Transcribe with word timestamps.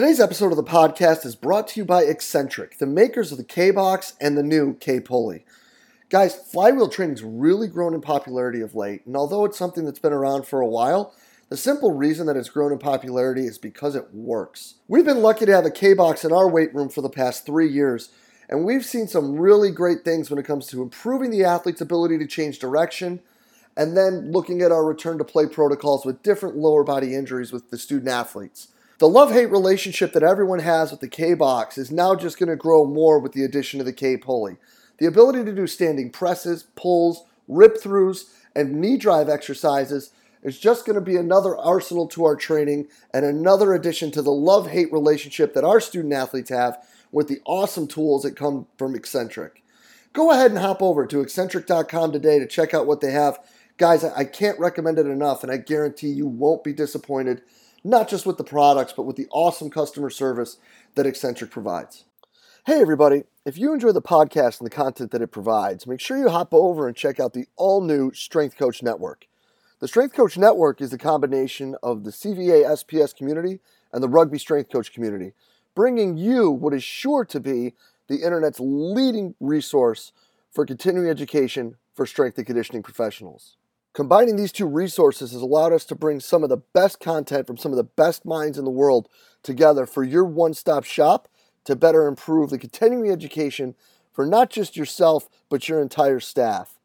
Today's 0.00 0.18
episode 0.18 0.50
of 0.50 0.56
the 0.56 0.64
podcast 0.64 1.26
is 1.26 1.36
brought 1.36 1.68
to 1.68 1.80
you 1.80 1.84
by 1.84 2.04
Exxentric, 2.04 2.78
the 2.78 2.86
makers 2.86 3.32
of 3.32 3.36
the 3.36 3.44
K 3.44 3.70
Box 3.70 4.14
and 4.18 4.34
the 4.34 4.42
new 4.42 4.72
K 4.76 4.98
Pulley. 4.98 5.44
Guys, 6.08 6.34
flywheel 6.34 6.88
training's 6.88 7.22
really 7.22 7.68
grown 7.68 7.92
in 7.92 8.00
popularity 8.00 8.62
of 8.62 8.74
late, 8.74 9.04
and 9.04 9.14
although 9.14 9.44
it's 9.44 9.58
something 9.58 9.84
that's 9.84 9.98
been 9.98 10.14
around 10.14 10.46
for 10.46 10.62
a 10.62 10.66
while, 10.66 11.14
the 11.50 11.56
simple 11.58 11.92
reason 11.92 12.26
that 12.26 12.36
it's 12.38 12.48
grown 12.48 12.72
in 12.72 12.78
popularity 12.78 13.42
is 13.42 13.58
because 13.58 13.94
it 13.94 14.08
works. 14.14 14.76
We've 14.88 15.04
been 15.04 15.20
lucky 15.20 15.44
to 15.44 15.54
have 15.54 15.66
a 15.66 15.70
K 15.70 15.92
Box 15.92 16.24
in 16.24 16.32
our 16.32 16.48
weight 16.48 16.74
room 16.74 16.88
for 16.88 17.02
the 17.02 17.10
past 17.10 17.44
three 17.44 17.68
years, 17.68 18.08
and 18.48 18.64
we've 18.64 18.86
seen 18.86 19.06
some 19.06 19.38
really 19.38 19.70
great 19.70 20.02
things 20.02 20.30
when 20.30 20.38
it 20.38 20.46
comes 20.46 20.66
to 20.68 20.80
improving 20.80 21.30
the 21.30 21.44
athlete's 21.44 21.82
ability 21.82 22.16
to 22.16 22.26
change 22.26 22.58
direction, 22.58 23.20
and 23.76 23.98
then 23.98 24.32
looking 24.32 24.62
at 24.62 24.72
our 24.72 24.86
return 24.86 25.18
to 25.18 25.24
play 25.24 25.44
protocols 25.44 26.06
with 26.06 26.22
different 26.22 26.56
lower 26.56 26.84
body 26.84 27.14
injuries 27.14 27.52
with 27.52 27.68
the 27.68 27.76
student 27.76 28.08
athletes. 28.08 28.68
The 29.00 29.08
love 29.08 29.32
hate 29.32 29.50
relationship 29.50 30.12
that 30.12 30.22
everyone 30.22 30.58
has 30.58 30.90
with 30.90 31.00
the 31.00 31.08
K 31.08 31.32
box 31.32 31.78
is 31.78 31.90
now 31.90 32.14
just 32.14 32.38
going 32.38 32.50
to 32.50 32.54
grow 32.54 32.84
more 32.84 33.18
with 33.18 33.32
the 33.32 33.44
addition 33.44 33.80
of 33.80 33.86
the 33.86 33.94
K 33.94 34.18
pulley. 34.18 34.58
The 34.98 35.06
ability 35.06 35.42
to 35.44 35.54
do 35.54 35.66
standing 35.66 36.10
presses, 36.10 36.64
pulls, 36.76 37.24
rip 37.48 37.78
throughs, 37.78 38.24
and 38.54 38.78
knee 38.78 38.98
drive 38.98 39.30
exercises 39.30 40.12
is 40.42 40.58
just 40.58 40.84
going 40.84 40.96
to 40.96 41.00
be 41.00 41.16
another 41.16 41.56
arsenal 41.56 42.08
to 42.08 42.26
our 42.26 42.36
training 42.36 42.88
and 43.14 43.24
another 43.24 43.72
addition 43.72 44.10
to 44.10 44.20
the 44.20 44.30
love 44.30 44.68
hate 44.68 44.92
relationship 44.92 45.54
that 45.54 45.64
our 45.64 45.80
student 45.80 46.12
athletes 46.12 46.50
have 46.50 46.76
with 47.10 47.26
the 47.26 47.40
awesome 47.46 47.86
tools 47.86 48.24
that 48.24 48.36
come 48.36 48.66
from 48.76 48.92
Exxentric. 48.92 49.62
Go 50.12 50.30
ahead 50.30 50.50
and 50.50 50.60
hop 50.60 50.82
over 50.82 51.06
to 51.06 51.24
exxentric.com 51.24 52.12
today 52.12 52.38
to 52.38 52.46
check 52.46 52.74
out 52.74 52.86
what 52.86 53.00
they 53.00 53.12
have. 53.12 53.38
Guys, 53.78 54.04
I 54.04 54.24
can't 54.24 54.58
recommend 54.58 54.98
it 54.98 55.06
enough, 55.06 55.42
and 55.42 55.50
I 55.50 55.56
guarantee 55.56 56.10
you 56.10 56.26
won't 56.26 56.62
be 56.62 56.74
disappointed 56.74 57.40
not 57.82 58.08
just 58.08 58.26
with 58.26 58.36
the 58.36 58.44
products, 58.44 58.92
but 58.92 59.04
with 59.04 59.16
the 59.16 59.28
awesome 59.30 59.70
customer 59.70 60.10
service 60.10 60.58
that 60.94 61.06
Exxentric 61.06 61.50
provides. 61.50 62.04
Hey, 62.66 62.80
everybody. 62.80 63.24
If 63.46 63.56
you 63.56 63.72
enjoy 63.72 63.92
the 63.92 64.02
podcast 64.02 64.60
and 64.60 64.66
the 64.66 64.74
content 64.74 65.12
that 65.12 65.22
it 65.22 65.28
provides, 65.28 65.86
make 65.86 66.00
sure 66.00 66.18
you 66.18 66.28
hop 66.28 66.52
over 66.52 66.86
and 66.86 66.94
check 66.94 67.18
out 67.18 67.32
the 67.32 67.46
all 67.56 67.80
new 67.80 68.12
Strength 68.12 68.56
Coach 68.56 68.82
Network. 68.82 69.26
The 69.80 69.88
Strength 69.88 70.14
Coach 70.14 70.36
Network 70.36 70.82
is 70.82 70.90
the 70.90 70.98
combination 70.98 71.74
of 71.82 72.04
the 72.04 72.10
CVA 72.10 72.66
SPS 72.66 73.16
community 73.16 73.60
and 73.92 74.02
the 74.02 74.08
Rugby 74.08 74.38
Strength 74.38 74.70
Coach 74.70 74.92
community, 74.92 75.32
bringing 75.74 76.18
you 76.18 76.50
what 76.50 76.74
is 76.74 76.84
sure 76.84 77.24
to 77.24 77.40
be 77.40 77.72
the 78.08 78.22
internet's 78.22 78.60
leading 78.60 79.34
resource 79.40 80.12
for 80.52 80.66
continuing 80.66 81.08
education 81.08 81.76
for 81.94 82.04
strength 82.04 82.36
and 82.36 82.46
conditioning 82.46 82.82
professionals. 82.82 83.56
Combining 83.92 84.36
these 84.36 84.52
two 84.52 84.66
resources 84.66 85.32
has 85.32 85.42
allowed 85.42 85.72
us 85.72 85.84
to 85.84 85.96
bring 85.96 86.20
some 86.20 86.44
of 86.44 86.48
the 86.48 86.62
best 86.72 87.00
content 87.00 87.46
from 87.46 87.56
some 87.56 87.72
of 87.72 87.76
the 87.76 87.82
best 87.82 88.24
minds 88.24 88.56
in 88.56 88.64
the 88.64 88.70
world 88.70 89.08
together 89.42 89.84
for 89.84 90.04
your 90.04 90.24
one 90.24 90.54
stop 90.54 90.84
shop 90.84 91.28
to 91.64 91.74
better 91.74 92.06
improve 92.06 92.50
the 92.50 92.58
continuing 92.58 93.10
education 93.10 93.74
for 94.12 94.26
not 94.26 94.48
just 94.48 94.76
yourself, 94.76 95.28
but 95.48 95.68
your 95.68 95.82
entire 95.82 96.20
staff. 96.20 96.78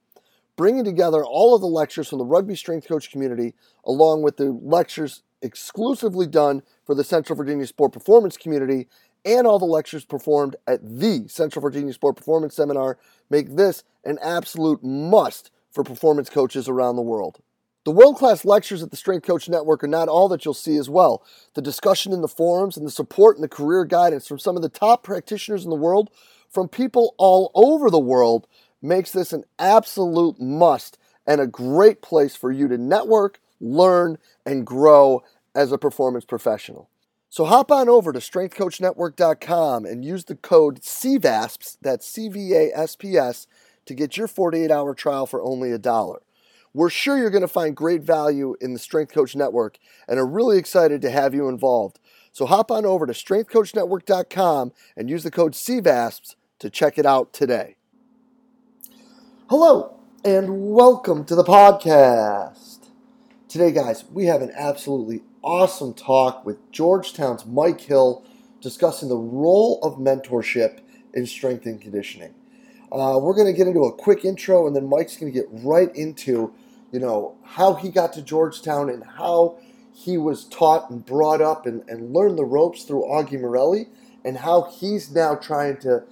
Bringing 0.56 0.84
together 0.84 1.23
all 1.23 1.53
of 1.53 1.62
the 1.62 1.67
lectures 1.67 2.08
from 2.09 2.17
the 2.17 2.25
rugby 2.25 2.56
strength 2.56 2.88
coach 2.88 3.12
community, 3.12 3.53
along 3.86 4.23
with 4.23 4.38
the 4.38 4.52
lectures 4.52 5.22
exclusively 5.42 6.25
done 6.25 6.64
for 6.86 6.95
the 6.95 7.03
Central 7.03 7.38
Virginia 7.38 7.67
Sport 7.67 7.94
Performance 7.94 8.36
community, 8.36 8.88
and 9.23 9.45
all 9.45 9.59
the 9.59 9.66
lectures 9.66 10.06
performed 10.06 10.56
at 10.66 10.80
the 10.81 11.28
Central 11.28 11.62
Virginia 11.62 11.94
Sport 11.94 12.16
Performance 12.16 12.56
Seminar, 12.56 12.97
make 13.30 13.56
this 13.56 13.84
an 14.03 14.18
absolute 14.24 14.84
must 14.84 15.51
for 15.75 15.84
performance 15.84 16.30
coaches 16.30 16.68
around 16.68 16.96
the 16.96 17.02
world. 17.03 17.40
The 17.84 17.91
world 17.91 18.18
class 18.18 18.46
lectures 18.46 18.81
at 18.81 18.90
the 18.90 18.97
Strength 18.97 19.28
Coach 19.28 19.47
Network 19.47 19.84
are 19.84 19.88
not 19.88 20.08
all 20.08 20.28
that 20.30 20.44
you'll 20.44 20.56
see 20.56 20.78
as 20.78 20.90
well. 20.90 21.24
The 21.53 21.62
discussion 21.62 22.13
in 22.13 22.22
the 22.22 22.28
forums 22.28 22.78
and 22.78 22.88
the 22.88 22.91
support 22.91 23.36
and 23.36 23.44
the 23.44 23.50
career 23.50 23.86
guidance 23.86 24.25
from 24.25 24.40
some 24.40 24.56
of 24.56 24.63
the 24.63 24.69
top 24.69 25.03
practitioners 25.03 25.63
in 25.63 25.69
the 25.69 25.75
world, 25.75 26.09
from 26.50 26.68
people 26.68 27.13
all 27.19 27.52
over 27.53 27.91
the 27.91 28.00
world, 28.00 28.47
makes 28.81 29.12
this 29.12 29.34
an 29.34 29.44
absolute 29.59 30.41
must 30.41 30.97
and 31.28 31.40
a 31.40 31.46
great 31.46 32.02
place 32.02 32.36
for 32.36 32.52
you 32.52 32.68
to 32.69 32.78
network, 32.78 33.40
learn, 33.59 34.18
and 34.46 34.66
grow 34.66 35.24
as 35.53 35.72
a 35.72 35.78
performance 35.78 36.25
professional. 36.25 36.90
So 37.30 37.46
hop 37.46 37.69
on 37.69 37.90
over 37.90 38.13
to 38.13 38.19
strengthcoachnetwork.com 38.19 39.86
and 39.86 40.06
use 40.06 40.24
the 40.24 40.36
code 40.36 40.81
CVASPS, 40.81 41.78
that's 41.81 42.07
C 42.07 42.30
V 42.30 42.53
A 42.53 42.72
S 42.74 42.96
P 42.96 43.18
S, 43.18 43.46
to 43.85 43.94
get 43.94 44.18
your 44.18 44.28
48 44.28 44.72
hour 44.72 44.94
trial 44.94 45.25
for 45.25 45.41
only 45.41 45.72
a 45.72 45.78
dollar. 45.78 46.22
We're 46.73 46.90
sure 46.90 47.18
you're 47.18 47.29
going 47.29 47.41
to 47.41 47.47
find 47.47 47.75
great 47.75 48.01
value 48.01 48.56
in 48.59 48.73
the 48.73 48.79
Strength 48.79 49.13
Coach 49.13 49.35
Network 49.35 49.78
and 50.07 50.19
are 50.19 50.25
really 50.25 50.57
excited 50.57 51.01
to 51.01 51.09
have 51.09 51.34
you 51.34 51.47
involved. 51.47 52.00
So 52.34 52.45
hop 52.45 52.69
on 52.69 52.85
over 52.85 53.06
to 53.06 53.13
strengthcoachnetwork.com 53.13 54.74
and 54.97 55.09
use 55.09 55.24
the 55.24 55.31
code 55.31 55.53
CVASPS 55.53 56.35
to 56.59 56.69
check 56.69 56.97
it 56.97 57.06
out 57.06 57.31
today. 57.31 57.78
Hello, 59.50 59.97
and 60.25 60.74
welcome 60.74 61.24
to 61.25 61.35
the 61.35 61.44
podcast. 61.45 62.90
Today, 63.47 63.72
guys, 63.72 64.03
we 64.12 64.25
have 64.25 64.41
an 64.41 64.51
absolutely 64.53 65.22
awesome 65.44 65.94
talk 65.94 66.45
with 66.45 66.57
Georgetown's 66.74 67.45
Mike 67.45 67.79
Hill 67.79 68.25
discussing 68.59 69.07
the 69.07 69.16
role 69.16 69.79
of 69.81 70.00
mentorship 70.00 70.79
in 71.13 71.25
strength 71.25 71.66
and 71.66 71.79
conditioning. 71.79 72.34
Uh, 72.95 73.19
we're 73.19 73.35
going 73.35 73.45
to 73.45 73.51
get 73.51 73.67
into 73.67 73.83
a 73.83 73.91
quick 73.91 74.23
intro, 74.23 74.66
and 74.67 74.73
then 74.73 74.88
Mike's 74.88 75.17
going 75.17 75.29
to 75.29 75.38
get 75.38 75.50
right 75.51 75.94
into, 75.97 76.53
you 76.94 77.00
know, 77.00 77.35
how 77.44 77.73
he 77.73 77.89
got 77.89 78.13
to 78.13 78.22
Georgetown 78.22 78.89
and 78.89 79.03
how 79.03 79.57
he 79.94 80.17
was 80.17 80.45
taught 80.45 80.89
and 80.89 81.06
brought 81.06 81.41
up 81.41 81.66
and, 81.66 81.83
and 81.89 82.13
learned 82.13 82.38
the 82.38 82.45
ropes 82.45 82.83
through 82.85 83.03
Augie 83.03 83.39
Maurelli, 83.39 83.89
and 84.23 84.38
how 84.38 84.63
he's 84.79 85.11
now 85.11 85.35
trying 85.35 85.75
to 85.81 86.03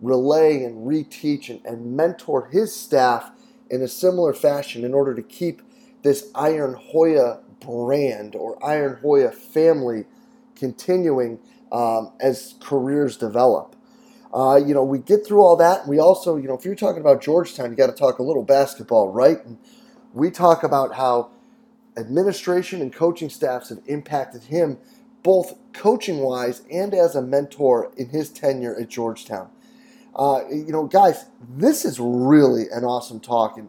relay 0.00 0.62
and 0.62 0.86
reteach 0.86 1.50
and, 1.50 1.60
and 1.66 1.96
mentor 1.96 2.48
his 2.52 2.72
staff 2.74 3.32
in 3.68 3.82
a 3.82 3.88
similar 3.88 4.32
fashion 4.32 4.84
in 4.84 4.94
order 4.94 5.16
to 5.16 5.22
keep 5.22 5.60
this 6.02 6.30
Iron 6.36 6.74
Hoya 6.74 7.40
brand 7.58 8.36
or 8.36 8.64
Iron 8.64 8.98
Hoya 9.02 9.32
family 9.32 10.04
continuing 10.54 11.40
um, 11.72 12.12
as 12.20 12.54
careers 12.60 13.16
develop. 13.16 13.74
Uh, 14.32 14.56
you 14.56 14.74
know, 14.74 14.84
we 14.84 14.98
get 14.98 15.26
through 15.26 15.40
all 15.40 15.56
that. 15.56 15.88
We 15.88 15.98
also, 15.98 16.36
you 16.36 16.48
know, 16.48 16.54
if 16.54 16.64
you're 16.64 16.74
talking 16.74 17.00
about 17.00 17.22
Georgetown, 17.22 17.70
you 17.70 17.76
got 17.76 17.86
to 17.86 17.92
talk 17.92 18.18
a 18.18 18.22
little 18.22 18.44
basketball, 18.44 19.08
right? 19.10 19.42
And 19.44 19.58
we 20.12 20.30
talk 20.30 20.62
about 20.62 20.94
how 20.94 21.30
administration 21.96 22.82
and 22.82 22.92
coaching 22.92 23.30
staffs 23.30 23.70
have 23.70 23.80
impacted 23.86 24.44
him 24.44 24.78
both 25.22 25.54
coaching 25.72 26.18
wise 26.18 26.62
and 26.70 26.94
as 26.94 27.16
a 27.16 27.22
mentor 27.22 27.92
in 27.96 28.08
his 28.10 28.30
tenure 28.30 28.78
at 28.78 28.88
Georgetown. 28.88 29.50
Uh, 30.14 30.40
you 30.50 30.72
know, 30.72 30.86
guys, 30.86 31.26
this 31.48 31.84
is 31.84 31.98
really 32.00 32.64
an 32.72 32.84
awesome 32.84 33.20
talk. 33.20 33.56
And 33.56 33.68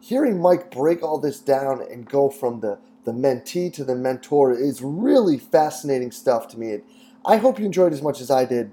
hearing 0.00 0.40
Mike 0.40 0.70
break 0.70 1.02
all 1.02 1.18
this 1.18 1.40
down 1.40 1.80
and 1.80 2.08
go 2.08 2.28
from 2.28 2.60
the, 2.60 2.78
the 3.04 3.12
mentee 3.12 3.72
to 3.74 3.84
the 3.84 3.94
mentor 3.94 4.52
is 4.52 4.82
really 4.82 5.38
fascinating 5.38 6.10
stuff 6.10 6.48
to 6.48 6.58
me. 6.58 6.78
I 7.24 7.38
hope 7.38 7.58
you 7.58 7.66
enjoyed 7.66 7.92
as 7.92 8.02
much 8.02 8.20
as 8.20 8.30
I 8.30 8.44
did 8.44 8.72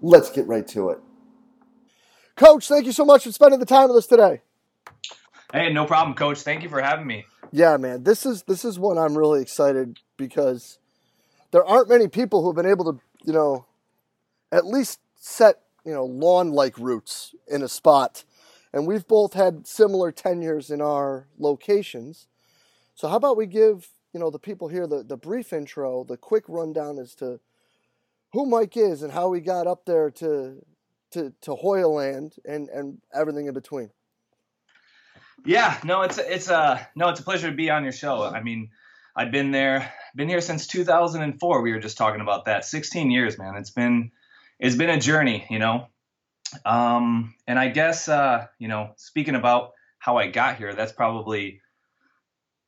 let's 0.00 0.30
get 0.30 0.46
right 0.46 0.66
to 0.68 0.90
it. 0.90 0.98
Coach, 2.36 2.68
thank 2.68 2.86
you 2.86 2.92
so 2.92 3.04
much 3.04 3.24
for 3.24 3.32
spending 3.32 3.60
the 3.60 3.66
time 3.66 3.88
with 3.88 3.98
us 3.98 4.06
today. 4.06 4.42
Hey, 5.52 5.72
no 5.72 5.84
problem, 5.84 6.14
Coach. 6.14 6.38
Thank 6.38 6.62
you 6.62 6.68
for 6.68 6.80
having 6.80 7.06
me. 7.06 7.26
Yeah, 7.52 7.76
man, 7.76 8.04
this 8.04 8.24
is 8.24 8.44
this 8.44 8.64
is 8.64 8.78
one 8.78 8.96
I'm 8.98 9.18
really 9.18 9.42
excited 9.42 9.98
because 10.16 10.78
there 11.50 11.64
aren't 11.64 11.88
many 11.88 12.06
people 12.08 12.42
who've 12.42 12.54
been 12.54 12.66
able 12.66 12.92
to, 12.92 13.00
you 13.24 13.32
know, 13.32 13.66
at 14.52 14.66
least 14.66 15.00
set 15.16 15.60
you 15.84 15.92
know 15.92 16.04
lawn-like 16.04 16.78
roots 16.78 17.34
in 17.48 17.62
a 17.62 17.68
spot, 17.68 18.24
and 18.72 18.86
we've 18.86 19.06
both 19.06 19.34
had 19.34 19.66
similar 19.66 20.12
tenures 20.12 20.70
in 20.70 20.80
our 20.80 21.26
locations. 21.38 22.28
So 22.94 23.08
how 23.08 23.16
about 23.16 23.36
we 23.36 23.46
give 23.46 23.88
you 24.12 24.20
know 24.20 24.30
the 24.30 24.38
people 24.38 24.68
here 24.68 24.86
the 24.86 25.02
the 25.02 25.16
brief 25.16 25.52
intro, 25.52 26.04
the 26.04 26.16
quick 26.16 26.44
rundown 26.48 26.98
as 26.98 27.14
to 27.16 27.40
who 28.32 28.46
Mike 28.46 28.76
is 28.76 29.02
and 29.02 29.12
how 29.12 29.32
he 29.32 29.40
got 29.40 29.66
up 29.66 29.84
there 29.84 30.10
to 30.10 30.64
to 31.12 31.32
to 31.42 31.54
Hoya 31.54 31.88
Land 31.88 32.34
and 32.44 32.68
and 32.68 32.98
everything 33.14 33.46
in 33.46 33.54
between. 33.54 33.90
Yeah, 35.44 35.78
no, 35.84 36.02
it's 36.02 36.18
it's 36.18 36.48
a 36.48 36.86
no, 36.94 37.08
it's 37.08 37.20
a 37.20 37.22
pleasure 37.22 37.50
to 37.50 37.56
be 37.56 37.70
on 37.70 37.82
your 37.82 37.92
show. 37.92 38.22
I 38.22 38.42
mean, 38.42 38.70
I've 39.16 39.30
been 39.30 39.50
there, 39.50 39.92
been 40.14 40.28
here 40.28 40.40
since 40.40 40.66
2004. 40.66 41.62
We 41.62 41.72
were 41.72 41.78
just 41.78 41.96
talking 41.96 42.20
about 42.20 42.44
that. 42.44 42.64
16 42.64 43.10
years, 43.10 43.38
man. 43.38 43.56
It's 43.56 43.70
been 43.70 44.12
it's 44.58 44.76
been 44.76 44.90
a 44.90 45.00
journey, 45.00 45.46
you 45.50 45.58
know. 45.58 45.88
Um, 46.64 47.34
and 47.46 47.58
I 47.58 47.68
guess 47.68 48.08
uh, 48.08 48.46
you 48.58 48.68
know, 48.68 48.92
speaking 48.96 49.34
about 49.34 49.72
how 49.98 50.18
I 50.18 50.28
got 50.28 50.56
here, 50.56 50.74
that's 50.74 50.92
probably 50.92 51.60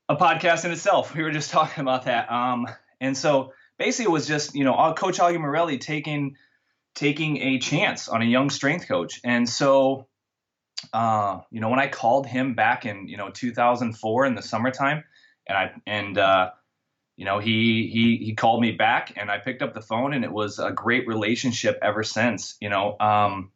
a 0.09 0.17
podcast 0.17 0.64
in 0.64 0.73
itself. 0.73 1.14
We 1.17 1.23
were 1.23 1.31
just 1.31 1.50
talking 1.50 1.82
about 1.82 2.05
that. 2.05 2.31
Um, 2.31 2.67
and 3.00 3.17
so 3.17 3.53
basically 3.82 4.11
it 4.11 4.14
was 4.14 4.29
just 4.29 4.55
you 4.55 4.64
know 4.64 4.94
Coach 4.96 5.19
Augie 5.19 5.40
Maurelli 5.40 5.79
taking 5.79 6.37
taking 6.94 7.38
a 7.38 7.58
chance 7.58 8.08
on 8.08 8.23
a 8.23 8.25
young 8.25 8.49
strength 8.50 8.87
coach, 8.87 9.20
and 9.25 9.49
so 9.49 10.06
uh, 10.93 11.40
you 11.50 11.61
know 11.61 11.69
when 11.69 11.81
I 11.81 11.88
called 11.88 12.26
him 12.26 12.55
back 12.55 12.87
in 12.87 13.08
you 13.08 13.17
know 13.17 13.31
2004 13.31 14.26
in 14.26 14.34
the 14.37 14.43
summertime, 14.43 15.02
and 15.49 15.58
I 15.58 15.73
and 15.87 16.17
uh, 16.17 16.50
you 17.17 17.25
know, 17.25 17.38
he 17.38 17.88
he 17.88 18.17
he 18.17 18.34
called 18.34 18.61
me 18.61 18.73
back, 18.73 19.12
and 19.17 19.31
I 19.31 19.38
picked 19.38 19.62
up 19.62 19.75
the 19.75 19.82
phone, 19.82 20.12
and 20.12 20.25
it 20.25 20.32
was 20.32 20.58
a 20.58 20.70
great 20.70 21.06
relationship 21.06 21.78
ever 21.82 22.02
since. 22.02 22.56
You 22.61 22.70
know, 22.70 22.96
um, 23.00 23.52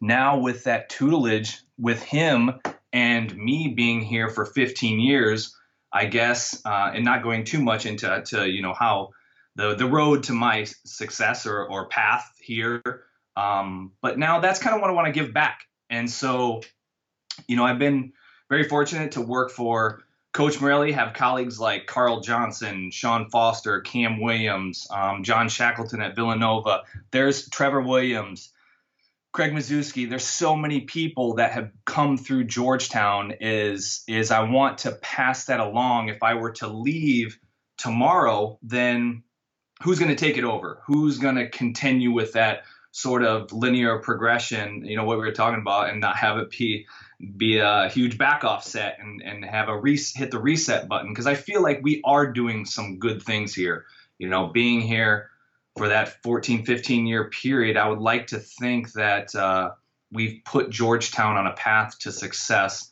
now 0.00 0.38
with 0.38 0.64
that 0.64 0.88
tutelage 0.88 1.60
with 1.78 2.02
him 2.02 2.60
and 2.92 3.36
me 3.36 3.68
being 3.68 4.00
here 4.00 4.28
for 4.28 4.44
15 4.44 5.00
years, 5.00 5.56
I 5.92 6.06
guess, 6.06 6.60
uh, 6.64 6.92
and 6.94 7.04
not 7.04 7.22
going 7.22 7.44
too 7.44 7.60
much 7.60 7.86
into 7.86 8.22
to 8.26 8.48
you 8.48 8.62
know 8.62 8.74
how 8.74 9.10
the 9.56 9.74
the 9.74 9.86
road 9.86 10.24
to 10.24 10.32
my 10.32 10.64
success 10.84 11.46
or 11.46 11.64
or 11.64 11.88
path 11.88 12.32
here. 12.40 12.82
Um, 13.36 13.92
but 14.00 14.18
now 14.18 14.40
that's 14.40 14.60
kind 14.60 14.74
of 14.76 14.80
what 14.80 14.90
I 14.90 14.92
want 14.92 15.06
to 15.06 15.12
give 15.12 15.32
back, 15.32 15.60
and 15.90 16.10
so, 16.10 16.62
you 17.48 17.56
know, 17.56 17.64
I've 17.64 17.78
been 17.78 18.12
very 18.48 18.68
fortunate 18.68 19.12
to 19.12 19.20
work 19.20 19.50
for 19.50 20.04
Coach 20.32 20.60
Maurelli, 20.60 20.92
have 20.92 21.14
colleagues 21.14 21.60
like 21.60 21.86
Carl 21.86 22.20
Johnson, 22.20 22.90
Sean 22.90 23.30
Foster, 23.30 23.80
Cam 23.80 24.20
Williams, 24.20 24.86
um, 24.90 25.22
John 25.22 25.48
Shackleton 25.48 26.00
at 26.00 26.16
Villanova. 26.16 26.82
There's 27.12 27.48
Trevor 27.48 27.80
Williams, 27.80 28.52
Craig 29.32 29.52
Mazuski. 29.52 30.08
There's 30.08 30.24
so 30.24 30.56
many 30.56 30.80
people 30.80 31.34
that 31.34 31.52
have 31.52 31.70
come 31.84 32.16
through 32.16 32.44
Georgetown. 32.44 33.34
Is 33.40 34.02
is 34.08 34.32
I 34.32 34.42
want 34.42 34.78
to 34.78 34.92
pass 34.92 35.46
that 35.46 35.60
along. 35.60 36.08
If 36.08 36.22
I 36.22 36.34
were 36.34 36.52
to 36.54 36.66
leave 36.66 37.38
tomorrow, 37.78 38.58
then 38.62 39.22
who's 39.84 39.98
going 39.98 40.10
to 40.10 40.16
take 40.16 40.38
it 40.38 40.44
over? 40.44 40.78
Who's 40.86 41.18
going 41.18 41.34
to 41.34 41.46
continue 41.46 42.10
with 42.10 42.32
that 42.32 42.62
sort 42.90 43.22
of 43.22 43.52
linear 43.52 43.98
progression? 43.98 44.82
You 44.86 44.96
know 44.96 45.04
what 45.04 45.18
we 45.18 45.24
were 45.24 45.32
talking 45.32 45.60
about, 45.60 45.90
and 45.90 46.00
not 46.00 46.16
have 46.16 46.38
it 46.38 46.50
be 46.50 46.86
be 47.36 47.58
a 47.58 47.90
huge 47.90 48.16
back 48.16 48.44
offset 48.44 48.96
and 48.98 49.22
and 49.22 49.44
have 49.44 49.68
a 49.68 49.78
re- 49.78 50.00
hit 50.14 50.30
the 50.30 50.40
reset 50.40 50.88
button 50.88 51.10
because 51.10 51.26
I 51.26 51.34
feel 51.34 51.62
like 51.62 51.80
we 51.82 52.00
are 52.02 52.32
doing 52.32 52.64
some 52.64 52.98
good 52.98 53.22
things 53.22 53.54
here. 53.54 53.84
You 54.16 54.30
know, 54.30 54.46
being 54.46 54.80
here 54.80 55.28
for 55.76 55.88
that 55.88 56.22
14, 56.22 56.64
15 56.64 57.06
year 57.06 57.28
period, 57.28 57.76
I 57.76 57.86
would 57.86 57.98
like 57.98 58.28
to 58.28 58.38
think 58.38 58.92
that 58.92 59.34
uh, 59.34 59.72
we've 60.10 60.40
put 60.46 60.70
Georgetown 60.70 61.36
on 61.36 61.46
a 61.46 61.52
path 61.52 61.98
to 62.00 62.12
success. 62.12 62.90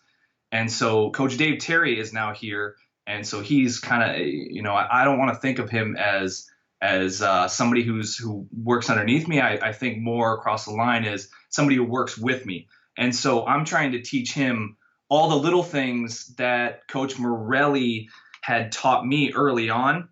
And 0.51 0.71
so 0.71 1.11
Coach 1.11 1.39
Dave 1.39 1.61
Terry 1.61 1.99
is 1.99 2.13
now 2.13 2.35
here, 2.35 2.77
and 3.07 3.27
so 3.27 3.41
he's 3.41 3.79
kind 3.79 4.03
of, 4.03 4.19
you 4.19 4.61
know, 4.61 4.75
I, 4.75 5.01
I 5.01 5.05
don't 5.05 5.19
want 5.19 5.33
to 5.33 5.41
think 5.41 5.59
of 5.59 5.71
him 5.71 5.97
as 5.97 6.51
as 6.83 7.23
uh, 7.23 7.47
somebody 7.47 7.85
who's 7.85 8.19
who 8.19 8.47
works 8.53 8.91
underneath 8.91 9.29
me. 9.29 9.41
I, 9.41 9.69
I 9.69 9.73
think 9.73 9.99
more 9.99 10.35
across 10.35 10.65
the 10.65 10.73
line 10.73 11.05
is 11.05 11.29
somebody 11.49 11.77
who 11.77 11.85
works 11.85 12.19
with 12.19 12.45
me. 12.45 12.69
And 12.99 13.15
so 13.15 13.47
I'm 13.47 13.65
trying 13.65 13.93
to 13.93 14.03
teach 14.03 14.33
him 14.33 14.77
all 15.09 15.31
the 15.31 15.37
little 15.37 15.63
things 15.63 16.35
that 16.37 16.89
Coach 16.89 17.19
Maurelli 17.19 18.09
had 18.43 18.73
taught 18.73 19.07
me 19.07 19.33
early 19.33 19.71
on, 19.71 20.09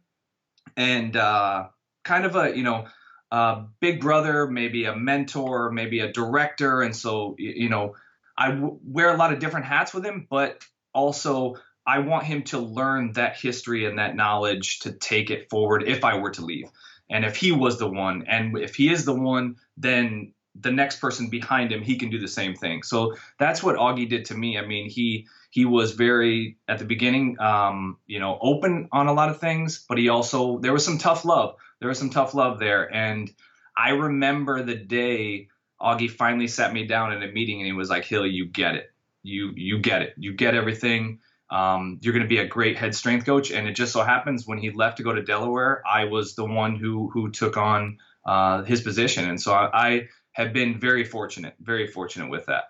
and 0.76 1.16
uh, 1.16 1.66
kind 2.04 2.24
of 2.24 2.36
a 2.36 2.56
you 2.56 2.62
know 2.62 2.86
a 3.32 3.64
big 3.80 4.00
brother, 4.00 4.46
maybe 4.46 4.84
a 4.84 4.94
mentor, 4.94 5.72
maybe 5.72 6.00
a 6.00 6.12
director, 6.12 6.82
and 6.82 6.94
so 6.94 7.34
you 7.36 7.68
know 7.68 7.96
I 8.38 8.58
wear 8.60 9.12
a 9.12 9.16
lot 9.16 9.32
of 9.32 9.40
different 9.40 9.66
hats 9.66 9.92
with 9.92 10.04
him, 10.06 10.28
but 10.30 10.64
also 10.94 11.56
I 11.90 11.98
want 11.98 12.22
him 12.24 12.44
to 12.44 12.58
learn 12.60 13.12
that 13.14 13.36
history 13.36 13.84
and 13.84 13.98
that 13.98 14.14
knowledge 14.14 14.78
to 14.80 14.92
take 14.92 15.28
it 15.30 15.50
forward 15.50 15.82
if 15.88 16.04
I 16.04 16.18
were 16.18 16.30
to 16.30 16.44
leave. 16.44 16.70
And 17.10 17.24
if 17.24 17.34
he 17.34 17.50
was 17.50 17.80
the 17.80 17.88
one, 17.88 18.26
and 18.28 18.56
if 18.56 18.76
he 18.76 18.92
is 18.92 19.04
the 19.04 19.14
one, 19.14 19.56
then 19.76 20.32
the 20.54 20.70
next 20.70 21.00
person 21.00 21.30
behind 21.30 21.72
him, 21.72 21.82
he 21.82 21.96
can 21.96 22.08
do 22.08 22.20
the 22.20 22.28
same 22.28 22.54
thing. 22.54 22.84
So 22.84 23.16
that's 23.40 23.60
what 23.60 23.74
Augie 23.74 24.08
did 24.08 24.26
to 24.26 24.36
me. 24.36 24.56
I 24.56 24.64
mean, 24.64 24.88
he 24.88 25.26
he 25.50 25.64
was 25.64 25.90
very 25.92 26.58
at 26.68 26.78
the 26.78 26.84
beginning, 26.84 27.40
um, 27.40 27.96
you 28.06 28.20
know, 28.20 28.38
open 28.40 28.88
on 28.92 29.08
a 29.08 29.12
lot 29.12 29.28
of 29.28 29.40
things, 29.40 29.84
but 29.88 29.98
he 29.98 30.08
also 30.08 30.58
there 30.60 30.72
was 30.72 30.84
some 30.84 30.98
tough 30.98 31.24
love. 31.24 31.56
There 31.80 31.88
was 31.88 31.98
some 31.98 32.10
tough 32.10 32.34
love 32.34 32.60
there, 32.60 32.84
and 32.94 33.28
I 33.76 33.90
remember 33.90 34.62
the 34.62 34.76
day 34.76 35.48
Augie 35.82 36.10
finally 36.10 36.46
sat 36.46 36.72
me 36.72 36.86
down 36.86 37.12
in 37.12 37.22
a 37.24 37.32
meeting 37.32 37.58
and 37.58 37.66
he 37.66 37.72
was 37.72 37.90
like, 37.90 38.04
"Hill, 38.04 38.26
you 38.26 38.46
get 38.46 38.76
it. 38.76 38.92
You 39.24 39.52
you 39.56 39.80
get 39.80 40.02
it. 40.02 40.14
You 40.16 40.34
get 40.34 40.54
everything." 40.54 41.18
Um, 41.50 41.98
you're 42.00 42.12
going 42.12 42.22
to 42.22 42.28
be 42.28 42.38
a 42.38 42.46
great 42.46 42.76
head 42.76 42.94
strength 42.94 43.26
coach. 43.26 43.50
And 43.50 43.66
it 43.66 43.72
just 43.72 43.92
so 43.92 44.02
happens 44.02 44.46
when 44.46 44.58
he 44.58 44.70
left 44.70 44.98
to 44.98 45.02
go 45.02 45.12
to 45.12 45.22
Delaware, 45.22 45.82
I 45.90 46.04
was 46.04 46.34
the 46.34 46.44
one 46.44 46.76
who 46.76 47.10
who 47.10 47.30
took 47.30 47.56
on 47.56 47.98
uh, 48.24 48.62
his 48.62 48.80
position. 48.80 49.28
And 49.28 49.40
so 49.40 49.52
I, 49.52 49.70
I, 49.88 50.08
have 50.32 50.52
been 50.52 50.78
very 50.78 51.04
fortunate, 51.04 51.54
very 51.60 51.88
fortunate 51.88 52.30
with 52.30 52.46
that. 52.46 52.64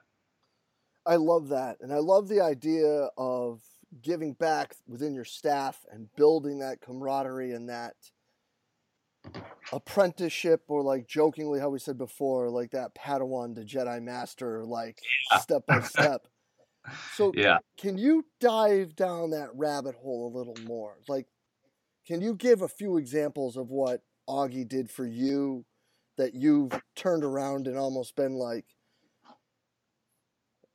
I 1.05 1.17
love 1.17 1.49
that. 1.49 1.77
And 1.81 1.93
I 1.93 1.99
love 1.99 2.27
the 2.27 2.41
idea 2.41 3.11
of 3.19 3.61
giving 4.01 4.33
back 4.33 4.75
within 4.87 5.15
your 5.15 5.25
staff 5.25 5.85
and 5.93 6.09
building 6.17 6.61
that 6.61 6.81
camaraderie 6.81 7.53
and 7.53 7.69
that 7.69 7.95
apprenticeship 9.73 10.63
or 10.69 10.83
like 10.83 11.07
jokingly 11.07 11.61
how 11.61 11.69
we 11.69 11.79
said 11.79 11.99
before 11.99 12.49
like 12.49 12.71
that 12.71 12.95
padawan 12.95 13.55
to 13.55 13.61
jedi 13.63 14.03
master 14.03 14.65
like 14.65 14.99
yeah. 15.31 15.39
step 15.39 15.67
by 15.67 15.81
step 15.83 16.27
so 17.15 17.33
yeah. 17.35 17.59
can 17.79 17.99
you 17.99 18.25
dive 18.41 18.97
down 18.97 19.31
that 19.31 19.49
rabbit 19.55 19.95
hole 19.97 20.33
a 20.33 20.37
little 20.37 20.57
more? 20.65 20.97
Like 21.09 21.27
can 22.07 22.21
you 22.21 22.35
give 22.35 22.63
a 22.63 22.69
few 22.69 22.97
examples 22.97 23.57
of 23.57 23.71
what 23.71 24.03
augie 24.29 24.67
did 24.67 24.91
for 24.91 25.07
you 25.07 25.65
that 26.17 26.35
you've 26.35 26.73
turned 26.95 27.25
around 27.25 27.67
and 27.67 27.79
almost 27.79 28.17
been 28.17 28.35
like, 28.35 28.65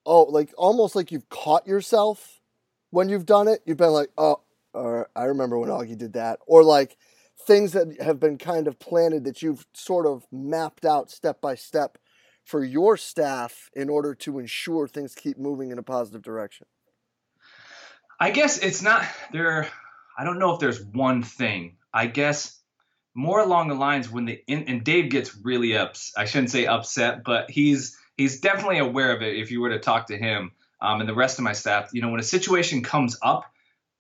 oh, 0.06 0.24
like 0.24 0.54
almost 0.58 0.96
like 0.96 1.12
you've 1.12 1.30
caught 1.30 1.68
yourself 1.68 2.42
when 2.90 3.10
you've 3.10 3.26
done 3.26 3.48
it? 3.48 3.62
You've 3.66 3.78
been 3.78 3.90
like, 3.90 4.10
oh, 4.18 4.42
or 4.74 5.10
I 5.16 5.26
remember 5.26 5.58
when 5.60 5.70
Augie 5.70 5.98
did 5.98 6.14
that, 6.14 6.40
or 6.48 6.64
like 6.64 6.98
things 7.46 7.74
that 7.74 8.02
have 8.02 8.20
been 8.20 8.38
kind 8.38 8.68
of 8.68 8.80
planted 8.80 9.24
that 9.26 9.42
you've 9.42 9.66
sort 9.74 10.06
of 10.06 10.26
mapped 10.32 10.86
out 10.86 11.12
step 11.12 11.42
by 11.42 11.56
step 11.56 11.98
for 12.46 12.64
your 12.64 12.96
staff 12.96 13.70
in 13.74 13.90
order 13.90 14.16
to 14.16 14.40
ensure 14.40 14.88
things 14.88 15.16
keep 15.16 15.38
moving 15.38 15.72
in 15.72 15.80
a 15.80 15.84
positive 15.84 16.22
direction? 16.22 16.68
I 18.20 18.32
guess 18.32 18.60
it's 18.60 18.82
not 18.82 19.04
there. 19.34 19.68
I 20.18 20.24
don't 20.24 20.40
know 20.40 20.54
if 20.54 20.60
there's 20.60 20.82
one 20.82 21.24
thing. 21.24 21.78
I 21.94 22.08
guess 22.08 22.58
more 23.14 23.40
along 23.40 23.70
the 23.70 23.76
lines 23.76 24.10
when 24.10 24.26
the 24.26 24.42
and 24.48 24.84
Dave 24.84 25.10
gets 25.10 25.36
really 25.36 25.76
ups. 25.76 26.14
I 26.16 26.26
shouldn't 26.26 26.52
say 26.52 26.66
upset, 26.66 27.24
but 27.24 27.50
he's 27.50 27.98
he's 28.16 28.40
definitely 28.40 28.78
aware 28.78 29.16
of 29.16 29.22
it. 29.22 29.36
If 29.36 29.52
you 29.52 29.62
were 29.62 29.70
to 29.70 29.80
talk 29.80 30.08
to 30.08 30.18
him 30.18 30.52
um, 30.82 31.00
and 31.00 31.10
the 31.10 31.16
rest 31.16 31.40
of 31.40 31.44
my 31.44 31.54
staff, 31.54 31.90
you 31.94 32.02
know, 32.02 32.10
when 32.10 32.20
a 32.20 32.24
situation 32.24 32.84
comes 32.84 33.18
up, 33.22 33.46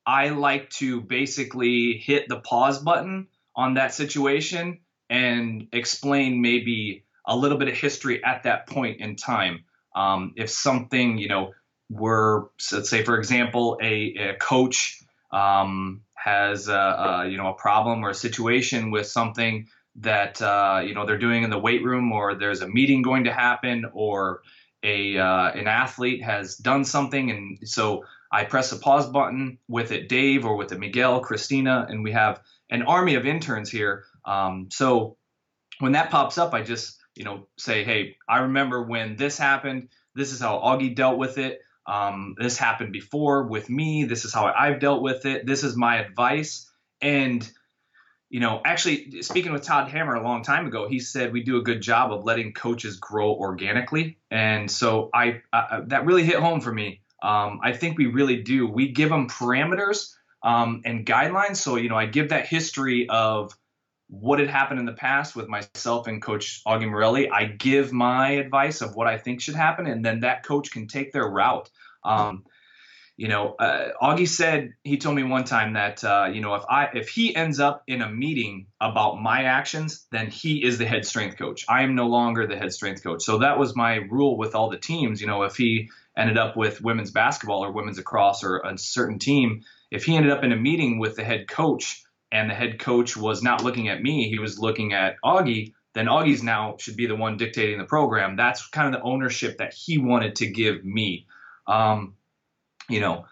I 0.05 0.29
like 0.29 0.69
to 0.72 1.01
basically 1.01 1.98
hit 1.98 2.29
the 2.29 2.39
pause 2.39 2.79
button 2.79 3.27
on 3.55 3.75
that 3.75 3.93
situation 3.93 4.79
and 5.10 5.67
explain 5.72 6.41
maybe 6.41 7.04
a 7.27 7.36
little 7.36 7.58
bit 7.58 7.67
of 7.67 7.75
history 7.75 8.24
at 8.24 8.44
that 8.44 8.67
point 8.67 9.01
in 9.01 9.15
time. 9.15 9.65
Um, 9.96 10.34
if 10.36 10.50
something, 10.50 11.17
you 11.17 11.29
know, 11.29 11.53
were 11.89 12.50
let's 12.72 12.89
say 12.89 13.03
for 13.03 13.17
example, 13.17 13.77
a, 13.82 14.15
a 14.15 14.34
coach 14.36 15.01
um, 15.32 16.01
has 16.15 16.67
a, 16.67 16.74
a, 16.74 17.27
you 17.27 17.38
know 17.38 17.48
a 17.48 17.53
problem 17.53 18.03
or 18.03 18.10
a 18.10 18.15
situation 18.15 18.91
with 18.91 19.08
something 19.08 19.67
that 19.98 20.41
uh, 20.41 20.82
you 20.86 20.94
know 20.94 21.05
they're 21.05 21.17
doing 21.17 21.44
in 21.44 21.50
the 21.50 21.60
weight 21.60 21.84
room, 21.84 22.12
or 22.12 22.36
there's 22.36 22.62
a 22.62 22.67
meeting 22.67 23.01
going 23.01 23.25
to 23.25 23.34
happen, 23.34 23.86
or 23.94 24.41
a 24.84 25.17
uh, 25.17 25.51
an 25.51 25.67
athlete 25.67 26.24
has 26.24 26.55
done 26.55 26.84
something, 26.84 27.32
and 27.32 27.60
so 27.67 28.03
I 28.32 28.44
press 28.44 28.72
a 28.72 28.77
pause 28.77 29.08
button 29.08 29.60
with 29.67 29.91
it, 29.91 30.10
Dave, 30.10 30.46
or 30.46 30.55
with 30.55 30.72
it, 30.72 30.79
Miguel, 30.79 31.22
Christina, 31.22 31.86
and 31.89 32.03
we 32.03 32.12
have 32.12 32.41
an 32.70 32.82
army 32.82 33.15
of 33.15 33.25
interns 33.25 33.70
here. 33.70 34.03
Um, 34.25 34.70
so 34.72 35.17
when 35.79 35.94
that 35.94 36.10
pops 36.10 36.38
up, 36.38 36.53
I 36.53 36.62
just 36.62 36.98
you 37.15 37.24
know 37.24 37.48
say, 37.57 37.84
hey, 37.84 38.17
I 38.27 38.39
remember 38.39 38.84
when 38.84 39.15
this 39.15 39.38
happened. 39.38 39.89
This 40.13 40.31
is 40.31 40.39
how 40.39 40.60
Augie 40.60 40.95
dealt 40.95 41.17
with 41.17 41.38
it. 41.38 41.62
Um, 41.88 42.36
this 42.38 42.57
happened 42.57 42.91
before 42.91 43.43
with 43.43 43.69
me. 43.69 44.05
This 44.05 44.25
is 44.25 44.34
how 44.34 44.45
I've 44.45 44.79
dealt 44.79 45.01
with 45.01 45.25
it. 45.25 45.45
This 45.45 45.63
is 45.63 45.75
my 45.75 45.98
advice. 45.98 46.69
And, 47.01 47.48
you 48.29 48.39
know, 48.39 48.62
actually, 48.65 49.22
speaking 49.22 49.53
with 49.53 49.62
Todd 49.62 49.89
Hammer 49.89 50.15
a 50.15 50.24
long 50.24 50.41
time 50.41 50.65
ago, 50.65 50.88
he 50.88 51.00
said 51.00 51.31
we 51.31 51.43
do 51.43 51.57
a 51.57 51.62
good 51.62 51.81
job 51.81 52.12
of 52.12 52.24
letting 52.24 52.53
coaches 52.53 52.98
grow 52.98 53.34
organically. 53.34 54.17
And 54.31 54.69
so 54.69 55.10
I, 55.13 55.41
I 55.53 55.81
that 55.88 56.05
really 56.05 56.24
hit 56.24 56.38
home 56.38 56.62
for 56.62 56.74
me. 56.74 57.01
Um, 57.22 57.60
I 57.63 57.74
think 57.74 57.98
we 57.98 58.07
really 58.07 58.41
do. 58.41 58.67
We 58.67 58.91
give 58.91 59.10
them 59.10 59.29
parameters 59.29 60.13
um, 60.41 60.81
and 60.86 61.05
guidelines. 61.05 61.57
So, 61.57 61.75
you 61.75 61.89
know, 61.89 61.98
I 61.98 62.07
give 62.07 62.29
that 62.29 62.48
history 62.48 63.07
of 63.10 63.55
what 64.19 64.39
had 64.39 64.50
happened 64.50 64.79
in 64.79 64.86
the 64.86 64.93
past 64.93 65.36
with 65.36 65.48
myself 65.48 66.07
and 66.07 66.22
Coach 66.22 66.62
Augie 66.65 66.89
Maurelli. 66.89 67.29
I 67.29 67.45
give 67.45 67.91
my 67.91 68.31
advice 68.31 68.81
of 68.81 68.95
what 68.95 69.07
I 69.07 69.17
think 69.17 69.41
should 69.41 69.55
happen, 69.55 69.88
and 69.88 70.03
then 70.03 70.22
that 70.22 70.43
coach 70.43 70.72
can 70.72 70.88
take 70.88 71.12
their 71.12 71.27
route. 71.27 71.69
Um, 72.03 72.45
you 73.17 73.29
know, 73.29 73.55
uh, 73.57 73.89
Augie 74.01 74.27
said 74.27 74.74
he 74.84 74.98
told 74.98 75.15
me 75.15 75.24
one 75.24 75.45
time 75.45 75.74
that 75.74 76.03
uh, 76.03 76.29
you 76.34 76.41
know 76.41 76.55
if 76.55 76.63
I 76.69 76.89
if 76.93 77.10
he 77.10 77.36
ends 77.36 77.60
up 77.60 77.84
in 77.88 78.01
a 78.01 78.10
meeting 78.10 78.67
about 78.79 79.22
my 79.22 79.43
actions, 79.43 80.05
then 80.12 80.29
he 80.29 80.63
is 80.63 80.77
the 80.77 80.86
head 80.86 81.05
strength 81.05 81.38
coach. 81.38 81.65
I 81.69 81.84
am 81.84 81.95
no 81.95 82.07
longer 82.07 82.45
the 82.45 82.57
head 82.57 82.74
strength 82.74 83.03
coach. 83.03 83.24
So 83.24 83.39
that 83.39 83.57
was 83.57 83.75
my 83.75 83.95
rule 83.95 84.38
with 84.38 84.55
all 84.55 84.69
the 84.69 84.77
teams. 84.77 85.22
You 85.22 85.27
know, 85.27 85.43
if 85.43 85.55
he 85.55 85.89
ended 86.17 86.38
up 86.38 86.57
with 86.57 86.81
women's 86.81 87.12
basketball 87.12 87.63
or 87.63 87.72
women's 87.72 87.98
lacrosse 87.98 88.43
or 88.43 88.60
a 88.60 88.77
certain 88.77 89.19
team, 89.19 89.63
if 89.91 90.05
he 90.05 90.15
ended 90.15 90.31
up 90.31 90.43
in 90.43 90.51
a 90.51 90.57
meeting 90.57 91.00
with 91.00 91.15
the 91.15 91.24
head 91.24 91.48
coach 91.48 92.03
and 92.32 92.50
the 92.50 92.53
head 92.53 92.79
coach 92.79 93.15
was 93.15 93.44
not 93.44 93.63
looking 93.63 93.89
at 93.89 94.01
me, 94.01 94.29
he 94.29 94.39
was 94.39 94.60
looking 94.60 94.94
at 94.94 95.15
Augie, 95.24 95.74
then 95.94 96.08
Augie's 96.08 96.44
now 96.44 96.75
should 96.77 96.98
be 96.98 97.08
the 97.08 97.15
one 97.15 97.38
dictating 97.38 97.77
the 97.77 97.86
program. 97.86 98.36
That's 98.36 98.67
kind 98.67 98.94
of 98.94 99.00
the 99.00 99.05
ownership 99.05 99.58
that 99.60 99.74
he 99.74 99.98
wanted 99.98 100.36
to 100.38 100.48
give 100.48 100.84
me. 100.84 101.25
Um, 101.67 102.15
you 102.89 103.00
know, 103.00 103.25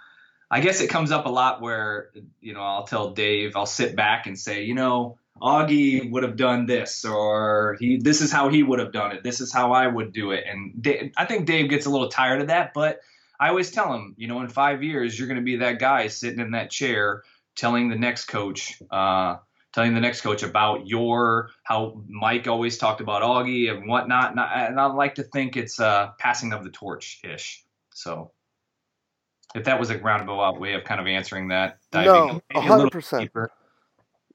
I 0.50 0.62
guess 0.62 0.82
it 0.82 0.90
comes 0.90 1.12
up 1.12 1.26
a 1.26 1.30
lot 1.30 1.62
where, 1.62 2.12
you 2.40 2.54
know, 2.54 2.62
I'll 2.62 2.86
tell 2.86 3.12
Dave, 3.12 3.56
I'll 3.56 3.66
sit 3.66 3.96
back 3.96 4.28
and 4.28 4.40
say, 4.40 4.64
you 4.64 4.76
know, 4.76 5.18
Augie 5.42 6.10
would 6.12 6.24
have 6.24 6.38
done 6.38 6.66
this, 6.66 7.04
or 7.04 7.76
he, 7.80 7.98
this 7.98 8.22
is 8.22 8.32
how 8.32 8.50
he 8.50 8.64
would 8.64 8.80
have 8.80 8.94
done 8.94 9.12
it. 9.12 9.24
This 9.24 9.42
is 9.42 9.52
how 9.52 9.74
I 9.74 9.88
would 9.88 10.14
do 10.14 10.32
it. 10.32 10.46
And 10.48 10.82
Dave, 10.82 11.12
I 11.18 11.26
think 11.26 11.48
Dave 11.48 11.70
gets 11.70 11.86
a 11.86 11.90
little 11.90 12.10
tired 12.10 12.40
of 12.40 12.48
that, 12.48 12.74
but 12.74 13.02
I 13.40 13.50
always 13.50 13.72
tell 13.72 13.94
him, 13.94 14.14
you 14.18 14.28
know, 14.28 14.40
in 14.42 14.48
five 14.48 14.84
years, 14.84 15.18
you're 15.18 15.28
going 15.28 15.40
to 15.40 15.44
be 15.44 15.58
that 15.58 15.80
guy 15.80 16.08
sitting 16.08 16.40
in 16.40 16.52
that 16.52 16.70
chair 16.70 17.24
telling 17.56 17.90
the 17.90 17.96
next 17.96 18.26
coach, 18.26 18.82
uh, 18.92 19.38
telling 19.74 19.94
the 19.94 20.02
next 20.02 20.22
coach 20.22 20.44
about 20.44 20.88
your 20.88 21.50
how 21.64 22.04
Mike 22.08 22.48
always 22.48 22.78
talked 22.78 23.02
about 23.02 23.22
Augie 23.22 23.72
and 23.72 23.88
whatnot. 23.88 24.32
And 24.32 24.40
I, 24.40 24.66
and 24.66 24.80
I 24.80 24.86
like 24.86 25.16
to 25.16 25.24
think 25.24 25.58
it's 25.58 25.80
uh, 25.80 26.12
passing 26.20 26.54
of 26.54 26.64
the 26.64 26.70
torch 26.70 27.20
ish. 27.24 27.64
So 27.94 28.32
if 29.56 29.66
that 29.66 29.80
was 29.80 29.90
a 29.90 29.98
roundabout 29.98 30.60
way 30.60 30.74
of 30.74 30.84
kind 30.84 31.00
of 31.00 31.08
answering 31.08 31.50
that, 31.50 31.78
diving 31.92 32.42
no, 32.54 32.62
hundred 32.62 32.92
percent. 32.92 33.30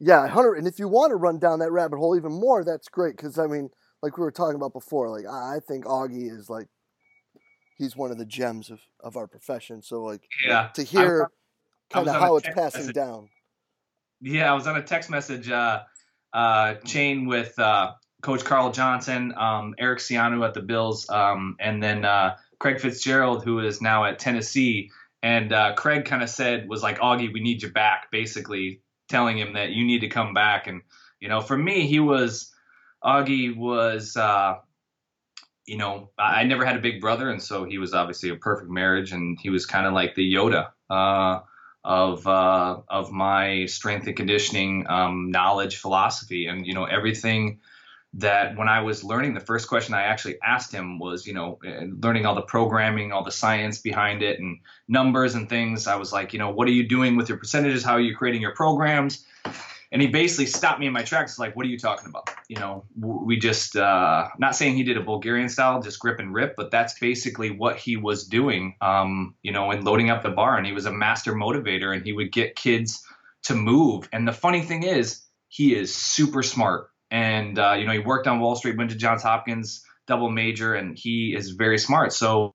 Yeah, 0.01 0.29
hundred. 0.29 0.57
And 0.57 0.67
if 0.67 0.79
you 0.79 0.89
want 0.89 1.11
to 1.11 1.17
run 1.17 1.39
down 1.39 1.59
that 1.59 1.73
rabbit 1.73 1.99
hole 1.99 2.17
even 2.17 2.33
more, 2.33 2.65
that's 2.65 2.89
great 2.89 3.17
because 3.17 3.39
I 3.39 3.47
mean, 3.47 3.71
like 4.03 4.17
we 4.17 4.23
were 4.23 4.31
talking 4.31 4.55
about 4.55 4.73
before, 4.73 5.11
like 5.11 5.27
I 5.27 5.59
think 5.67 5.85
Augie 5.87 6.31
is 6.31 6.49
like 6.49 6.69
he's 7.77 7.97
one 7.97 8.11
of 8.11 8.19
the 8.19 8.27
gems 8.27 8.71
of, 8.71 8.81
of 9.01 9.17
our 9.17 9.27
profession. 9.27 9.83
So 9.83 10.03
like, 10.03 10.23
yeah, 10.47 10.69
to 10.75 10.83
hear 10.83 11.31
kind 11.91 12.09
of 12.09 12.15
how 12.15 12.37
it's 12.37 12.49
passing 12.49 12.81
message. 12.81 12.95
down. 12.95 13.29
Yeah, 14.21 14.51
I 14.51 14.55
was 14.55 14.67
on 14.67 14.77
a 14.77 14.83
text 14.83 15.11
message 15.11 15.49
uh, 15.49 15.83
uh, 16.33 16.75
chain 16.85 17.27
with 17.27 17.59
uh, 17.59 17.93
Coach 18.23 18.45
Carl 18.45 18.73
Johnson, 18.73 19.33
um, 19.37 19.75
Eric 19.79 20.01
Ciano 20.01 20.45
at 20.47 20.55
the 20.55 20.63
Bills, 20.63 21.09
um, 21.09 21.57
and 21.61 21.83
then 21.83 22.05
uh, 22.05 22.37
Craig 22.59 22.81
Fitzgerald, 22.81 23.45
who 23.45 23.61
is 23.61 23.81
now 23.81 24.05
at 24.05 24.19
Tennessee. 24.19 24.91
And 25.23 25.53
uh, 25.53 25.75
Craig 25.75 26.05
kind 26.05 26.23
of 26.23 26.31
said, 26.31 26.69
was 26.69 26.83
like, 26.83 26.99
Augie, 26.99 27.33
we 27.33 27.41
need 27.41 27.63
you 27.63 27.71
back, 27.71 28.11
basically 28.11 28.83
telling 29.09 29.39
him 29.39 29.55
that 29.55 29.71
you 29.71 29.85
need 29.85 30.01
to 30.01 30.09
come 30.09 30.35
back. 30.35 30.67
And, 30.67 30.83
you 31.21 31.29
know, 31.29 31.41
for 31.41 31.57
me, 31.57 31.87
he 31.87 32.01
was, 32.01 32.53
Augie 33.05 33.57
was, 33.57 34.17
uh, 34.17 34.57
you 35.67 35.77
know, 35.77 36.11
I 36.19 36.45
never 36.45 36.65
had 36.65 36.77
a 36.77 36.81
big 36.81 37.01
brother, 37.01 37.31
and 37.31 37.43
so 37.43 37.65
he 37.65 37.79
was 37.79 37.95
obviously 37.95 38.31
a 38.31 38.37
perfect 38.37 38.71
marriage, 38.71 39.13
and 39.13 39.39
he 39.41 39.51
was 39.51 39.67
kind 39.67 39.87
of 39.87 39.93
like 39.93 40.15
the 40.15 40.35
Yoda 40.35 40.71
uh, 40.89 41.41
of 41.85 42.27
uh, 42.27 42.81
of 42.89 43.13
my 43.13 43.67
strength 43.67 44.07
and 44.07 44.17
conditioning 44.17 44.87
um, 44.89 45.31
knowledge 45.31 45.77
philosophy, 45.77 46.47
and 46.47 46.67
you 46.67 46.75
know 46.75 46.85
everything 46.85 47.61
that 48.15 48.57
when 48.57 48.69
I 48.69 48.81
was 48.81 49.05
learning, 49.05 49.35
the 49.35 49.41
first 49.41 49.69
question 49.69 49.95
I 49.95 50.03
actually 50.03 50.39
asked 50.43 50.73
him 50.73 50.99
was, 50.99 51.27
you 51.27 51.35
know, 51.35 51.59
uh, 51.67 51.85
learning 52.03 52.25
all 52.25 52.35
the 52.35 52.43
programming, 52.43 53.13
all 53.13 53.23
the 53.23 53.31
science 53.31 53.79
behind 53.79 54.23
it, 54.23 54.41
and 54.41 54.61
numbers 54.89 55.35
and 55.35 55.49
things. 55.49 55.87
I 55.87 55.97
was 55.97 56.13
like, 56.13 56.33
you 56.33 56.39
know, 56.39 56.51
what 56.51 56.67
are 56.69 56.73
you 56.73 56.89
doing 56.89 57.17
with 57.17 57.29
your 57.29 57.39
percentages? 57.39 57.85
How 57.85 57.93
are 57.93 58.01
you 58.01 58.17
creating 58.17 58.41
your 58.41 58.55
programs? 58.55 59.25
And 59.91 60.03
he 60.03 60.09
basically 60.09 60.47
stopped 60.47 60.81
me 60.81 60.87
in 60.87 60.93
my 60.93 61.03
tracks. 61.03 61.39
Like 61.39 61.57
what 61.57 61.65
are 61.65 61.69
you 61.69 61.79
talking 61.79 62.09
about? 62.09 62.31
You 62.49 62.57
know 62.57 62.85
we 62.97 63.39
just 63.39 63.77
uh, 63.77 64.29
not 64.39 64.57
saying 64.57 64.77
he 64.77 64.83
did 64.83 64.97
a 64.97 65.03
bulgarian 65.03 65.49
style 65.49 65.81
just 65.83 65.99
grip 65.99 66.19
and 66.19 66.33
rip 66.33 66.55
but 66.57 66.71
that's 66.71 66.99
basically 66.99 67.51
what 67.51 67.77
he 67.77 67.97
was 67.97 68.27
doing 68.27 68.75
um, 68.81 69.35
you 69.43 69.53
know 69.53 69.71
and 69.71 69.85
loading 69.85 70.11
up 70.11 70.23
the 70.23 70.31
bar. 70.31 70.57
And 70.57 70.67
he 70.67 70.73
was 70.73 70.87
a 70.87 70.93
master 70.93 71.33
motivator 71.33 71.95
and 71.95 72.05
he 72.05 72.13
would 72.13 72.33
get 72.33 72.57
kids 72.57 73.05
to 73.45 73.55
move. 73.55 74.09
And 74.13 74.27
the 74.27 74.33
funny 74.33 74.63
thing 74.63 74.83
is 74.83 75.23
he 75.49 75.75
is 75.75 75.95
super 75.95 76.43
smart. 76.43 76.91
And 77.11 77.59
uh, 77.59 77.77
you 77.79 77.87
know 77.87 77.93
he 77.93 78.01
worked 78.01 78.27
on 78.27 78.41
wall 78.41 78.57
street 78.57 78.77
went 78.77 78.91
to 78.91 78.97
johns 78.97 79.23
hopkins 79.23 79.85
double 80.07 80.31
major 80.31 80.75
and 80.75 80.99
he 80.99 81.35
is 81.37 81.51
very 81.51 81.79
smart. 81.79 82.13
So 82.13 82.53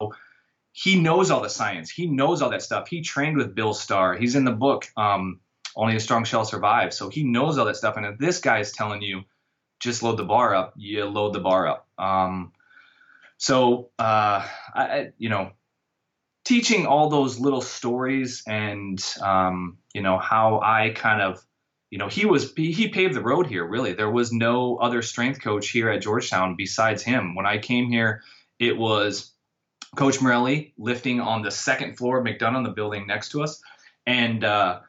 he 0.74 1.00
knows 1.00 1.30
all 1.30 1.42
the 1.42 1.50
science. 1.50 1.92
He 1.92 2.08
knows 2.08 2.42
all 2.42 2.50
that 2.50 2.64
stuff. 2.64 2.88
He 2.90 3.02
trained 3.02 3.38
with 3.38 3.56
bill 3.56 3.76
starr. 3.76 4.16
He's 4.16 4.36
in 4.36 4.44
the 4.44 4.52
book 4.52 4.88
um, 4.98 5.40
only 5.76 5.96
a 5.96 6.00
strong 6.00 6.24
shall 6.24 6.46
survive. 6.46 6.94
So 6.94 7.10
he 7.10 7.24
knows 7.24 7.58
all 7.58 7.66
that 7.66 7.76
stuff. 7.76 7.98
And 7.98 8.06
if 8.06 8.18
this 8.18 8.40
guy 8.40 8.60
is 8.60 8.72
telling 8.72 9.02
you, 9.02 9.24
just 9.80 10.04
load 10.04 10.18
the 10.18 10.24
bar 10.24 10.56
up, 10.56 10.74
you 10.78 11.06
load 11.06 11.34
the 11.34 11.40
bar 11.40 11.68
up. 11.68 11.88
Um, 11.98 12.54
so, 13.38 13.90
uh, 14.00 14.48
I, 14.74 15.12
you 15.18 15.30
know, 15.30 15.52
teaching 16.46 16.86
all 16.86 17.10
those 17.10 17.40
little 17.40 17.62
stories 17.62 18.44
and, 18.48 19.04
um, 19.22 19.78
you 19.94 20.02
know, 20.02 20.18
how 20.18 20.62
I 20.62 20.92
kind 20.96 21.22
of, 21.22 21.44
you 21.90 21.98
know, 21.98 22.08
he 22.08 22.26
was, 22.26 22.54
he, 22.54 22.72
he 22.72 22.88
paved 22.88 23.14
the 23.14 23.22
road 23.22 23.48
here, 23.48 23.66
really. 23.66 23.94
There 23.94 24.10
was 24.10 24.32
no 24.32 24.78
other 24.78 25.02
strength 25.02 25.42
coach 25.42 25.70
here 25.70 25.90
at 25.90 26.02
Georgetown 26.02 26.56
besides 26.56 27.04
him. 27.04 27.36
When 27.36 27.46
I 27.46 27.58
came 27.58 27.90
here, 27.90 28.24
it 28.60 28.78
was 28.78 29.32
Coach 29.96 30.22
Maurelli 30.22 30.74
lifting 30.78 31.20
on 31.20 31.42
the 31.42 31.52
second 31.52 31.98
floor 31.98 32.20
of 32.20 32.26
McDonough, 32.26 32.64
the 32.64 32.72
building 32.72 33.06
next 33.06 33.30
to 33.30 33.44
us. 33.44 33.62
And, 34.06 34.44
uh, 34.44 34.80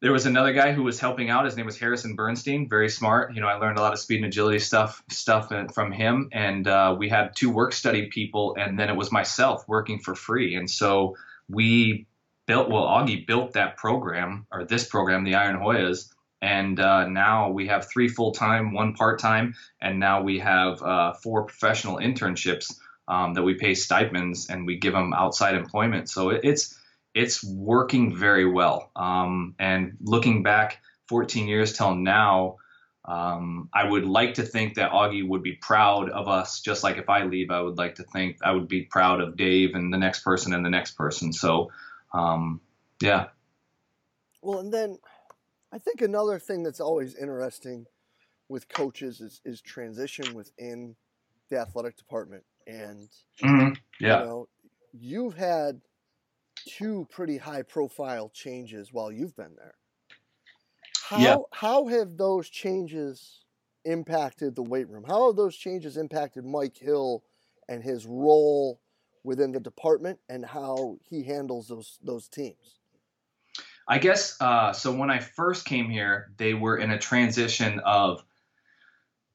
there 0.00 0.12
was 0.12 0.26
another 0.26 0.52
guy 0.52 0.72
who 0.72 0.84
was 0.84 1.00
helping 1.00 1.28
out. 1.28 1.44
His 1.44 1.56
name 1.56 1.66
was 1.66 1.78
Harrison 1.78 2.14
Bernstein. 2.14 2.68
Very 2.68 2.88
smart. 2.88 3.34
You 3.34 3.40
know, 3.40 3.48
I 3.48 3.54
learned 3.54 3.78
a 3.78 3.80
lot 3.80 3.92
of 3.92 3.98
speed 3.98 4.16
and 4.16 4.26
agility 4.26 4.60
stuff 4.60 5.02
stuff 5.10 5.50
from 5.74 5.92
him. 5.92 6.28
And 6.32 6.68
uh, 6.68 6.94
we 6.98 7.08
had 7.08 7.34
two 7.34 7.50
work 7.50 7.72
study 7.72 8.06
people, 8.06 8.56
and 8.58 8.78
then 8.78 8.90
it 8.90 8.96
was 8.96 9.10
myself 9.10 9.64
working 9.66 9.98
for 9.98 10.14
free. 10.14 10.54
And 10.54 10.70
so 10.70 11.16
we 11.48 12.06
built. 12.46 12.70
Well, 12.70 12.84
Augie 12.84 13.26
built 13.26 13.54
that 13.54 13.76
program 13.76 14.46
or 14.52 14.64
this 14.64 14.86
program, 14.86 15.24
the 15.24 15.34
Iron 15.34 15.58
Hoyas. 15.58 16.12
And 16.40 16.78
uh, 16.78 17.08
now 17.08 17.50
we 17.50 17.66
have 17.66 17.90
three 17.90 18.08
full 18.08 18.30
time, 18.30 18.72
one 18.72 18.94
part 18.94 19.18
time, 19.18 19.54
and 19.80 19.98
now 19.98 20.22
we 20.22 20.38
have 20.38 20.80
uh, 20.80 21.12
four 21.14 21.46
professional 21.46 21.96
internships 21.96 22.72
um, 23.08 23.34
that 23.34 23.42
we 23.42 23.54
pay 23.54 23.74
stipends 23.74 24.48
and 24.48 24.64
we 24.64 24.76
give 24.76 24.92
them 24.92 25.12
outside 25.12 25.56
employment. 25.56 26.08
So 26.08 26.30
it, 26.30 26.42
it's 26.44 26.77
it's 27.18 27.42
working 27.42 28.16
very 28.16 28.48
well. 28.48 28.92
Um, 28.94 29.56
and 29.58 29.96
looking 30.00 30.44
back 30.44 30.80
14 31.08 31.48
years 31.48 31.72
till 31.76 31.96
now, 31.96 32.58
um, 33.04 33.68
I 33.74 33.88
would 33.88 34.04
like 34.04 34.34
to 34.34 34.44
think 34.44 34.74
that 34.74 34.92
Augie 34.92 35.26
would 35.26 35.42
be 35.42 35.54
proud 35.54 36.10
of 36.10 36.28
us, 36.28 36.60
just 36.60 36.84
like 36.84 36.96
if 36.96 37.08
I 37.08 37.24
leave, 37.24 37.50
I 37.50 37.60
would 37.60 37.76
like 37.76 37.96
to 37.96 38.04
think 38.04 38.36
I 38.44 38.52
would 38.52 38.68
be 38.68 38.82
proud 38.82 39.20
of 39.20 39.36
Dave 39.36 39.74
and 39.74 39.92
the 39.92 39.98
next 39.98 40.22
person 40.22 40.54
and 40.54 40.64
the 40.64 40.70
next 40.70 40.92
person. 40.92 41.32
So, 41.32 41.72
um, 42.14 42.60
yeah. 43.02 43.26
Well, 44.40 44.60
and 44.60 44.72
then 44.72 44.98
I 45.72 45.78
think 45.78 46.00
another 46.00 46.38
thing 46.38 46.62
that's 46.62 46.80
always 46.80 47.16
interesting 47.16 47.86
with 48.48 48.68
coaches 48.68 49.20
is, 49.20 49.40
is 49.44 49.60
transition 49.60 50.34
within 50.34 50.94
the 51.50 51.58
athletic 51.58 51.96
department. 51.96 52.44
And, 52.68 53.08
mm-hmm. 53.42 53.72
yeah. 53.98 54.20
you 54.20 54.26
know, 54.26 54.48
you've 54.92 55.34
had 55.34 55.80
two 56.66 57.06
pretty 57.10 57.36
high 57.36 57.62
profile 57.62 58.30
changes 58.32 58.92
while 58.92 59.12
you've 59.12 59.36
been 59.36 59.54
there. 59.56 59.74
How 61.08 61.18
yeah. 61.18 61.36
how 61.52 61.86
have 61.86 62.16
those 62.16 62.48
changes 62.48 63.44
impacted 63.84 64.54
the 64.54 64.62
weight 64.62 64.88
room? 64.88 65.04
How 65.04 65.28
have 65.28 65.36
those 65.36 65.56
changes 65.56 65.96
impacted 65.96 66.44
Mike 66.44 66.76
Hill 66.76 67.24
and 67.68 67.82
his 67.82 68.06
role 68.06 68.80
within 69.24 69.52
the 69.52 69.60
department 69.60 70.18
and 70.28 70.44
how 70.44 70.98
he 71.08 71.22
handles 71.22 71.68
those 71.68 71.98
those 72.02 72.28
teams? 72.28 72.78
I 73.88 73.98
guess 73.98 74.36
uh, 74.40 74.72
so. 74.72 74.92
When 74.92 75.10
I 75.10 75.18
first 75.18 75.64
came 75.64 75.88
here, 75.88 76.30
they 76.36 76.52
were 76.52 76.76
in 76.76 76.90
a 76.90 76.98
transition 76.98 77.80
of 77.80 78.22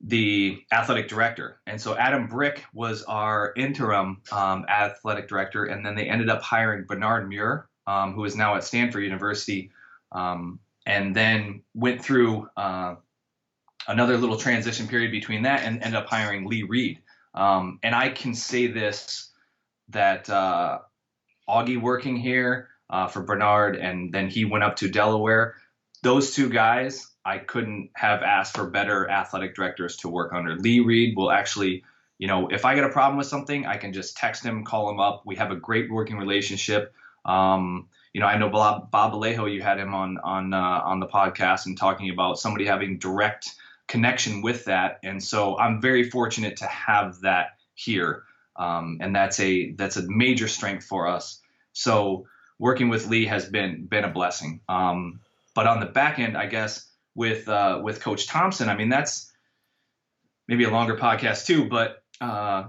the 0.04 0.62
athletic 0.72 1.08
director. 1.08 1.60
And 1.66 1.80
so 1.80 1.96
Adam 1.96 2.28
Brick 2.28 2.66
was 2.74 3.04
our 3.04 3.54
interim 3.56 4.22
um, 4.32 4.66
athletic 4.68 5.30
director, 5.30 5.64
and 5.66 5.86
then 5.86 5.96
they 5.96 6.10
ended 6.10 6.30
up 6.30 6.42
hiring 6.42 6.84
Bernard 6.84 7.30
Muir, 7.30 7.70
um, 7.88 8.14
who 8.14 8.26
is 8.26 8.36
now 8.36 8.56
at 8.56 8.66
Stanford 8.66 9.04
University, 9.04 9.72
um, 10.12 10.60
and 10.86 11.16
then 11.16 11.64
went 11.74 12.04
through 12.04 12.50
uh, 12.58 12.96
another 13.88 14.18
little 14.18 14.38
transition 14.38 14.88
period 14.88 15.12
between 15.12 15.44
that 15.44 15.64
and 15.64 15.82
ended 15.82 15.96
up 15.96 16.08
hiring 16.08 16.48
Lee 16.48 16.64
Reed. 16.64 17.00
Um, 17.34 17.80
and 17.82 17.96
I 17.96 18.10
can 18.10 18.36
say 18.36 18.68
this 18.68 19.32
that 19.90 20.30
uh, 20.30 20.80
Augie 21.48 21.82
working 21.82 22.18
here 22.18 22.70
uh, 22.90 23.08
for 23.08 23.24
Bernard, 23.24 23.78
and 23.78 24.14
then 24.14 24.28
he 24.28 24.44
went 24.44 24.66
up 24.66 24.78
to 24.78 24.90
Delaware. 24.90 25.56
Those 26.04 26.36
two 26.36 26.50
guys 26.50 27.10
I 27.26 27.38
couldn't 27.38 27.92
have 27.96 28.22
asked 28.22 28.56
for 28.56 28.70
better 28.70 29.10
athletic 29.10 29.56
directors 29.56 29.98
to 29.98 30.10
work 30.10 30.34
under. 30.34 30.56
Lee 30.56 30.80
Reed 30.80 31.16
will 31.16 31.32
actually, 31.32 31.84
you 32.18 32.28
know, 32.28 32.48
if 32.50 32.66
I 32.66 32.76
get 32.76 32.84
a 32.84 32.90
problem 32.90 33.18
with 33.18 33.28
something, 33.28 33.66
I 33.66 33.78
can 33.78 33.94
just 33.94 34.18
text 34.18 34.44
him, 34.44 34.66
call 34.66 34.90
him 34.90 35.00
up. 35.00 35.24
We 35.26 35.36
have 35.38 35.52
a 35.52 35.56
great 35.56 35.90
working 35.92 36.18
relationship. 36.18 36.94
Um, 37.26 37.88
you 38.14 38.22
know, 38.22 38.28
I 38.28 38.38
know 38.38 38.50
Bob, 38.50 38.92
Bob 38.92 39.14
Alejo, 39.14 39.52
you 39.52 39.62
had 39.62 39.80
him 39.80 39.94
on 39.96 40.18
on 40.20 40.54
uh, 40.54 40.82
on 40.84 41.00
the 41.00 41.08
podcast 41.08 41.66
and 41.66 41.78
talking 41.78 42.10
about 42.10 42.38
somebody 42.38 42.66
having 42.66 43.00
direct 43.00 43.50
connection 43.88 44.42
with 44.42 44.66
that, 44.66 45.00
and 45.04 45.22
so 45.24 45.58
I'm 45.58 45.82
very 45.82 46.10
fortunate 46.10 46.58
to 46.58 46.68
have 46.68 47.22
that 47.22 47.58
here, 47.74 48.24
um, 48.56 49.00
and 49.02 49.16
that's 49.16 49.40
a 49.40 49.72
that's 49.72 49.98
a 49.98 50.04
major 50.08 50.48
strength 50.48 50.86
for 50.86 51.08
us. 51.08 51.42
So 51.72 52.28
working 52.60 52.90
with 52.90 53.08
Lee 53.08 53.26
has 53.26 53.46
been 53.46 53.86
been 53.86 54.04
a 54.04 54.10
blessing. 54.10 54.60
Um, 54.70 55.22
but 55.56 55.68
on 55.68 55.80
the 55.80 55.86
back 55.86 56.20
end, 56.20 56.38
I 56.38 56.46
guess 56.46 56.86
with 57.16 57.48
uh, 57.48 57.80
with 57.84 58.02
Coach 58.02 58.28
Thompson, 58.28 58.70
I 58.70 58.76
mean 58.76 58.90
that's 58.90 59.32
maybe 60.48 60.64
a 60.64 60.70
longer 60.70 60.96
podcast 60.96 61.46
too, 61.46 61.70
but 61.70 62.04
uh, 62.22 62.66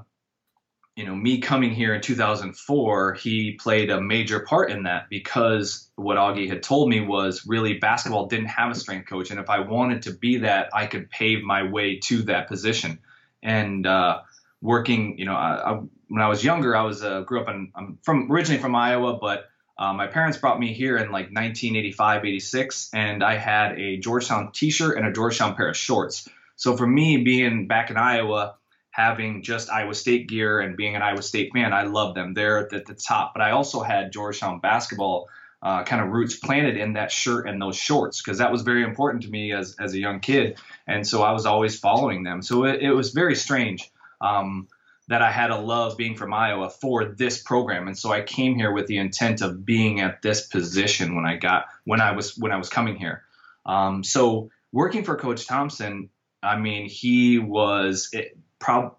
you 0.96 1.04
know, 1.04 1.14
me 1.14 1.40
coming 1.40 1.70
here 1.70 1.92
in 1.92 2.00
2004, 2.00 3.14
he 3.14 3.52
played 3.52 3.90
a 3.90 4.00
major 4.00 4.40
part 4.40 4.70
in 4.70 4.84
that 4.84 5.08
because 5.10 5.90
what 5.96 6.16
Augie 6.16 6.48
had 6.48 6.62
told 6.62 6.88
me 6.88 7.00
was 7.00 7.46
really 7.46 7.78
basketball 7.78 8.26
didn't 8.26 8.46
have 8.46 8.70
a 8.70 8.74
strength 8.76 9.08
coach, 9.08 9.30
and 9.30 9.40
if 9.40 9.50
I 9.50 9.60
wanted 9.60 10.02
to 10.02 10.12
be 10.12 10.38
that, 10.38 10.70
I 10.72 10.86
could 10.86 11.10
pave 11.10 11.42
my 11.42 11.64
way 11.64 11.98
to 12.04 12.22
that 12.22 12.46
position. 12.46 13.00
And 13.42 13.86
uh, 13.86 14.20
working, 14.60 15.18
you 15.18 15.24
know, 15.24 15.34
I, 15.34 15.72
I, 15.72 15.80
when 16.08 16.22
I 16.22 16.28
was 16.28 16.44
younger, 16.44 16.76
I 16.76 16.82
was 16.82 17.02
uh, 17.02 17.22
grew 17.22 17.40
up 17.40 17.48
in 17.48 17.72
I'm 17.74 17.98
from 18.02 18.30
originally 18.30 18.62
from 18.62 18.76
Iowa, 18.76 19.18
but 19.20 19.46
uh, 19.76 19.92
my 19.92 20.06
parents 20.06 20.38
brought 20.38 20.58
me 20.58 20.72
here 20.72 20.96
in 20.96 21.06
like 21.06 21.26
1985, 21.26 22.24
86, 22.24 22.90
and 22.92 23.24
I 23.24 23.36
had 23.36 23.78
a 23.78 23.96
Georgetown 23.96 24.52
T-shirt 24.52 24.96
and 24.96 25.06
a 25.06 25.12
Georgetown 25.12 25.54
pair 25.56 25.68
of 25.68 25.76
shorts. 25.76 26.28
So 26.56 26.76
for 26.76 26.86
me, 26.86 27.18
being 27.18 27.66
back 27.66 27.90
in 27.90 27.96
Iowa 27.96 28.54
having 28.90 29.42
just 29.42 29.70
Iowa 29.70 29.94
State 29.94 30.28
gear 30.28 30.60
and 30.60 30.76
being 30.76 30.94
an 30.94 31.02
Iowa 31.02 31.22
State 31.22 31.52
fan, 31.52 31.72
I 31.72 31.82
love 31.82 32.14
them. 32.14 32.32
They're 32.32 32.58
at 32.72 32.86
the 32.86 32.94
top. 32.94 33.32
But 33.34 33.42
I 33.42 33.50
also 33.50 33.82
had 33.82 34.12
Georgetown 34.12 34.60
basketball 34.60 35.28
uh, 35.60 35.82
kind 35.82 36.00
of 36.00 36.10
roots 36.10 36.36
planted 36.36 36.76
in 36.76 36.92
that 36.92 37.10
shirt 37.10 37.48
and 37.48 37.60
those 37.60 37.74
shorts 37.74 38.22
because 38.22 38.38
that 38.38 38.52
was 38.52 38.62
very 38.62 38.84
important 38.84 39.24
to 39.24 39.30
me 39.30 39.52
as, 39.52 39.74
as 39.80 39.94
a 39.94 39.98
young 39.98 40.20
kid. 40.20 40.58
And 40.86 41.04
so 41.04 41.22
I 41.22 41.32
was 41.32 41.44
always 41.46 41.76
following 41.76 42.22
them. 42.22 42.42
So 42.42 42.66
it, 42.66 42.82
it 42.82 42.92
was 42.92 43.10
very 43.10 43.34
strange 43.34 43.90
um, 44.20 44.68
that 45.08 45.22
I 45.22 45.30
had 45.30 45.50
a 45.50 45.58
love 45.58 45.96
being 45.96 46.16
from 46.16 46.32
Iowa 46.32 46.70
for 46.70 47.04
this 47.04 47.42
program. 47.42 47.88
And 47.88 47.98
so 47.98 48.12
I 48.12 48.22
came 48.22 48.54
here 48.54 48.72
with 48.72 48.86
the 48.86 48.98
intent 48.98 49.42
of 49.42 49.64
being 49.64 50.00
at 50.00 50.22
this 50.22 50.46
position 50.46 51.14
when 51.14 51.26
I 51.26 51.36
got 51.36 51.66
when 51.84 52.00
I 52.00 52.12
was 52.12 52.36
when 52.36 52.52
I 52.52 52.56
was 52.56 52.68
coming 52.68 52.96
here. 52.96 53.22
Um, 53.66 54.02
so 54.02 54.50
working 54.72 55.04
for 55.04 55.16
Coach 55.16 55.46
Thompson, 55.46 56.10
I 56.42 56.58
mean, 56.58 56.88
he 56.88 57.38
was 57.38 58.10
it, 58.12 58.38
prob 58.58 58.96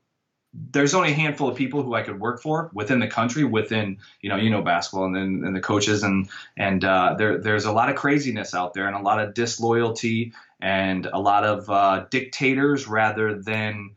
there's 0.71 0.93
only 0.93 1.11
a 1.11 1.13
handful 1.13 1.49
of 1.49 1.57
people 1.57 1.83
who 1.83 1.95
I 1.95 2.01
could 2.01 2.19
work 2.19 2.41
for 2.41 2.71
within 2.73 2.99
the 2.99 3.07
country, 3.07 3.43
within 3.43 3.97
you 4.21 4.29
know 4.29 4.37
you 4.37 4.49
know 4.49 4.61
basketball 4.61 5.05
and 5.05 5.15
then 5.15 5.41
and 5.45 5.55
the 5.55 5.59
coaches 5.59 6.03
and 6.03 6.29
and 6.55 6.83
uh, 6.83 7.15
there 7.17 7.39
there's 7.39 7.65
a 7.65 7.71
lot 7.71 7.89
of 7.89 7.95
craziness 7.95 8.53
out 8.53 8.73
there 8.73 8.87
and 8.87 8.95
a 8.95 9.01
lot 9.01 9.19
of 9.19 9.33
disloyalty 9.33 10.33
and 10.61 11.07
a 11.07 11.19
lot 11.19 11.43
of 11.43 11.69
uh, 11.69 12.05
dictators 12.09 12.87
rather 12.87 13.35
than 13.41 13.91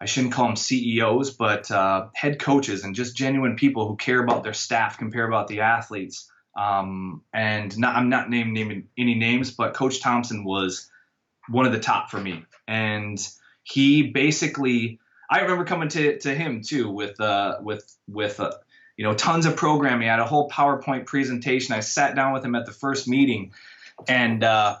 I 0.00 0.06
shouldn't 0.06 0.32
call 0.32 0.46
them 0.46 0.56
CEOs, 0.56 1.30
but 1.30 1.70
uh, 1.70 2.08
head 2.14 2.38
coaches 2.38 2.84
and 2.84 2.94
just 2.94 3.16
genuine 3.16 3.56
people 3.56 3.88
who 3.88 3.96
care 3.96 4.22
about 4.22 4.44
their 4.44 4.54
staff, 4.54 4.98
care 5.12 5.26
about 5.26 5.48
the 5.48 5.60
athletes. 5.60 6.30
Um, 6.56 7.22
and 7.32 7.76
not, 7.78 7.96
I'm 7.96 8.08
not 8.08 8.30
naming, 8.30 8.54
naming 8.54 8.88
any 8.96 9.14
names, 9.14 9.50
but 9.50 9.74
Coach 9.74 10.00
Thompson 10.00 10.44
was 10.44 10.90
one 11.48 11.66
of 11.66 11.72
the 11.72 11.80
top 11.80 12.10
for 12.10 12.20
me, 12.20 12.44
and 12.66 13.18
he 13.62 14.02
basically 14.02 14.98
I 15.30 15.40
remember 15.40 15.64
coming 15.64 15.88
to, 15.90 16.18
to 16.20 16.34
him 16.34 16.62
too 16.62 16.90
with 16.90 17.20
uh, 17.20 17.58
with 17.62 17.94
with 18.08 18.40
uh, 18.40 18.52
you 18.96 19.04
know 19.04 19.14
tons 19.14 19.46
of 19.46 19.56
programming. 19.56 20.08
I 20.08 20.12
had 20.12 20.20
a 20.20 20.26
whole 20.26 20.48
PowerPoint 20.48 21.06
presentation. 21.06 21.74
I 21.74 21.80
sat 21.80 22.14
down 22.14 22.32
with 22.32 22.44
him 22.44 22.54
at 22.54 22.66
the 22.66 22.72
first 22.72 23.06
meeting, 23.06 23.52
and 24.08 24.42
uh, 24.42 24.76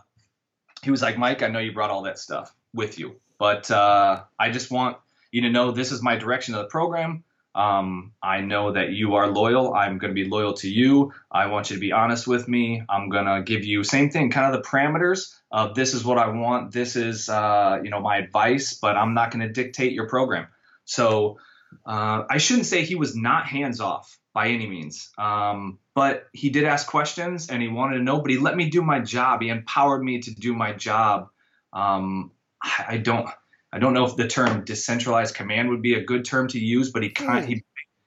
he 0.82 0.90
was 0.90 1.02
like, 1.02 1.18
"Mike, 1.18 1.42
I 1.42 1.48
know 1.48 1.58
you 1.58 1.72
brought 1.72 1.90
all 1.90 2.02
that 2.02 2.18
stuff 2.18 2.54
with 2.72 2.98
you, 2.98 3.16
but 3.38 3.70
uh, 3.70 4.22
I 4.38 4.50
just 4.50 4.70
want 4.70 4.96
you 5.30 5.42
to 5.42 5.50
know 5.50 5.70
this 5.70 5.92
is 5.92 6.02
my 6.02 6.16
direction 6.16 6.54
of 6.54 6.62
the 6.62 6.68
program. 6.68 7.24
Um, 7.54 8.12
I 8.22 8.40
know 8.40 8.72
that 8.72 8.92
you 8.92 9.14
are 9.16 9.26
loyal. 9.26 9.74
I'm 9.74 9.98
going 9.98 10.14
to 10.14 10.14
be 10.14 10.28
loyal 10.28 10.52
to 10.54 10.70
you. 10.70 11.12
I 11.30 11.46
want 11.46 11.70
you 11.70 11.76
to 11.76 11.80
be 11.80 11.92
honest 11.92 12.26
with 12.26 12.46
me. 12.46 12.82
I'm 12.88 13.08
going 13.08 13.24
to 13.26 13.42
give 13.42 13.64
you 13.64 13.82
same 13.82 14.10
thing, 14.10 14.30
kind 14.30 14.54
of 14.54 14.62
the 14.62 14.68
parameters 14.68 15.34
of 15.50 15.74
this 15.74 15.94
is 15.94 16.04
what 16.04 16.18
I 16.18 16.28
want. 16.28 16.72
This 16.72 16.94
is, 16.94 17.28
uh, 17.28 17.80
you 17.82 17.90
know, 17.90 18.00
my 18.00 18.18
advice, 18.18 18.74
but 18.74 18.96
I'm 18.96 19.14
not 19.14 19.32
going 19.32 19.46
to 19.46 19.52
dictate 19.52 19.92
your 19.92 20.08
program. 20.08 20.46
So 20.84 21.38
uh, 21.84 22.24
I 22.30 22.38
shouldn't 22.38 22.66
say 22.66 22.84
he 22.84 22.94
was 22.94 23.16
not 23.16 23.46
hands 23.46 23.80
off 23.80 24.18
by 24.32 24.48
any 24.48 24.66
means, 24.66 25.10
um, 25.18 25.78
but 25.94 26.28
he 26.32 26.50
did 26.50 26.64
ask 26.64 26.86
questions 26.86 27.48
and 27.48 27.60
he 27.60 27.68
wanted 27.68 27.96
to 27.98 28.02
know. 28.02 28.20
But 28.20 28.30
he 28.30 28.38
let 28.38 28.56
me 28.56 28.70
do 28.70 28.82
my 28.82 29.00
job. 29.00 29.42
He 29.42 29.48
empowered 29.48 30.02
me 30.02 30.20
to 30.20 30.34
do 30.34 30.54
my 30.54 30.72
job. 30.72 31.28
Um, 31.72 32.30
I, 32.62 32.84
I 32.88 32.96
don't. 32.98 33.28
I 33.72 33.78
don't 33.78 33.92
know 33.92 34.06
if 34.06 34.16
the 34.16 34.26
term 34.26 34.64
decentralized 34.64 35.34
command 35.34 35.68
would 35.70 35.82
be 35.82 35.94
a 35.94 36.02
good 36.02 36.24
term 36.24 36.48
to 36.48 36.58
use, 36.58 36.90
but 36.90 37.02
he 37.02 37.10
kind 37.10 37.46
he 37.46 37.62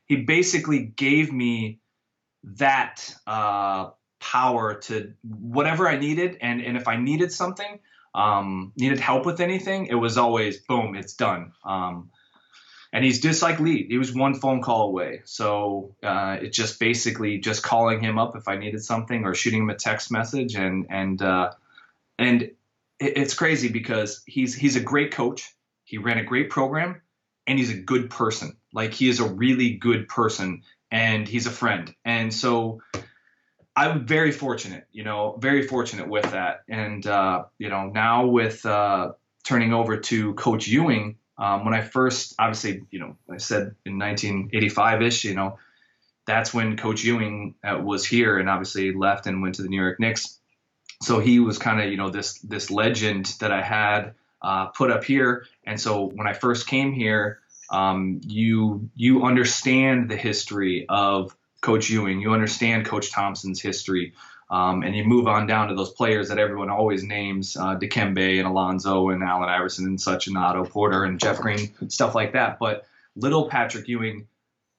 he 0.08 0.18
basically 0.18 0.80
gave 0.80 1.32
me 1.32 1.80
that 2.44 3.14
uh, 3.28 3.90
power 4.20 4.76
to 4.76 5.14
whatever 5.24 5.88
I 5.88 5.98
needed, 5.98 6.38
and 6.42 6.62
and 6.62 6.78
if 6.78 6.88
I 6.88 6.98
needed 6.98 7.32
something, 7.32 7.80
um, 8.16 8.74
needed 8.76 9.00
help 9.00 9.26
with 9.26 9.40
anything, 9.40 9.86
it 9.88 9.96
was 9.96 10.18
always 10.18 10.58
boom, 10.58 10.96
it's 10.96 11.14
done. 11.14 11.54
Um, 11.64 12.10
and 12.94 13.06
he's 13.06 13.22
just 13.22 13.42
like 13.42 13.60
Lee. 13.60 13.88
He 13.88 13.98
was 13.98 14.14
one 14.14 14.34
phone 14.34 14.62
call 14.62 14.90
away. 14.90 15.22
So 15.24 15.96
uh, 16.04 16.38
it's 16.42 16.58
just 16.58 16.80
basically 16.80 17.38
just 17.38 17.64
calling 17.64 18.02
him 18.02 18.18
up 18.18 18.36
if 18.36 18.48
I 18.48 18.58
needed 18.58 18.84
something 18.84 19.24
or 19.24 19.34
shooting 19.34 19.62
him 19.62 19.70
a 19.70 19.76
text 19.76 20.12
message. 20.12 20.56
And 20.56 20.88
and 20.90 21.22
uh, 21.22 21.52
and 22.20 22.52
it's 23.02 23.34
crazy 23.34 23.70
because 23.70 24.22
he's 24.26 24.54
he's 24.54 24.76
a 24.76 24.80
great 24.80 25.12
coach. 25.12 25.54
He 25.84 25.98
ran 25.98 26.20
a 26.20 26.24
great 26.24 26.50
program, 26.50 27.02
and 27.48 27.58
he's 27.58 27.72
a 27.72 27.78
good 27.78 28.10
person. 28.10 28.58
Like 28.74 28.94
he 28.94 29.10
is 29.10 29.20
a 29.20 29.28
really 29.28 29.72
good 29.72 30.08
person, 30.08 30.62
and 30.92 31.28
he's 31.28 31.48
a 31.48 31.52
friend. 31.52 31.94
And 32.06 32.34
so 32.34 32.82
I'm 33.76 34.06
very 34.06 34.32
fortunate, 34.32 34.86
you 34.92 35.04
know, 35.04 35.38
very 35.40 35.68
fortunate 35.68 36.08
with 36.08 36.32
that. 36.32 36.62
And 36.70 37.06
uh, 37.06 37.46
you 37.58 37.70
know, 37.70 37.88
now 37.88 38.28
with 38.28 38.66
uh, 38.66 39.14
turning 39.44 39.74
over 39.74 39.98
to 39.98 40.34
Coach 40.36 40.68
Ewing, 40.68 41.18
um, 41.38 41.66
when 41.66 41.74
I 41.74 41.82
first, 41.82 42.36
obviously, 42.38 42.84
you 42.92 43.00
know, 43.00 43.18
I 43.30 43.38
said 43.38 43.76
in 43.84 43.98
1985ish, 43.98 45.24
you 45.24 45.34
know, 45.34 45.58
that's 46.28 46.54
when 46.54 46.78
Coach 46.78 47.04
Ewing 47.04 47.56
uh, 47.64 47.80
was 47.82 48.06
here, 48.06 48.38
and 48.38 48.48
obviously 48.48 48.94
left 48.94 49.26
and 49.26 49.42
went 49.42 49.56
to 49.56 49.64
the 49.64 49.70
New 49.70 49.82
York 49.82 50.00
Knicks 50.00 50.38
so 51.02 51.20
he 51.20 51.40
was 51.40 51.58
kind 51.58 51.82
of 51.82 51.90
you 51.90 51.98
know 51.98 52.10
this 52.10 52.40
this 52.40 52.72
legend 52.72 53.36
that 53.40 53.52
I 53.52 53.62
had 53.62 54.14
uh, 54.42 54.68
put 54.68 54.92
up 54.92 55.04
here. 55.04 55.46
And 55.66 55.80
so 55.80 56.06
when 56.06 56.28
I 56.28 56.34
first 56.34 56.68
came 56.68 56.94
here, 56.94 57.40
um, 57.70 58.22
you 58.26 58.90
you 58.96 59.24
understand 59.24 60.10
the 60.10 60.18
history 60.18 60.86
of 60.90 61.36
Coach 61.62 61.90
Ewing, 61.90 62.22
you 62.22 62.34
understand 62.34 62.86
Coach 62.86 63.12
Thompson's 63.12 63.62
history, 63.62 64.14
um, 64.50 64.84
and 64.84 64.96
you 64.96 65.04
move 65.04 65.28
on 65.28 65.48
down 65.48 65.70
to 65.70 65.76
those 65.76 65.92
players 65.92 66.30
that 66.30 66.40
everyone 66.40 66.70
always 66.70 67.04
names, 67.04 67.56
uh, 67.56 67.78
Dikembe 67.78 68.40
and 68.40 68.48
Alonzo 68.48 69.10
and 69.10 69.24
Allen 69.24 69.50
Iverson 69.50 69.86
and 69.86 70.02
such, 70.02 70.28
and 70.28 70.38
Otto 70.38 70.66
Porter 70.66 71.04
and 71.04 71.20
Jeff 71.20 71.40
Green, 71.40 71.72
stuff 71.90 72.16
like 72.16 72.34
that. 72.34 72.60
But 72.60 72.86
little 73.16 73.48
Patrick 73.48 73.88
Ewing 73.88 74.28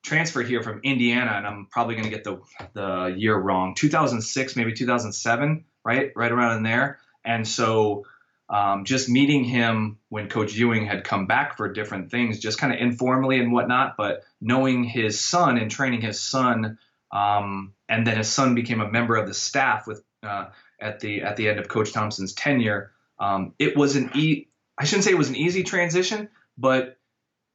transferred 0.02 0.48
here 0.48 0.62
from 0.62 0.80
Indiana, 0.82 1.32
and 1.32 1.46
I'm 1.46 1.66
probably 1.70 1.94
going 1.94 2.04
to 2.04 2.10
get 2.10 2.24
the 2.24 2.40
the 2.74 3.14
year 3.16 3.36
wrong, 3.36 3.74
2006, 3.74 4.56
maybe 4.56 4.72
2007 4.72 5.64
right, 5.84 6.12
right 6.14 6.32
around 6.32 6.58
in 6.58 6.62
there. 6.62 6.98
And 7.24 7.46
so 7.46 8.04
um, 8.48 8.84
just 8.84 9.08
meeting 9.08 9.44
him 9.44 9.98
when 10.08 10.28
Coach 10.28 10.54
Ewing 10.54 10.84
had 10.86 11.04
come 11.04 11.26
back 11.26 11.56
for 11.56 11.72
different 11.72 12.10
things, 12.10 12.38
just 12.38 12.58
kind 12.58 12.72
of 12.72 12.80
informally 12.80 13.38
and 13.38 13.52
whatnot, 13.52 13.96
but 13.96 14.24
knowing 14.40 14.84
his 14.84 15.20
son 15.20 15.56
and 15.56 15.70
training 15.70 16.02
his 16.02 16.20
son, 16.20 16.78
um, 17.10 17.72
and 17.88 18.06
then 18.06 18.18
his 18.18 18.28
son 18.28 18.54
became 18.54 18.80
a 18.80 18.90
member 18.90 19.16
of 19.16 19.26
the 19.26 19.34
staff 19.34 19.86
with 19.86 20.02
uh, 20.22 20.46
at 20.80 21.00
the 21.00 21.22
at 21.22 21.36
the 21.36 21.48
end 21.48 21.58
of 21.58 21.68
Coach 21.68 21.92
Thompson's 21.92 22.34
tenure. 22.34 22.92
Um, 23.18 23.54
it 23.58 23.76
was 23.76 23.96
an 23.96 24.10
e 24.14 24.48
I 24.76 24.84
shouldn't 24.84 25.04
say 25.04 25.12
it 25.12 25.18
was 25.18 25.28
an 25.28 25.36
easy 25.36 25.62
transition, 25.62 26.28
but 26.58 26.98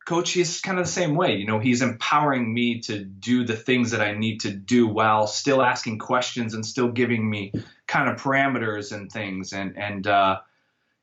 coach 0.08 0.38
is 0.38 0.62
kind 0.62 0.80
of 0.80 0.86
the 0.86 0.92
same 0.92 1.16
way. 1.16 1.36
You 1.36 1.46
know, 1.46 1.60
he's 1.60 1.82
empowering 1.82 2.54
me 2.54 2.80
to 2.82 3.04
do 3.04 3.44
the 3.44 3.58
things 3.58 3.92
that 3.92 4.00
I 4.00 4.14
need 4.14 4.40
to 4.42 4.52
do 4.52 4.88
while 4.88 5.28
still 5.28 5.62
asking 5.62 6.00
questions 6.00 6.54
and 6.54 6.66
still 6.66 6.88
giving 6.88 7.30
me 7.30 7.52
kind 7.88 8.10
of 8.10 8.22
parameters 8.22 8.94
and 8.94 9.12
things. 9.12 9.52
And 9.52 9.78
and 9.78 10.08
uh, 10.08 10.40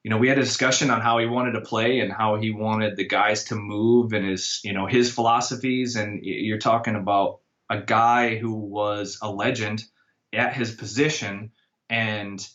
you 0.02 0.10
know, 0.10 0.16
we 0.16 0.28
had 0.28 0.38
a 0.38 0.42
discussion 0.42 0.90
on 0.90 1.02
how 1.02 1.18
he 1.18 1.26
wanted 1.26 1.52
to 1.52 1.60
play 1.60 2.00
and 2.00 2.10
how 2.10 2.36
he 2.36 2.50
wanted 2.50 2.96
the 2.96 3.06
guys 3.06 3.44
to 3.44 3.56
move 3.56 4.14
and 4.14 4.26
his 4.26 4.60
you 4.64 4.72
know 4.72 4.86
his 4.86 5.12
philosophies. 5.12 5.96
And 5.96 6.24
you're 6.24 6.58
talking 6.58 6.96
about 6.96 7.40
a 7.68 7.80
guy 7.82 8.36
who 8.36 8.54
was 8.54 9.18
a 9.20 9.30
legend 9.30 9.84
at 10.32 10.54
his 10.54 10.74
position, 10.74 11.52
and 11.90 12.46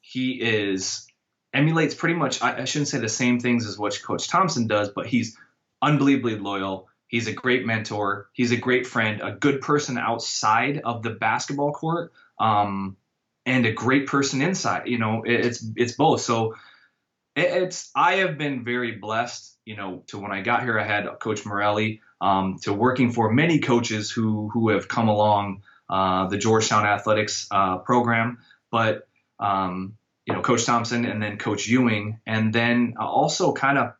he 0.00 0.40
is 0.40 1.08
emulates 1.52 1.96
pretty 1.96 2.14
much 2.14 2.40
I, 2.40 2.60
I 2.60 2.64
shouldn't 2.64 2.86
say 2.86 2.98
the 2.98 3.08
same 3.08 3.40
things 3.40 3.66
as 3.66 3.76
what 3.76 4.00
Coach 4.00 4.28
Thompson 4.28 4.68
does, 4.68 4.90
but 4.90 5.06
he's 5.06 5.36
unbelievably 5.82 6.38
loyal. 6.38 6.88
He's 7.08 7.26
a 7.26 7.32
great 7.32 7.66
mentor. 7.66 8.28
He's 8.32 8.52
a 8.52 8.56
great 8.56 8.86
friend, 8.86 9.20
a 9.22 9.32
good 9.32 9.60
person 9.60 9.98
outside 9.98 10.80
of 10.84 11.02
the 11.02 11.10
basketball 11.10 11.72
court, 11.72 12.12
um, 12.38 12.96
and 13.44 13.66
a 13.66 13.72
great 13.72 14.06
person 14.06 14.42
inside. 14.42 14.86
You 14.86 14.98
know, 14.98 15.22
it's 15.24 15.64
it's 15.76 15.92
both. 15.92 16.20
So 16.20 16.54
it's 17.34 17.90
I 17.96 18.16
have 18.16 18.38
been 18.38 18.64
very 18.64 18.92
blessed. 18.92 19.56
You 19.64 19.76
know, 19.76 20.04
to 20.08 20.18
when 20.18 20.32
I 20.32 20.42
got 20.42 20.62
here, 20.62 20.78
I 20.78 20.84
had 20.84 21.06
Coach 21.20 21.44
Maurelli. 21.44 22.00
Um, 22.22 22.58
to 22.64 22.74
working 22.74 23.12
for 23.12 23.32
many 23.32 23.60
coaches 23.60 24.10
who 24.10 24.50
who 24.50 24.68
have 24.68 24.88
come 24.88 25.08
along 25.08 25.62
uh, 25.88 26.28
the 26.28 26.36
Georgetown 26.36 26.84
athletics 26.84 27.48
uh, 27.50 27.78
program, 27.78 28.38
but 28.70 29.08
um, 29.40 29.96
you 30.26 30.34
know, 30.34 30.42
Coach 30.42 30.64
Thompson 30.64 31.04
and 31.04 31.20
then 31.20 31.38
Coach 31.38 31.66
Ewing, 31.66 32.20
and 32.26 32.52
then 32.52 32.94
also 32.98 33.52
kind 33.52 33.78
of 33.78 33.94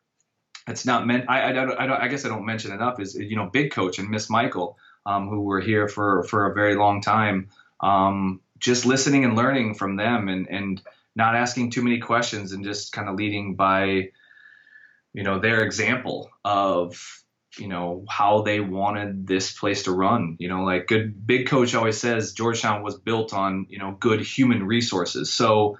it's 0.66 0.85
not 0.85 1.07
meant. 1.07 1.25
I, 1.29 1.40
I, 1.40 1.49
I, 1.51 1.53
don't, 1.87 2.03
I 2.03 2.09
guess 2.09 2.25
I 2.25 2.29
don't 2.29 2.46
mention 2.46 2.73
enough 2.73 3.01
is 3.01 3.14
you 3.14 3.37
know 3.37 3.46
Big 3.46 3.73
Coach 3.73 3.99
and 3.99 4.11
Miss 4.11 4.31
Michael, 4.31 4.79
um, 5.07 5.29
who 5.29 5.40
were 5.42 5.61
here 5.61 5.88
for 5.88 6.25
for 6.25 6.51
a 6.51 6.55
very 6.55 6.77
long 6.77 7.01
time. 7.01 7.49
Um, 7.81 8.40
just 8.59 8.85
listening 8.85 9.25
and 9.25 9.37
learning 9.37 9.75
from 9.75 9.96
them, 9.96 10.29
and 10.29 10.49
and 10.49 10.83
not 11.16 11.35
asking 11.35 11.70
too 11.70 11.83
many 11.83 11.99
questions, 11.99 12.53
and 12.53 12.64
just 12.64 12.92
kind 12.92 13.09
of 13.09 13.16
leading 13.16 13.57
by, 13.57 14.11
you 15.12 15.23
know, 15.23 15.38
their 15.38 15.62
example 15.62 16.31
of 16.44 17.20
you 17.59 17.68
know 17.68 18.05
how 18.09 18.42
they 18.42 18.61
wanted 18.61 19.27
this 19.27 19.53
place 19.53 19.83
to 19.83 19.92
run 19.92 20.37
you 20.38 20.49
know 20.49 20.62
like 20.62 20.87
good 20.87 21.27
big 21.27 21.49
coach 21.49 21.75
always 21.75 21.99
says 21.99 22.33
georgetown 22.33 22.83
was 22.83 22.96
built 22.96 23.35
on 23.35 23.66
you 23.68 23.79
know 23.79 23.96
good 23.99 24.20
human 24.20 24.64
resources 24.64 25.33
so 25.33 25.77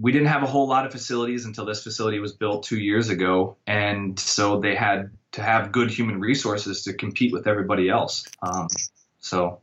we 0.00 0.12
didn't 0.12 0.28
have 0.28 0.42
a 0.42 0.46
whole 0.46 0.68
lot 0.68 0.86
of 0.86 0.92
facilities 0.92 1.44
until 1.44 1.64
this 1.64 1.82
facility 1.82 2.18
was 2.18 2.32
built 2.32 2.62
two 2.62 2.78
years 2.78 3.08
ago 3.08 3.56
and 3.66 4.18
so 4.18 4.60
they 4.60 4.74
had 4.74 5.10
to 5.32 5.42
have 5.42 5.72
good 5.72 5.90
human 5.90 6.20
resources 6.20 6.82
to 6.84 6.92
compete 6.92 7.32
with 7.32 7.46
everybody 7.46 7.88
else 7.88 8.24
um, 8.42 8.68
so 9.18 9.60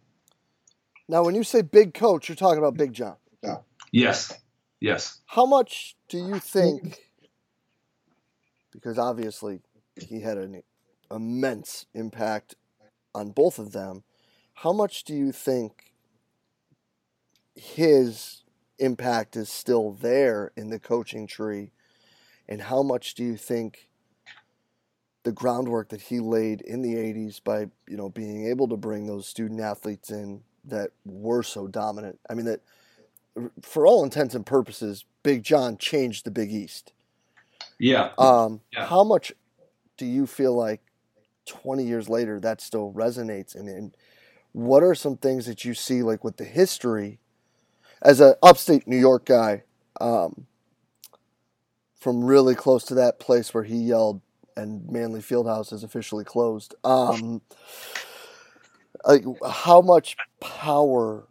now 1.08 1.24
when 1.24 1.36
you 1.36 1.43
say 1.43 1.62
big 1.62 1.93
coach 1.93 2.30
you're 2.30 2.36
talking 2.36 2.60
about 2.60 2.76
big 2.76 2.93
john 2.93 3.15
yeah. 3.43 3.58
yes 3.91 4.34
yes 4.80 5.21
how 5.26 5.45
much 5.45 5.95
do 6.10 6.17
you 6.17 6.39
think 6.39 7.00
because 8.71 9.00
obviously 9.00 9.62
he 9.95 10.21
had 10.21 10.38
an 10.38 10.62
immense 11.12 11.86
impact 11.93 12.56
on 13.13 13.32
both 13.32 13.60
of 13.60 13.71
them. 13.71 14.04
How 14.54 14.74
much 14.74 15.04
do 15.04 15.13
you 15.13 15.32
think 15.32 15.91
his 17.56 18.43
impact 18.80 19.36
is 19.36 19.50
still 19.50 19.92
there 19.92 20.52
in 20.56 20.70
the 20.70 20.80
coaching 20.80 21.28
tree? 21.28 21.72
And 22.48 22.62
how 22.62 22.84
much 22.84 23.16
do 23.16 23.24
you 23.24 23.38
think 23.38 23.90
the 25.24 25.32
groundwork 25.32 25.90
that 25.90 26.02
he 26.02 26.20
laid 26.20 26.62
in 26.62 26.82
the 26.82 26.96
80s 26.96 27.44
by, 27.44 27.68
you 27.88 27.98
know, 27.98 28.10
being 28.10 28.48
able 28.48 28.68
to 28.68 28.78
bring 28.78 29.08
those 29.08 29.28
student 29.28 29.60
athletes 29.60 30.12
in 30.12 30.42
that 30.66 30.92
were 31.06 31.44
so 31.44 31.68
dominant? 31.68 32.20
I 32.30 32.34
mean, 32.36 32.46
that 32.46 32.62
for 33.62 33.88
all 33.88 34.04
intents 34.04 34.36
and 34.36 34.46
purposes, 34.46 35.06
Big 35.24 35.44
John 35.44 35.78
changed 35.78 36.26
the 36.26 36.32
Big 36.32 36.52
East. 36.52 36.94
Yeah. 37.80 38.12
Um, 38.18 38.62
yeah. 38.72 38.86
How 38.86 39.04
much 39.04 39.34
do 39.98 40.06
you 40.06 40.28
feel 40.28 40.56
like 40.56 40.82
20 41.46 41.84
years 41.84 42.10
later 42.10 42.40
that 42.40 42.62
still 42.62 42.92
resonates 42.92 43.56
and, 43.56 43.70
and 43.70 43.96
what 44.52 44.84
are 44.84 44.96
some 44.96 45.18
things 45.18 45.46
that 45.46 45.66
you 45.66 45.74
see 45.74 46.02
like 46.02 46.24
with 46.24 46.38
the 46.38 46.46
history 46.46 47.20
as 48.06 48.22
a 48.22 48.36
upstate 48.41 48.88
new 48.88 48.98
york 48.98 49.26
guy 49.26 49.63
um, 50.02 50.46
from 51.96 52.24
really 52.24 52.56
close 52.56 52.84
to 52.86 52.96
that 52.96 53.20
place 53.20 53.54
where 53.54 53.63
he 53.63 53.76
yelled 53.76 54.22
and 54.56 54.89
manley 54.89 55.22
fieldhouse 55.22 55.74
is 55.74 55.84
officially 55.84 56.24
closed 56.24 56.76
um, 56.84 57.41
like 59.06 59.26
how 59.50 59.82
much 59.82 60.15
power 60.39 61.28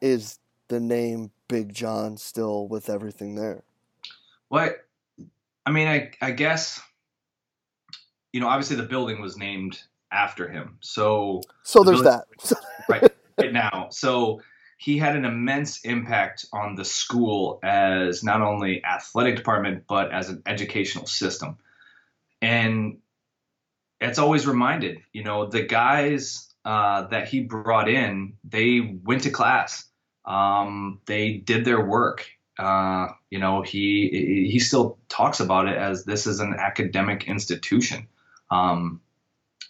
is 0.00 0.38
the 0.68 0.80
name 0.80 1.30
big 1.48 1.74
john 1.74 2.16
still 2.16 2.68
with 2.68 2.88
everything 2.88 3.34
there 3.34 3.64
what 4.48 4.86
i 5.66 5.70
mean 5.70 5.88
i, 5.88 6.10
I 6.20 6.30
guess 6.30 6.80
you 8.32 8.40
know, 8.40 8.48
obviously 8.48 8.76
the 8.76 8.84
building 8.84 9.20
was 9.20 9.36
named 9.36 9.80
after 10.12 10.48
him. 10.48 10.78
So 10.80 11.40
So 11.62 11.82
there's 11.82 12.02
that. 12.02 12.24
right, 12.88 13.12
right 13.38 13.52
now. 13.52 13.88
So 13.90 14.40
he 14.80 14.96
had 14.96 15.14
an 15.14 15.26
immense 15.26 15.80
impact 15.82 16.46
on 16.52 16.74
the 16.74 16.84
school 16.84 17.60
as 17.62 18.24
not 18.24 18.40
only 18.40 18.82
athletic 18.84 19.36
department 19.36 19.84
but 19.86 20.10
as 20.10 20.30
an 20.30 20.42
educational 20.46 21.06
system. 21.06 21.58
And 22.40 22.98
it's 24.00 24.18
always 24.18 24.46
reminded, 24.46 25.02
you 25.12 25.22
know, 25.22 25.46
the 25.46 25.62
guys 25.62 26.54
uh, 26.64 27.08
that 27.08 27.28
he 27.28 27.40
brought 27.40 27.90
in, 27.90 28.34
they 28.42 28.98
went 29.04 29.24
to 29.24 29.30
class. 29.30 29.84
Um, 30.24 31.00
they 31.04 31.34
did 31.34 31.66
their 31.66 31.84
work. 31.84 32.26
Uh, 32.58 33.08
you 33.28 33.38
know, 33.38 33.60
he 33.60 34.48
he 34.50 34.58
still 34.58 34.98
talks 35.10 35.40
about 35.40 35.68
it 35.68 35.76
as 35.76 36.04
this 36.04 36.26
is 36.26 36.40
an 36.40 36.54
academic 36.58 37.28
institution 37.28 38.06
um, 38.50 39.00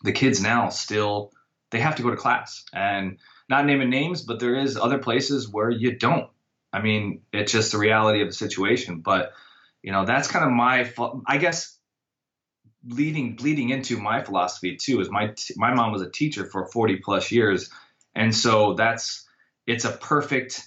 the 0.02 0.12
kids 0.12 0.40
now 0.40 0.68
still 0.68 1.32
they 1.70 1.80
have 1.80 1.96
to 1.96 2.02
go 2.02 2.10
to 2.10 2.16
class 2.16 2.64
and 2.72 3.18
not 3.50 3.66
naming 3.66 3.90
names, 3.90 4.22
but 4.22 4.38
there 4.38 4.54
is 4.54 4.76
other 4.76 4.98
places 4.98 5.48
where 5.48 5.68
you 5.68 5.98
don't. 5.98 6.30
I 6.72 6.80
mean, 6.80 7.22
it's 7.32 7.50
just 7.50 7.72
the 7.72 7.78
reality 7.78 8.22
of 8.22 8.28
the 8.28 8.32
situation. 8.32 9.00
But 9.00 9.32
you 9.82 9.90
know, 9.92 10.06
that's 10.06 10.28
kind 10.28 10.44
of 10.44 10.52
my, 10.52 10.90
I 11.26 11.38
guess, 11.38 11.76
leading 12.86 13.34
bleeding 13.34 13.70
into 13.70 13.98
my 13.98 14.22
philosophy 14.22 14.76
too. 14.76 15.00
Is 15.00 15.10
my 15.10 15.34
my 15.56 15.74
mom 15.74 15.92
was 15.92 16.02
a 16.02 16.10
teacher 16.10 16.46
for 16.46 16.66
40 16.66 16.96
plus 16.96 17.32
years, 17.32 17.70
and 18.14 18.34
so 18.34 18.74
that's 18.74 19.26
it's 19.66 19.84
a 19.84 19.90
perfect 19.90 20.66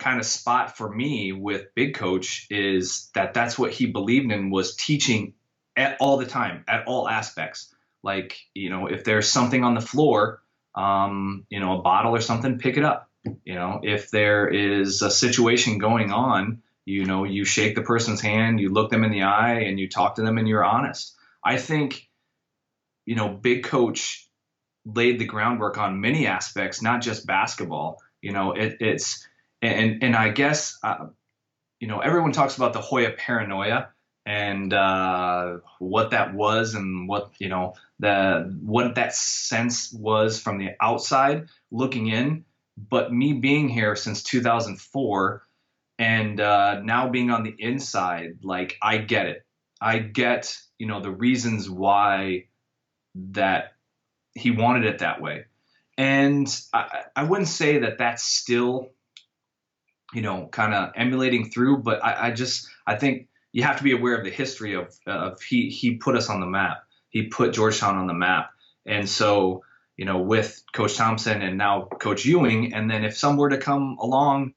kind 0.00 0.18
of 0.18 0.26
spot 0.26 0.76
for 0.76 0.88
me 0.88 1.32
with 1.32 1.72
Big 1.76 1.94
Coach 1.94 2.48
is 2.50 3.08
that 3.14 3.32
that's 3.32 3.56
what 3.56 3.70
he 3.70 3.86
believed 3.86 4.32
in 4.32 4.50
was 4.50 4.74
teaching 4.74 5.34
at 5.76 5.96
all 6.00 6.16
the 6.16 6.26
time 6.26 6.64
at 6.66 6.86
all 6.86 7.08
aspects. 7.08 7.72
Like 8.02 8.36
you 8.52 8.68
know, 8.68 8.88
if 8.88 9.04
there's 9.04 9.28
something 9.28 9.62
on 9.62 9.74
the 9.74 9.80
floor, 9.80 10.42
um, 10.74 11.46
you 11.48 11.60
know, 11.60 11.78
a 11.78 11.82
bottle 11.82 12.14
or 12.14 12.20
something, 12.20 12.58
pick 12.58 12.76
it 12.76 12.84
up. 12.84 13.08
You 13.44 13.54
know, 13.54 13.80
if 13.82 14.10
there 14.10 14.48
is 14.48 15.02
a 15.02 15.10
situation 15.10 15.78
going 15.78 16.10
on, 16.12 16.62
you 16.84 17.06
know, 17.06 17.24
you 17.24 17.44
shake 17.44 17.74
the 17.74 17.82
person's 17.82 18.20
hand, 18.20 18.60
you 18.60 18.70
look 18.70 18.90
them 18.90 19.04
in 19.04 19.10
the 19.10 19.22
eye, 19.22 19.60
and 19.60 19.80
you 19.80 19.88
talk 19.88 20.16
to 20.16 20.22
them, 20.22 20.36
and 20.36 20.46
you're 20.46 20.64
honest. 20.64 21.14
I 21.42 21.56
think, 21.56 22.08
you 23.06 23.14
know, 23.14 23.28
Big 23.28 23.64
Coach 23.64 24.28
laid 24.84 25.18
the 25.18 25.24
groundwork 25.24 25.78
on 25.78 26.00
many 26.00 26.26
aspects, 26.26 26.82
not 26.82 27.00
just 27.00 27.26
basketball. 27.26 28.02
You 28.20 28.32
know, 28.32 28.52
it, 28.52 28.76
it's 28.80 29.26
and 29.62 30.02
and 30.02 30.14
I 30.14 30.30
guess 30.30 30.78
uh, 30.82 31.06
you 31.80 31.88
know 31.88 32.00
everyone 32.00 32.32
talks 32.32 32.56
about 32.56 32.72
the 32.72 32.80
Hoya 32.80 33.12
paranoia, 33.12 33.88
and 34.26 34.72
uh, 34.72 35.58
what 35.78 36.10
that 36.10 36.34
was 36.34 36.74
and 36.74 37.08
what 37.08 37.32
you 37.38 37.48
know 37.48 37.74
the 37.98 38.56
what 38.62 38.94
that 38.94 39.14
sense 39.14 39.92
was 39.92 40.40
from 40.40 40.58
the 40.58 40.70
outside 40.80 41.48
looking 41.70 42.08
in. 42.08 42.44
But 42.76 43.12
me 43.12 43.34
being 43.34 43.68
here 43.68 43.94
since 43.94 44.22
2004 44.24 45.42
and 45.98 46.40
uh, 46.40 46.80
now 46.80 47.08
being 47.08 47.30
on 47.30 47.44
the 47.44 47.54
inside 47.56 48.38
like 48.42 48.76
i 48.82 48.98
get 48.98 49.26
it. 49.26 49.44
I 49.80 49.98
get 49.98 50.56
you 50.78 50.86
know 50.86 51.00
the 51.00 51.10
reasons 51.10 51.68
why 51.68 52.46
that 53.14 53.74
he 54.34 54.50
wanted 54.50 54.86
it 54.86 54.98
that 55.00 55.20
way. 55.20 55.44
And 55.96 56.48
i, 56.72 57.02
I 57.14 57.24
wouldn't 57.24 57.48
say 57.48 57.78
that 57.78 57.98
that's 57.98 58.24
still 58.24 58.88
you 60.14 60.22
know 60.22 60.48
kind 60.50 60.72
of 60.72 60.92
emulating 60.96 61.50
through 61.50 61.78
but 61.78 62.02
I, 62.02 62.28
I 62.28 62.30
just 62.30 62.68
i 62.86 62.94
think 62.94 63.28
you 63.54 63.62
have 63.62 63.78
to 63.78 63.84
be 63.84 63.92
aware 63.92 64.16
of 64.16 64.24
the 64.24 64.30
history 64.30 64.74
of, 64.74 64.92
of 65.06 65.40
he 65.40 65.70
he 65.70 65.94
put 65.94 66.16
us 66.16 66.28
on 66.28 66.40
the 66.40 66.46
map. 66.46 66.82
He 67.08 67.28
put 67.28 67.54
Georgetown 67.54 67.96
on 67.96 68.08
the 68.08 68.12
map, 68.12 68.50
and 68.84 69.08
so 69.08 69.62
you 69.96 70.04
know 70.04 70.18
with 70.18 70.60
Coach 70.74 70.96
Thompson 70.96 71.40
and 71.40 71.56
now 71.56 71.82
Coach 71.82 72.26
Ewing, 72.26 72.74
and 72.74 72.90
then 72.90 73.04
if 73.04 73.16
some 73.16 73.36
were 73.36 73.50
to 73.50 73.58
come 73.58 73.96
along 74.00 74.54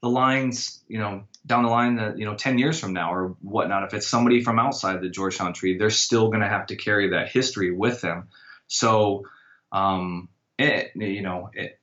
the 0.00 0.08
lines, 0.08 0.84
you 0.86 1.00
know 1.00 1.24
down 1.44 1.64
the 1.64 1.68
line 1.68 1.96
that 1.96 2.18
you 2.18 2.24
know 2.24 2.36
10 2.36 2.58
years 2.58 2.78
from 2.78 2.92
now 2.92 3.12
or 3.12 3.36
whatnot, 3.42 3.82
if 3.82 3.94
it's 3.94 4.06
somebody 4.06 4.44
from 4.44 4.60
outside 4.60 5.00
the 5.00 5.08
Georgetown 5.08 5.52
tree, 5.52 5.76
they're 5.76 5.90
still 5.90 6.28
going 6.28 6.40
to 6.40 6.48
have 6.48 6.66
to 6.66 6.76
carry 6.76 7.10
that 7.10 7.28
history 7.28 7.72
with 7.72 8.00
them. 8.00 8.28
So 8.68 9.24
um, 9.72 10.28
it 10.56 10.92
you 10.94 11.22
know 11.22 11.50
it, 11.52 11.80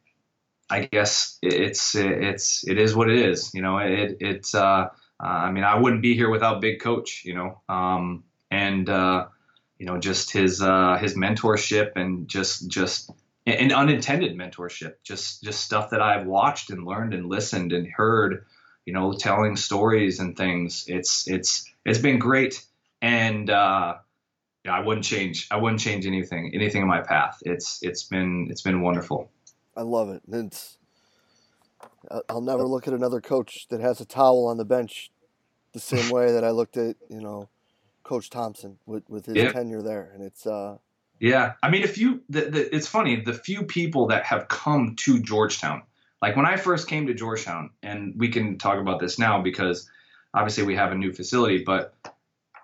I 0.69 0.85
guess 0.85 1.37
it's 1.41 1.93
it's 1.93 2.65
it 2.65 2.77
is 2.77 2.95
what 2.95 3.09
it 3.09 3.17
is. 3.17 3.51
You 3.53 3.61
know 3.61 3.79
it 3.79 4.15
it's 4.21 4.55
uh 4.55 4.87
uh, 5.23 5.27
I 5.27 5.51
mean, 5.51 5.63
I 5.63 5.79
wouldn't 5.79 6.01
be 6.01 6.15
here 6.15 6.29
without 6.29 6.59
Big 6.59 6.81
Coach, 6.81 7.23
you 7.23 7.33
know, 7.33 7.61
um, 7.69 8.25
and 8.51 8.89
uh, 8.89 9.27
you 9.79 9.85
know, 9.85 9.97
just 9.97 10.31
his 10.31 10.61
uh, 10.61 10.97
his 10.97 11.15
mentorship 11.15 11.95
and 11.95 12.27
just 12.27 12.67
just 12.67 13.09
an 13.45 13.71
unintended 13.71 14.37
mentorship, 14.37 14.95
just 15.03 15.41
just 15.41 15.63
stuff 15.63 15.91
that 15.91 16.01
I've 16.01 16.25
watched 16.25 16.71
and 16.71 16.85
learned 16.85 17.13
and 17.13 17.29
listened 17.29 17.71
and 17.71 17.87
heard, 17.87 18.45
you 18.85 18.93
know, 18.93 19.13
telling 19.13 19.55
stories 19.55 20.19
and 20.19 20.35
things. 20.35 20.85
It's 20.87 21.25
it's 21.29 21.71
it's 21.85 21.99
been 21.99 22.19
great, 22.19 22.61
and 23.01 23.49
uh, 23.49 23.95
yeah, 24.65 24.75
I 24.75 24.81
wouldn't 24.81 25.05
change 25.05 25.47
I 25.49 25.55
wouldn't 25.55 25.79
change 25.79 26.05
anything 26.05 26.51
anything 26.53 26.81
in 26.81 26.87
my 26.89 27.01
path. 27.01 27.39
It's 27.45 27.81
it's 27.81 28.03
been 28.03 28.47
it's 28.49 28.61
been 28.61 28.81
wonderful. 28.81 29.31
I 29.77 29.83
love 29.83 30.09
it. 30.09 30.21
It's 30.29 30.77
I'll 32.27 32.41
never 32.41 32.63
look 32.63 32.89
at 32.89 32.93
another 32.93 33.21
coach 33.21 33.67
that 33.69 33.79
has 33.79 34.01
a 34.01 34.05
towel 34.05 34.47
on 34.47 34.57
the 34.57 34.65
bench 34.65 35.11
the 35.73 35.79
same 35.79 36.09
way 36.09 36.31
that 36.31 36.43
I 36.43 36.51
looked 36.51 36.77
at 36.77 36.95
you 37.09 37.21
know 37.21 37.49
Coach 38.03 38.29
Thompson 38.29 38.77
with 38.85 39.09
with 39.09 39.25
his 39.25 39.35
yeah. 39.35 39.51
tenure 39.51 39.81
there, 39.81 40.11
and 40.13 40.23
it's 40.23 40.45
uh 40.45 40.77
yeah. 41.19 41.53
I 41.61 41.69
mean, 41.69 41.83
if 41.83 41.97
you 41.97 42.21
the, 42.29 42.41
the, 42.41 42.75
it's 42.75 42.87
funny 42.87 43.21
the 43.21 43.33
few 43.33 43.63
people 43.63 44.07
that 44.07 44.25
have 44.25 44.47
come 44.47 44.95
to 45.01 45.19
Georgetown, 45.19 45.83
Like 46.21 46.35
when 46.35 46.45
I 46.45 46.57
first 46.57 46.87
came 46.87 47.07
to 47.07 47.13
Georgetown, 47.13 47.71
and 47.81 48.15
we 48.17 48.29
can 48.29 48.57
talk 48.57 48.79
about 48.79 48.99
this 48.99 49.17
now 49.19 49.41
because 49.41 49.89
obviously 50.33 50.63
we 50.63 50.75
have 50.75 50.91
a 50.91 50.95
new 50.95 51.13
facility, 51.13 51.63
but 51.63 51.93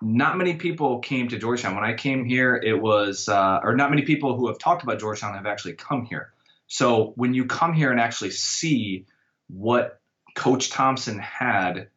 not 0.02 0.38
many 0.38 0.54
people 0.54 1.00
came 1.00 1.28
to 1.28 1.38
Georgetown. 1.38 1.74
When 1.74 1.84
I 1.84 1.94
came 1.94 2.24
here, 2.24 2.56
it 2.56 2.80
was, 2.80 3.28
uh, 3.28 3.60
or 3.62 3.74
not 3.76 3.90
many 3.90 4.02
people 4.02 4.36
who 4.36 4.48
have 4.48 4.58
talked 4.58 4.82
about 4.82 4.98
Georgetown 4.98 5.34
have 5.34 5.46
actually 5.46 5.74
come 5.74 6.06
here. 6.06 6.32
So 6.66 7.12
when 7.16 7.34
you 7.34 7.46
come 7.46 7.74
here 7.74 7.90
and 7.90 8.00
actually 8.00 8.30
see 8.30 9.06
what 9.48 10.00
Coach 10.34 10.70
Thompson 10.70 11.18
had 11.18 11.88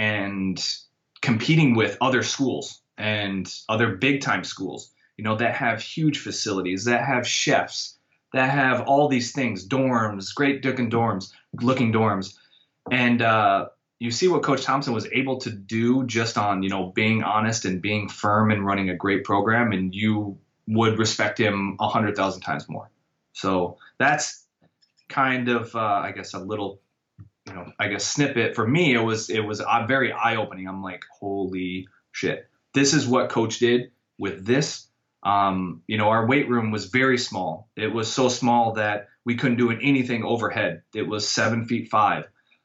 and 0.00 0.66
competing 1.20 1.76
with 1.76 1.98
other 2.00 2.22
schools 2.22 2.80
and 2.96 3.52
other 3.68 3.96
big 3.96 4.22
time 4.22 4.44
schools, 4.44 4.90
you 5.18 5.24
know, 5.24 5.36
that 5.36 5.54
have 5.54 5.82
huge 5.82 6.18
facilities, 6.18 6.86
that 6.86 7.04
have 7.04 7.28
chefs, 7.28 7.98
that 8.32 8.50
have 8.50 8.88
all 8.88 9.08
these 9.08 9.32
things, 9.32 9.68
dorms, 9.68 10.34
great 10.34 10.64
looking 10.64 10.90
dorms, 10.90 11.30
looking 11.60 11.92
dorms. 11.92 12.34
And, 12.90 13.20
uh, 13.20 13.66
you 13.98 14.10
see 14.10 14.28
what 14.28 14.42
Coach 14.42 14.62
Thompson 14.64 14.94
was 14.94 15.06
able 15.12 15.36
to 15.40 15.50
do 15.50 16.06
just 16.06 16.38
on, 16.38 16.62
you 16.62 16.70
know, 16.70 16.90
being 16.94 17.22
honest 17.22 17.66
and 17.66 17.82
being 17.82 18.08
firm 18.08 18.50
and 18.50 18.64
running 18.64 18.88
a 18.88 18.96
great 18.96 19.24
program, 19.24 19.72
and 19.72 19.94
you 19.94 20.38
would 20.66 20.98
respect 20.98 21.38
him 21.38 21.76
a 21.78 21.88
hundred 21.88 22.16
thousand 22.16 22.40
times 22.40 22.66
more. 22.66 22.90
So 23.34 23.76
that's 23.98 24.46
kind 25.10 25.48
of, 25.48 25.76
uh, 25.76 26.00
I 26.08 26.12
guess, 26.12 26.32
a 26.32 26.38
little, 26.38 26.80
you 27.50 27.56
know, 27.56 27.72
I 27.78 27.88
guess 27.88 28.04
snippet 28.04 28.54
for 28.54 28.66
me. 28.66 28.94
It 28.94 29.00
was 29.00 29.28
it 29.28 29.40
was 29.40 29.60
uh, 29.60 29.84
very 29.86 30.12
eye 30.12 30.36
opening. 30.36 30.68
I'm 30.68 30.82
like, 30.82 31.02
holy 31.20 31.88
shit, 32.12 32.48
this 32.74 32.94
is 32.94 33.06
what 33.06 33.30
Coach 33.30 33.58
did 33.58 33.90
with 34.18 34.46
this. 34.46 34.86
Um, 35.22 35.82
you 35.86 35.98
know, 35.98 36.08
our 36.08 36.26
weight 36.26 36.48
room 36.48 36.70
was 36.70 36.86
very 36.86 37.18
small. 37.18 37.68
It 37.76 37.92
was 37.92 38.10
so 38.10 38.28
small 38.28 38.74
that 38.74 39.08
we 39.24 39.34
couldn't 39.34 39.58
do 39.58 39.70
anything 39.70 40.24
overhead. 40.24 40.82
It 40.94 41.02
was 41.02 41.28
seven 41.28 41.66
feet 41.66 41.90
five 41.90 42.24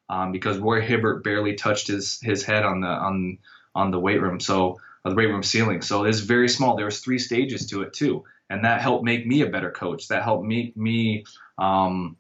um, 0.10 0.32
because 0.32 0.58
Roy 0.58 0.82
Hibbert 0.82 1.24
barely 1.24 1.56
touched 1.56 1.88
his 1.88 2.20
his 2.22 2.44
head 2.44 2.64
on 2.64 2.82
the 2.82 2.88
on 2.88 3.40
on 3.74 3.92
the 3.92 4.00
weight 4.00 4.22
room. 4.22 4.40
So 4.40 4.78
the 5.04 5.16
weight 5.16 5.28
room 5.28 5.44
ceiling. 5.44 5.82
So 5.82 6.06
it's 6.06 6.20
very 6.20 6.50
small. 6.50 6.76
There 6.76 6.86
was 6.86 7.00
three 7.00 7.20
stages 7.20 7.68
to 7.68 7.82
it 7.82 7.94
too, 7.94 8.24
and 8.50 8.66
that 8.66 8.82
helped 8.82 9.04
make 9.04 9.26
me 9.26 9.42
a 9.42 9.50
better 9.50 9.72
coach. 9.72 10.08
That 10.08 10.24
helped 10.24 10.46
make 10.46 10.78
me 10.78 11.26
um, 11.58 12.18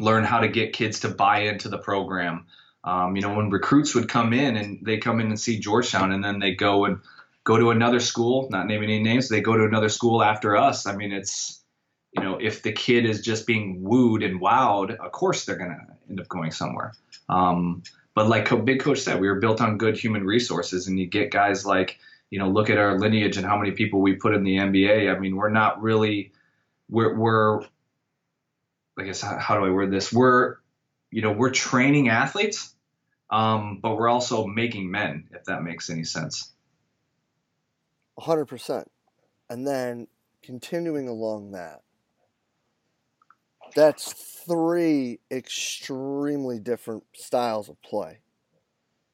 learn 0.00 0.24
how 0.24 0.40
to 0.40 0.48
get 0.48 0.72
kids 0.72 1.00
to 1.00 1.08
buy 1.08 1.40
into 1.40 1.68
the 1.68 1.78
program. 1.78 2.46
Um, 2.84 3.14
you 3.14 3.22
know, 3.22 3.34
when 3.34 3.50
recruits 3.50 3.94
would 3.94 4.08
come 4.08 4.32
in 4.32 4.56
and 4.56 4.84
they 4.84 4.98
come 4.98 5.20
in 5.20 5.28
and 5.28 5.38
see 5.38 5.58
Georgetown, 5.58 6.12
and 6.12 6.24
then 6.24 6.38
they 6.38 6.54
go 6.54 6.84
and 6.84 6.98
go 7.44 7.56
to 7.56 7.70
another 7.70 8.00
school, 8.00 8.48
not 8.50 8.66
naming 8.66 8.90
any 8.90 9.02
names, 9.02 9.28
they 9.28 9.40
go 9.40 9.56
to 9.56 9.64
another 9.64 9.88
school 9.88 10.22
after 10.22 10.56
us. 10.56 10.86
I 10.86 10.96
mean, 10.96 11.12
it's 11.12 11.62
you 12.12 12.22
know, 12.22 12.38
if 12.38 12.62
the 12.62 12.72
kid 12.72 13.06
is 13.06 13.22
just 13.22 13.46
being 13.46 13.82
wooed 13.82 14.22
and 14.22 14.40
wowed, 14.40 14.96
of 14.96 15.12
course 15.12 15.44
they're 15.44 15.56
gonna 15.56 15.78
end 16.10 16.20
up 16.20 16.28
going 16.28 16.50
somewhere. 16.50 16.92
Um, 17.28 17.82
but 18.14 18.28
like 18.28 18.64
Big 18.64 18.80
Coach 18.80 19.00
said, 19.00 19.20
we 19.20 19.28
were 19.28 19.40
built 19.40 19.60
on 19.60 19.78
good 19.78 19.96
human 19.96 20.24
resources, 20.24 20.86
and 20.86 20.98
you 20.98 21.06
get 21.06 21.30
guys 21.30 21.64
like, 21.64 21.98
you 22.30 22.38
know, 22.38 22.48
look 22.48 22.68
at 22.68 22.78
our 22.78 22.98
lineage 22.98 23.36
and 23.36 23.46
how 23.46 23.56
many 23.56 23.72
people 23.72 24.00
we 24.00 24.14
put 24.14 24.34
in 24.34 24.44
the 24.44 24.56
NBA. 24.56 25.14
I 25.14 25.18
mean, 25.18 25.36
we're 25.36 25.50
not 25.50 25.80
really, 25.80 26.32
we're, 26.90 27.14
we're 27.16 27.62
I 28.98 29.04
guess, 29.04 29.20
how, 29.20 29.38
how 29.38 29.58
do 29.58 29.64
I 29.64 29.70
word 29.70 29.90
this? 29.90 30.12
We're, 30.12 30.56
you 31.10 31.22
know, 31.22 31.32
we're 31.32 31.50
training 31.50 32.08
athletes, 32.08 32.74
um, 33.30 33.80
but 33.82 33.96
we're 33.96 34.08
also 34.08 34.46
making 34.46 34.90
men, 34.90 35.28
if 35.32 35.44
that 35.44 35.62
makes 35.62 35.90
any 35.90 36.04
sense. 36.04 36.50
100%. 38.18 38.84
And 39.48 39.66
then 39.66 40.06
continuing 40.42 41.08
along 41.08 41.52
that, 41.52 41.82
that's 43.74 44.12
three 44.46 45.20
extremely 45.30 46.58
different 46.58 47.04
styles 47.14 47.68
of 47.68 47.80
play 47.82 48.18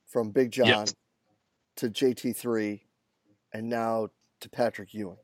from 0.06 0.30
Big 0.30 0.50
John 0.50 0.66
yep. 0.66 0.88
to 1.76 1.88
JT3 1.88 2.80
and 3.52 3.68
now 3.68 4.08
to 4.40 4.48
Patrick 4.48 4.94
Ewing. 4.94 5.16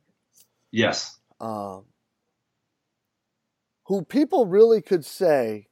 Yes. 0.71 1.19
Um, 1.41 1.85
who 3.85 4.03
people 4.03 4.47
really 4.47 4.81
could 4.81 5.05
say 5.05 5.69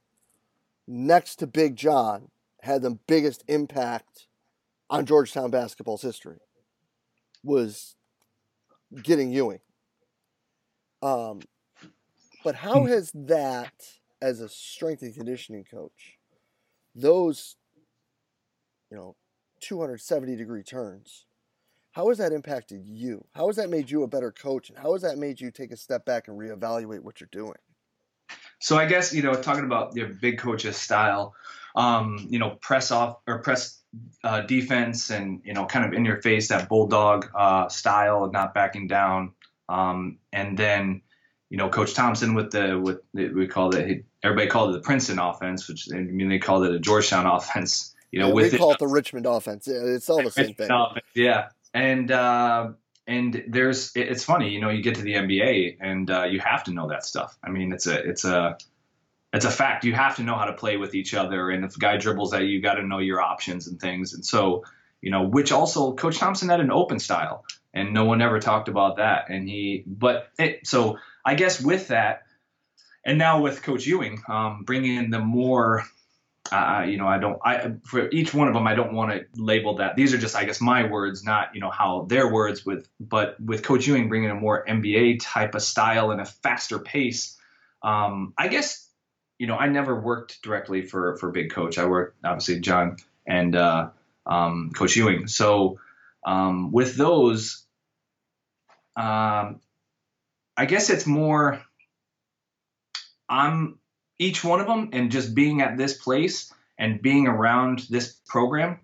next 0.86 1.36
to 1.36 1.46
Big 1.46 1.76
John 1.76 2.28
had 2.60 2.82
the 2.82 2.98
biggest 3.06 3.44
impact 3.48 4.26
on 4.90 5.06
Georgetown 5.06 5.50
basketball's 5.50 6.02
history 6.02 6.38
was 7.42 7.96
getting 9.02 9.32
Ewing. 9.32 9.60
Um, 11.02 11.40
but 12.44 12.54
how 12.56 12.80
hmm. 12.80 12.88
has 12.88 13.10
that, 13.14 13.72
as 14.20 14.40
a 14.40 14.48
strength 14.48 15.02
and 15.02 15.14
conditioning 15.14 15.64
coach, 15.64 16.18
those, 16.94 17.56
you 18.90 18.96
know, 18.96 19.16
270 19.60 20.36
degree 20.36 20.62
turns, 20.62 21.24
how 21.92 22.08
has 22.08 22.18
that 22.18 22.32
impacted 22.32 22.84
you? 22.84 23.24
How 23.34 23.46
has 23.48 23.56
that 23.56 23.70
made 23.70 23.90
you 23.90 24.02
a 24.02 24.08
better 24.08 24.32
coach? 24.32 24.70
And 24.70 24.78
how 24.78 24.92
has 24.92 25.02
that 25.02 25.18
made 25.18 25.40
you 25.40 25.50
take 25.50 25.72
a 25.72 25.76
step 25.76 26.04
back 26.04 26.28
and 26.28 26.38
reevaluate 26.38 27.00
what 27.00 27.20
you're 27.20 27.28
doing? 27.32 27.56
So 28.62 28.78
I 28.78 28.86
guess 28.86 29.12
you 29.12 29.22
know, 29.22 29.34
talking 29.34 29.64
about 29.64 29.96
your 29.96 30.06
big 30.06 30.38
coach's 30.38 30.76
style, 30.76 31.34
um, 31.74 32.24
you 32.30 32.38
know, 32.38 32.50
press 32.60 32.92
off 32.92 33.18
or 33.26 33.40
press 33.40 33.80
uh, 34.22 34.42
defense, 34.42 35.10
and 35.10 35.40
you 35.44 35.52
know, 35.52 35.66
kind 35.66 35.84
of 35.84 35.92
in 35.92 36.04
your 36.04 36.22
face 36.22 36.46
that 36.48 36.68
bulldog 36.68 37.28
uh, 37.34 37.68
style, 37.68 38.30
not 38.30 38.54
backing 38.54 38.86
down, 38.86 39.32
um, 39.68 40.18
and 40.32 40.56
then 40.56 41.02
you 41.50 41.58
know, 41.58 41.68
Coach 41.68 41.94
Thompson 41.94 42.34
with 42.34 42.52
the 42.52 42.78
with 42.78 43.00
we 43.12 43.48
call 43.48 43.74
it 43.74 44.04
everybody 44.22 44.48
called 44.48 44.70
it 44.70 44.74
the 44.74 44.80
Princeton 44.80 45.18
offense, 45.18 45.68
which 45.68 45.88
I 45.92 45.96
mean 45.98 46.28
they 46.28 46.38
called 46.38 46.64
it 46.64 46.72
a 46.72 46.78
Georgetown 46.78 47.26
offense. 47.26 47.96
You 48.12 48.20
know, 48.20 48.28
yeah, 48.28 48.34
with 48.34 48.52
we 48.52 48.58
call 48.58 48.70
it, 48.70 48.74
it 48.74 48.78
the 48.78 48.86
Richmond 48.86 49.26
offense. 49.26 49.66
Yeah, 49.66 49.80
it's 49.82 50.08
all 50.08 50.22
the 50.22 50.30
same 50.30 50.54
thing. 50.54 50.70
Offense, 50.70 51.04
yeah, 51.14 51.48
and 51.74 52.12
uh, 52.12 52.70
and 53.06 53.44
there's 53.48 53.92
it's 53.94 54.24
funny, 54.24 54.50
you 54.50 54.60
know, 54.60 54.70
you 54.70 54.82
get 54.82 54.96
to 54.96 55.02
the 55.02 55.14
NBA 55.14 55.78
and 55.80 56.10
uh, 56.10 56.24
you 56.24 56.40
have 56.40 56.64
to 56.64 56.72
know 56.72 56.88
that 56.88 57.04
stuff. 57.04 57.36
I 57.42 57.50
mean, 57.50 57.72
it's 57.72 57.86
a 57.86 57.98
it's 57.98 58.24
a 58.24 58.56
it's 59.32 59.44
a 59.44 59.50
fact. 59.50 59.84
You 59.84 59.94
have 59.94 60.16
to 60.16 60.22
know 60.22 60.36
how 60.36 60.44
to 60.44 60.52
play 60.52 60.76
with 60.76 60.94
each 60.94 61.14
other, 61.14 61.50
and 61.50 61.64
if 61.64 61.76
a 61.76 61.78
guy 61.78 61.96
dribbles 61.96 62.32
at 62.34 62.42
you, 62.42 62.48
you 62.48 62.60
got 62.60 62.74
to 62.74 62.86
know 62.86 62.98
your 62.98 63.20
options 63.20 63.66
and 63.66 63.80
things. 63.80 64.14
And 64.14 64.24
so, 64.24 64.64
you 65.00 65.10
know, 65.10 65.22
which 65.22 65.52
also 65.52 65.94
Coach 65.94 66.18
Thompson 66.18 66.48
had 66.48 66.60
an 66.60 66.70
open 66.70 66.98
style, 66.98 67.44
and 67.74 67.92
no 67.92 68.04
one 68.04 68.22
ever 68.22 68.38
talked 68.38 68.68
about 68.68 68.96
that. 68.98 69.30
And 69.30 69.48
he, 69.48 69.84
but 69.86 70.28
it, 70.38 70.66
so 70.66 70.98
I 71.24 71.34
guess 71.34 71.60
with 71.60 71.88
that, 71.88 72.22
and 73.04 73.18
now 73.18 73.40
with 73.40 73.62
Coach 73.62 73.86
Ewing, 73.86 74.22
um, 74.28 74.62
bringing 74.64 74.96
in 74.96 75.10
the 75.10 75.18
more, 75.18 75.84
you 76.50 76.96
know, 76.98 77.06
I 77.06 77.18
don't, 77.18 77.38
I 77.44 77.72
for 77.84 78.10
each 78.10 78.34
one 78.34 78.48
of 78.48 78.54
them, 78.54 78.66
I 78.66 78.74
don't 78.74 78.92
want 78.92 79.12
to 79.12 79.26
label 79.40 79.76
that. 79.76 79.96
These 79.96 80.12
are 80.12 80.18
just, 80.18 80.36
I 80.36 80.44
guess, 80.44 80.60
my 80.60 80.84
words, 80.84 81.24
not 81.24 81.54
you 81.54 81.60
know 81.60 81.70
how 81.70 82.06
their 82.08 82.30
words 82.30 82.66
with, 82.66 82.88
but 83.00 83.40
with 83.40 83.62
Coach 83.62 83.86
Ewing 83.86 84.08
bringing 84.08 84.30
a 84.30 84.34
more 84.34 84.64
NBA 84.66 85.20
type 85.22 85.54
of 85.54 85.62
style 85.62 86.10
and 86.10 86.20
a 86.20 86.24
faster 86.24 86.78
pace. 86.78 87.36
Um, 87.82 88.34
I 88.36 88.48
guess, 88.48 88.88
you 89.38 89.46
know, 89.46 89.56
I 89.56 89.68
never 89.68 89.98
worked 89.98 90.42
directly 90.42 90.82
for 90.82 91.16
for 91.16 91.30
Big 91.30 91.52
Coach. 91.52 91.78
I 91.78 91.86
worked 91.86 92.18
obviously 92.24 92.60
John 92.60 92.96
and 93.26 93.54
uh, 93.56 93.90
um, 94.26 94.70
Coach 94.74 94.96
Ewing. 94.96 95.28
So 95.28 95.78
um, 96.24 96.72
with 96.72 96.96
those, 96.96 97.64
um, 98.96 99.60
I 100.56 100.66
guess 100.66 100.90
it's 100.90 101.06
more 101.06 101.62
I'm 103.28 103.78
each 104.22 104.44
one 104.44 104.60
of 104.60 104.66
them 104.66 104.90
and 104.92 105.10
just 105.10 105.34
being 105.34 105.60
at 105.60 105.76
this 105.76 105.96
place 105.96 106.52
and 106.78 107.02
being 107.02 107.26
around 107.26 107.80
this 107.90 108.16
program 108.28 108.78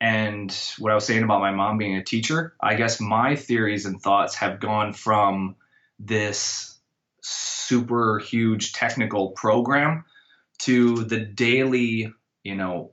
and 0.00 0.50
what 0.78 0.90
I 0.90 0.94
was 0.94 1.04
saying 1.04 1.22
about 1.22 1.40
my 1.40 1.50
mom 1.50 1.76
being 1.76 1.96
a 1.96 2.02
teacher, 2.02 2.54
I 2.60 2.74
guess 2.74 3.00
my 3.00 3.36
theories 3.36 3.84
and 3.84 4.00
thoughts 4.00 4.34
have 4.36 4.58
gone 4.58 4.94
from 4.94 5.56
this 5.98 6.78
super 7.20 8.18
huge 8.18 8.72
technical 8.72 9.32
program 9.32 10.04
to 10.60 11.04
the 11.04 11.20
daily, 11.20 12.14
you 12.42 12.54
know, 12.54 12.92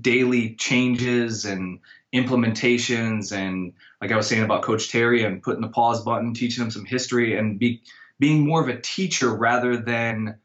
daily 0.00 0.56
changes 0.56 1.44
and 1.44 1.78
implementations 2.12 3.30
and 3.30 3.74
like 4.00 4.10
I 4.10 4.16
was 4.16 4.26
saying 4.26 4.42
about 4.42 4.62
Coach 4.62 4.90
Terry 4.90 5.22
and 5.22 5.42
putting 5.42 5.60
the 5.60 5.68
pause 5.68 6.02
button, 6.02 6.34
teaching 6.34 6.64
them 6.64 6.72
some 6.72 6.84
history 6.84 7.38
and 7.38 7.58
be 7.58 7.82
being 8.20 8.46
more 8.46 8.60
of 8.60 8.68
a 8.68 8.78
teacher 8.78 9.34
rather 9.34 9.78
than 9.78 10.38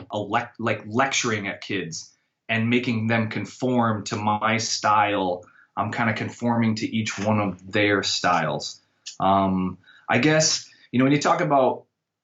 like 0.58 0.84
lecturing 0.88 1.48
at 1.48 1.62
kids 1.62 2.10
and 2.48 2.70
making 2.70 3.08
them 3.08 3.30
conform 3.30 4.06
to 4.06 4.16
my 4.16 4.58
style. 4.58 5.44
I'm 5.76 5.92
kind 5.92 6.10
of 6.10 6.16
conforming 6.16 6.76
to 6.76 6.88
each 6.88 7.20
one 7.20 7.40
of 7.42 7.72
their 7.72 8.02
styles. 8.02 8.82
Um, 9.20 9.78
I 10.10 10.20
guess 10.20 10.72
you 10.92 11.00
know 11.00 11.06
when 11.06 11.12
you 11.12 11.22
talk 11.22 11.42
about 11.42 11.84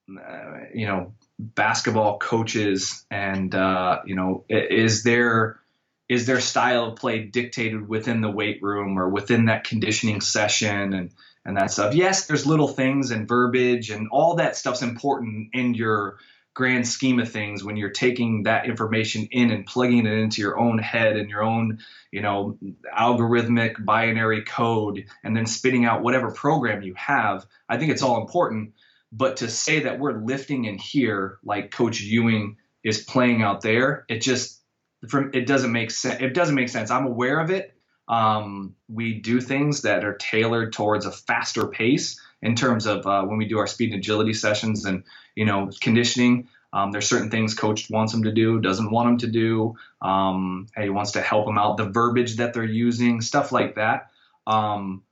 uh, 0.10 0.68
you 0.74 0.88
know 0.88 1.14
basketball 1.38 2.18
coaches 2.18 3.06
and 3.12 3.54
uh, 3.54 4.00
you 4.06 4.16
know 4.16 4.46
is 4.50 5.04
there 5.04 5.60
is 6.08 6.26
their 6.26 6.40
style 6.40 6.86
of 6.86 6.96
play 6.96 7.24
dictated 7.24 7.88
within 7.88 8.22
the 8.22 8.32
weight 8.32 8.62
room 8.62 8.98
or 8.98 9.10
within 9.10 9.46
that 9.46 9.66
conditioning 9.66 10.22
session 10.22 10.94
and 10.94 11.12
and 11.46 11.58
that 11.58 11.72
stuff. 11.72 11.96
Yes, 11.96 12.28
there's 12.28 12.46
little 12.46 12.68
things 12.68 13.12
and 13.12 13.28
verbiage 13.28 13.90
and 13.90 14.08
all 14.12 14.36
that 14.36 14.56
stuff's 14.56 14.82
important 14.82 15.50
in 15.54 15.74
your 15.74 16.18
grand 16.54 16.88
scheme 16.88 17.20
of 17.20 17.32
things 17.32 17.64
when 17.64 17.78
you're 17.78 17.90
taking 17.90 18.44
that 18.44 18.66
information 18.66 19.28
in 19.32 19.52
and 19.52 19.66
plugging 19.66 20.06
it 20.06 20.18
into 20.18 20.42
your 20.42 20.60
own 20.60 20.78
head 20.78 21.16
and 21.16 21.30
your 21.30 21.44
own 21.44 21.80
you 22.12 22.22
know 22.22 22.58
algorithmic 22.94 23.84
binary 23.86 24.44
code 24.44 25.06
and 25.24 25.36
then 25.36 25.46
spitting 25.46 25.86
out 25.86 26.04
whatever 26.04 26.30
program 26.30 26.82
you 26.82 26.94
have 26.96 27.46
i 27.70 27.78
think 27.78 27.90
it's 27.90 28.02
all 28.02 28.20
important 28.20 28.74
but 29.14 29.38
to 29.38 29.50
say 29.50 29.82
that 29.82 29.98
we're 29.98 30.22
lifting 30.22 30.66
in 30.66 30.78
here 30.78 31.38
like 31.46 31.72
coach 31.72 32.02
ewing 32.02 32.58
is 32.84 33.02
playing 33.02 33.42
out 33.42 33.62
there 33.62 34.04
it 34.10 34.20
just 34.20 34.60
from 35.08 35.32
it 35.34 35.48
doesn't 35.48 35.72
make 35.72 35.90
sense 35.90 36.22
it 36.22 36.34
doesn't 36.34 36.56
make 36.56 36.70
sense 36.70 36.92
i'm 36.92 37.06
aware 37.06 37.40
of 37.40 37.50
it 37.50 37.71
um, 38.12 38.76
we 38.90 39.14
do 39.14 39.40
things 39.40 39.84
that 39.84 40.04
are 40.04 40.16
tailored 40.16 40.74
towards 40.74 41.06
a 41.06 41.12
faster 41.12 41.68
pace 41.68 42.20
in 42.42 42.56
terms 42.56 42.86
of 42.86 43.08
uh, 43.08 43.24
when 43.24 43.38
we 43.38 43.48
do 43.48 43.58
our 43.58 43.68
speed 43.68 43.94
and 43.94 44.00
agility 44.00 44.34
sessions 44.34 44.86
and 44.86 45.06
you 45.34 45.46
know 45.46 45.72
conditioning. 45.80 46.50
Um, 46.74 46.92
there's 46.92 47.08
certain 47.08 47.32
things 47.32 47.54
coach 47.54 47.90
wants 47.90 48.14
them 48.14 48.24
to 48.24 48.32
do, 48.32 48.60
doesn't 48.60 48.92
want 48.92 49.08
them 49.08 49.18
to 49.20 49.28
do. 49.28 49.76
Um, 50.02 50.68
he 50.78 50.90
wants 50.90 51.12
to 51.12 51.22
help 51.22 51.46
them 51.46 51.58
out. 51.58 51.78
The 51.78 51.90
verbiage 51.90 52.38
that 52.38 52.54
they're 52.54 52.64
using, 52.64 53.22
stuff 53.22 53.52
like 53.52 53.76
that. 53.76 54.12
Um, 54.46 55.04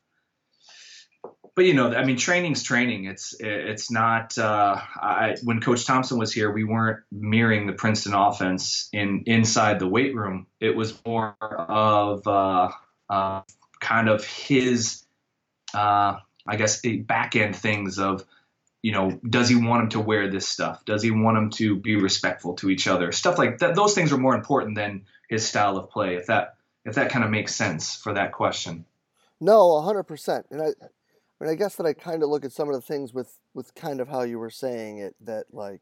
but 1.55 1.65
you 1.65 1.73
know, 1.73 1.93
I 1.93 2.05
mean, 2.05 2.17
training's 2.17 2.63
training. 2.63 3.05
It's 3.05 3.33
it's 3.39 3.89
not. 3.91 4.37
Uh, 4.37 4.77
I, 4.95 5.35
when 5.43 5.61
Coach 5.61 5.85
Thompson 5.85 6.17
was 6.17 6.33
here, 6.33 6.51
we 6.51 6.65
weren't 6.65 6.99
mirroring 7.11 7.65
the 7.65 7.73
Princeton 7.73 8.13
offense 8.13 8.89
in 8.91 9.23
inside 9.25 9.79
the 9.79 9.87
weight 9.87 10.15
room. 10.15 10.47
It 10.59 10.75
was 10.75 10.97
more 11.05 11.35
of 11.41 12.27
uh, 12.27 12.71
uh, 13.09 13.41
kind 13.79 14.09
of 14.09 14.23
his, 14.25 15.03
uh, 15.73 16.17
I 16.47 16.55
guess, 16.57 16.81
back 16.81 17.35
end 17.35 17.55
things 17.55 17.99
of, 17.99 18.25
you 18.81 18.91
know, 18.91 19.19
does 19.27 19.49
he 19.49 19.55
want 19.55 19.83
him 19.83 19.89
to 19.89 19.99
wear 19.99 20.29
this 20.29 20.47
stuff? 20.47 20.85
Does 20.85 21.03
he 21.03 21.11
want 21.11 21.37
him 21.37 21.49
to 21.51 21.75
be 21.75 21.95
respectful 21.95 22.53
to 22.55 22.69
each 22.69 22.87
other? 22.87 23.11
Stuff 23.11 23.37
like 23.37 23.59
that. 23.59 23.75
Those 23.75 23.93
things 23.93 24.13
are 24.13 24.17
more 24.17 24.35
important 24.35 24.75
than 24.75 25.05
his 25.27 25.45
style 25.45 25.77
of 25.77 25.89
play. 25.89 26.15
If 26.15 26.27
that 26.27 26.55
if 26.85 26.95
that 26.95 27.11
kind 27.11 27.25
of 27.25 27.31
makes 27.31 27.53
sense 27.53 27.95
for 27.95 28.13
that 28.13 28.31
question. 28.31 28.85
No, 29.41 29.81
hundred 29.81 30.03
percent. 30.03 30.45
And 30.49 30.61
I, 30.61 30.65
I 30.67 31.43
mean, 31.43 31.49
I 31.49 31.55
guess 31.55 31.75
that 31.75 31.85
I 31.85 31.93
kind 31.93 32.23
of 32.23 32.29
look 32.29 32.45
at 32.45 32.51
some 32.51 32.69
of 32.69 32.75
the 32.75 32.81
things 32.81 33.13
with 33.13 33.37
with 33.53 33.75
kind 33.75 33.99
of 33.99 34.07
how 34.07 34.21
you 34.21 34.39
were 34.39 34.49
saying 34.49 34.99
it 34.99 35.15
that 35.21 35.45
like 35.51 35.81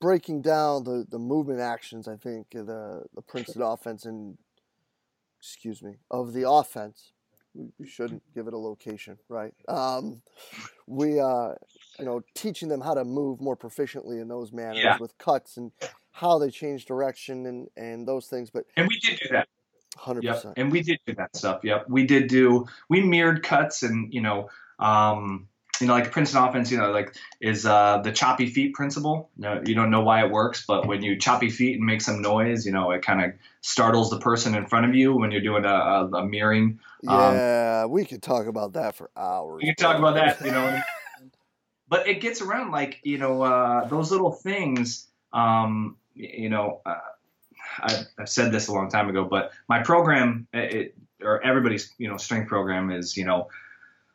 breaking 0.00 0.42
down 0.42 0.84
the 0.84 1.06
the 1.08 1.18
movement 1.18 1.60
actions. 1.60 2.08
I 2.08 2.16
think 2.16 2.50
the 2.50 3.04
the 3.14 3.22
Princeton 3.22 3.62
offense 3.62 4.04
and 4.04 4.36
excuse 5.42 5.82
me, 5.82 5.96
of 6.10 6.32
the 6.32 6.48
offense. 6.48 7.12
We, 7.54 7.66
we 7.78 7.86
shouldn't 7.86 8.22
give 8.34 8.46
it 8.46 8.54
a 8.54 8.58
location, 8.58 9.18
right? 9.28 9.52
Um, 9.68 10.22
we, 10.86 11.20
uh, 11.20 11.54
you 11.98 12.04
know, 12.04 12.22
teaching 12.34 12.68
them 12.68 12.80
how 12.80 12.94
to 12.94 13.04
move 13.04 13.40
more 13.40 13.56
proficiently 13.56 14.22
in 14.22 14.28
those 14.28 14.52
manners 14.52 14.78
yeah. 14.82 14.96
with 14.98 15.18
cuts 15.18 15.58
and 15.58 15.72
how 16.12 16.38
they 16.38 16.50
change 16.50 16.86
direction 16.86 17.44
and, 17.46 17.68
and 17.76 18.06
those 18.06 18.26
things. 18.26 18.50
But 18.50 18.64
and 18.76 18.88
we 18.88 18.98
did 19.00 19.18
do 19.20 19.28
that. 19.32 19.48
Hundred 19.96 20.24
yep. 20.24 20.36
percent. 20.36 20.54
And 20.56 20.72
we 20.72 20.80
did 20.80 21.00
do 21.06 21.14
that 21.16 21.36
stuff. 21.36 21.60
Yep, 21.62 21.86
we 21.88 22.06
did 22.06 22.28
do. 22.28 22.66
We 22.88 23.02
mirrored 23.02 23.42
cuts 23.42 23.82
and 23.82 24.12
you 24.14 24.22
know, 24.22 24.48
um, 24.78 25.48
you 25.80 25.86
know, 25.86 25.94
like 25.94 26.12
Princeton 26.12 26.42
offense, 26.42 26.70
you 26.70 26.78
know, 26.78 26.90
like 26.90 27.14
is 27.40 27.66
uh, 27.66 27.98
the 28.04 28.12
choppy 28.12 28.46
feet 28.46 28.74
principle. 28.74 29.30
You, 29.36 29.42
know, 29.42 29.62
you 29.64 29.74
don't 29.74 29.90
know 29.90 30.02
why 30.02 30.24
it 30.24 30.30
works, 30.30 30.64
but 30.66 30.86
when 30.86 31.02
you 31.02 31.18
choppy 31.18 31.50
feet 31.50 31.76
and 31.76 31.84
make 31.84 32.02
some 32.02 32.22
noise, 32.22 32.66
you 32.66 32.72
know, 32.72 32.90
it 32.90 33.02
kind 33.02 33.24
of 33.24 33.32
startles 33.62 34.10
the 34.10 34.18
person 34.18 34.54
in 34.54 34.66
front 34.66 34.86
of 34.86 34.94
you 34.94 35.14
when 35.16 35.30
you're 35.32 35.40
doing 35.40 35.64
a, 35.64 35.68
a, 35.68 36.06
a 36.08 36.26
mirroring. 36.26 36.78
Um, 37.08 37.34
yeah, 37.34 37.86
we 37.86 38.04
could 38.04 38.22
talk 38.22 38.46
about 38.46 38.74
that 38.74 38.94
for 38.94 39.10
hours. 39.16 39.60
We 39.62 39.68
could 39.68 39.78
talk 39.78 39.98
about 39.98 40.14
that, 40.14 40.44
you 40.44 40.52
know. 40.52 40.80
but 41.88 42.06
it 42.06 42.20
gets 42.20 42.40
around 42.40 42.70
like 42.70 43.00
you 43.02 43.18
know 43.18 43.42
uh, 43.42 43.88
those 43.88 44.10
little 44.10 44.32
things. 44.32 45.08
Um, 45.32 45.96
you 46.14 46.48
know, 46.48 46.80
uh, 46.86 46.98
I, 47.78 48.02
I 48.18 48.24
said 48.24 48.52
this 48.52 48.68
a 48.68 48.72
long 48.72 48.90
time 48.90 49.08
ago, 49.08 49.24
but 49.24 49.52
my 49.68 49.82
program, 49.82 50.46
it, 50.52 50.94
or 51.22 51.42
everybody's 51.42 51.92
you 51.98 52.08
know 52.08 52.18
strength 52.18 52.48
program 52.48 52.90
is 52.90 53.16
you 53.16 53.24
know 53.24 53.48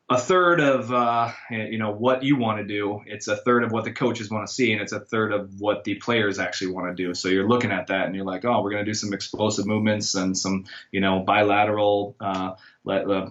a 0.09 0.17
third 0.17 0.61
of 0.61 0.91
uh, 0.91 1.31
you 1.49 1.77
know 1.77 1.91
what 1.91 2.23
you 2.23 2.37
want 2.37 2.59
to 2.59 2.63
do. 2.63 3.01
It's 3.05 3.27
a 3.27 3.35
third 3.35 3.63
of 3.63 3.71
what 3.71 3.83
the 3.83 3.91
coaches 3.91 4.29
want 4.29 4.47
to 4.47 4.53
see, 4.53 4.71
and 4.71 4.81
it's 4.81 4.93
a 4.93 5.01
third 5.01 5.33
of 5.33 5.59
what 5.59 5.83
the 5.83 5.95
players 5.95 6.39
actually 6.39 6.71
want 6.71 6.95
to 6.95 7.03
do. 7.03 7.13
So 7.13 7.27
you're 7.27 7.47
looking 7.47 7.71
at 7.71 7.87
that, 7.87 8.05
and 8.05 8.15
you're 8.15 8.25
like, 8.25 8.45
oh, 8.45 8.61
we're 8.61 8.71
going 8.71 8.85
to 8.85 8.89
do 8.89 8.93
some 8.93 9.13
explosive 9.13 9.65
movements 9.65 10.15
and 10.15 10.37
some 10.37 10.65
you 10.91 11.01
know 11.01 11.19
bilateral 11.19 12.15
uh, 12.21 12.53
let, 12.85 13.09
uh, 13.09 13.29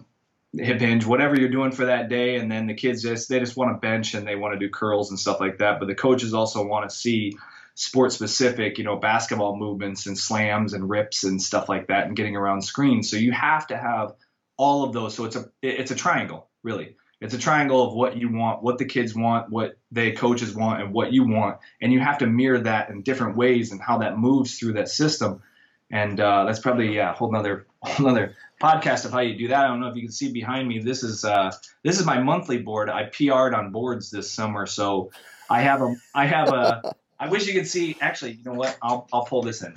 hip 0.53 0.81
hinge, 0.81 1.07
whatever 1.07 1.39
you're 1.39 1.49
doing 1.49 1.73
for 1.73 1.87
that 1.87 2.11
day. 2.11 2.37
And 2.37 2.51
then 2.53 2.67
the 2.67 2.75
kids 2.75 3.03
just 3.03 3.31
they 3.31 3.41
just 3.41 3.57
want 3.57 3.75
to 3.75 3.79
bench 3.79 4.13
and 4.13 4.27
they 4.27 4.37
want 4.37 4.53
to 4.53 4.59
do 4.59 4.71
curls 4.71 5.09
and 5.09 5.19
stuff 5.19 5.41
like 5.41 5.59
that. 5.59 5.79
But 5.79 5.87
the 5.87 5.95
coaches 5.95 6.35
also 6.35 6.67
want 6.67 6.91
to 6.91 6.95
see 6.95 7.39
sport 7.75 8.13
specific, 8.13 8.77
you 8.77 8.85
know, 8.85 8.97
basketball 8.97 9.57
movements 9.57 10.07
and 10.07 10.19
slams 10.19 10.75
and 10.75 10.91
rips 10.91 11.25
and 11.25 11.41
stuff 11.41 11.71
like 11.71 11.87
that, 11.87 12.07
and 12.07 12.15
getting 12.15 12.37
around 12.37 12.61
screens. 12.63 13.11
So 13.11 13.17
you 13.17 13.33
have 13.33 13.67
to 13.69 13.79
have 13.79 14.13
all 14.59 14.85
of 14.85 14.93
those. 14.93 15.15
So 15.15 15.25
it's 15.25 15.37
a 15.37 15.47
it's 15.63 15.91
a 15.91 15.97
triangle 15.97 16.51
really. 16.67 16.97
It's 17.21 17.33
a 17.33 17.39
triangle 17.39 17.83
of 17.83 17.95
what 17.95 18.19
you 18.19 18.31
want, 18.31 18.63
what 18.63 18.77
the 18.77 18.85
kids 18.85 19.15
want, 19.15 19.49
what 19.49 19.79
the 19.91 20.13
coaches 20.13 20.55
want, 20.55 20.83
and 20.83 20.93
what 20.93 21.13
you 21.13 21.27
want. 21.27 21.59
And 21.81 21.91
you 21.91 22.01
have 22.01 22.19
to 22.19 22.27
mirror 22.27 22.59
that 22.59 22.91
in 22.91 23.01
different 23.01 23.39
ways 23.39 23.73
and 23.73 23.81
how 23.81 23.99
that 23.99 24.19
moves 24.19 24.59
through 24.59 24.75
that 24.75 24.91
system. 24.91 25.43
And 25.91 26.21
uh, 26.21 26.45
that's 26.45 26.59
probably 26.59 26.95
yeah, 26.95 27.13
a 27.13 27.15
whole 27.15 27.31
another 27.31 27.67
whole 27.83 28.07
another 28.07 28.35
podcast 28.61 29.07
of 29.07 29.13
how 29.13 29.21
you 29.21 29.39
do 29.39 29.49
that. 29.49 29.65
I 29.65 29.69
don't 29.69 29.81
know 29.81 29.89
if 29.89 29.97
you 29.97 30.03
can 30.03 30.13
see 30.13 30.31
behind 30.31 30.69
me. 30.69 30.81
This 30.81 31.03
is 31.03 31.25
uh, 31.25 31.53
this 31.85 31.99
is 31.99 32.05
my 32.05 32.21
monthly 32.21 32.59
board. 32.59 32.91
I 32.91 33.05
PR'd 33.05 33.55
on 33.55 33.71
boards 33.71 34.11
this 34.11 34.31
summer, 34.31 34.67
so 34.67 35.11
I 35.49 35.63
have 35.63 35.81
a 35.81 35.95
I 36.15 36.27
have 36.27 36.49
a. 36.49 36.95
I 37.19 37.31
wish 37.31 37.47
you 37.47 37.55
could 37.55 37.69
see. 37.69 37.97
Actually, 38.01 38.33
you 38.33 38.45
know 38.45 38.53
what? 38.53 38.77
I'll 38.83 39.09
I'll 39.11 39.25
pull 39.25 39.43
this 39.43 39.63
in. 39.63 39.75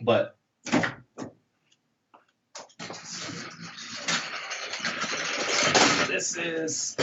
But 0.00 0.36
this 6.22 6.36
is, 6.36 6.96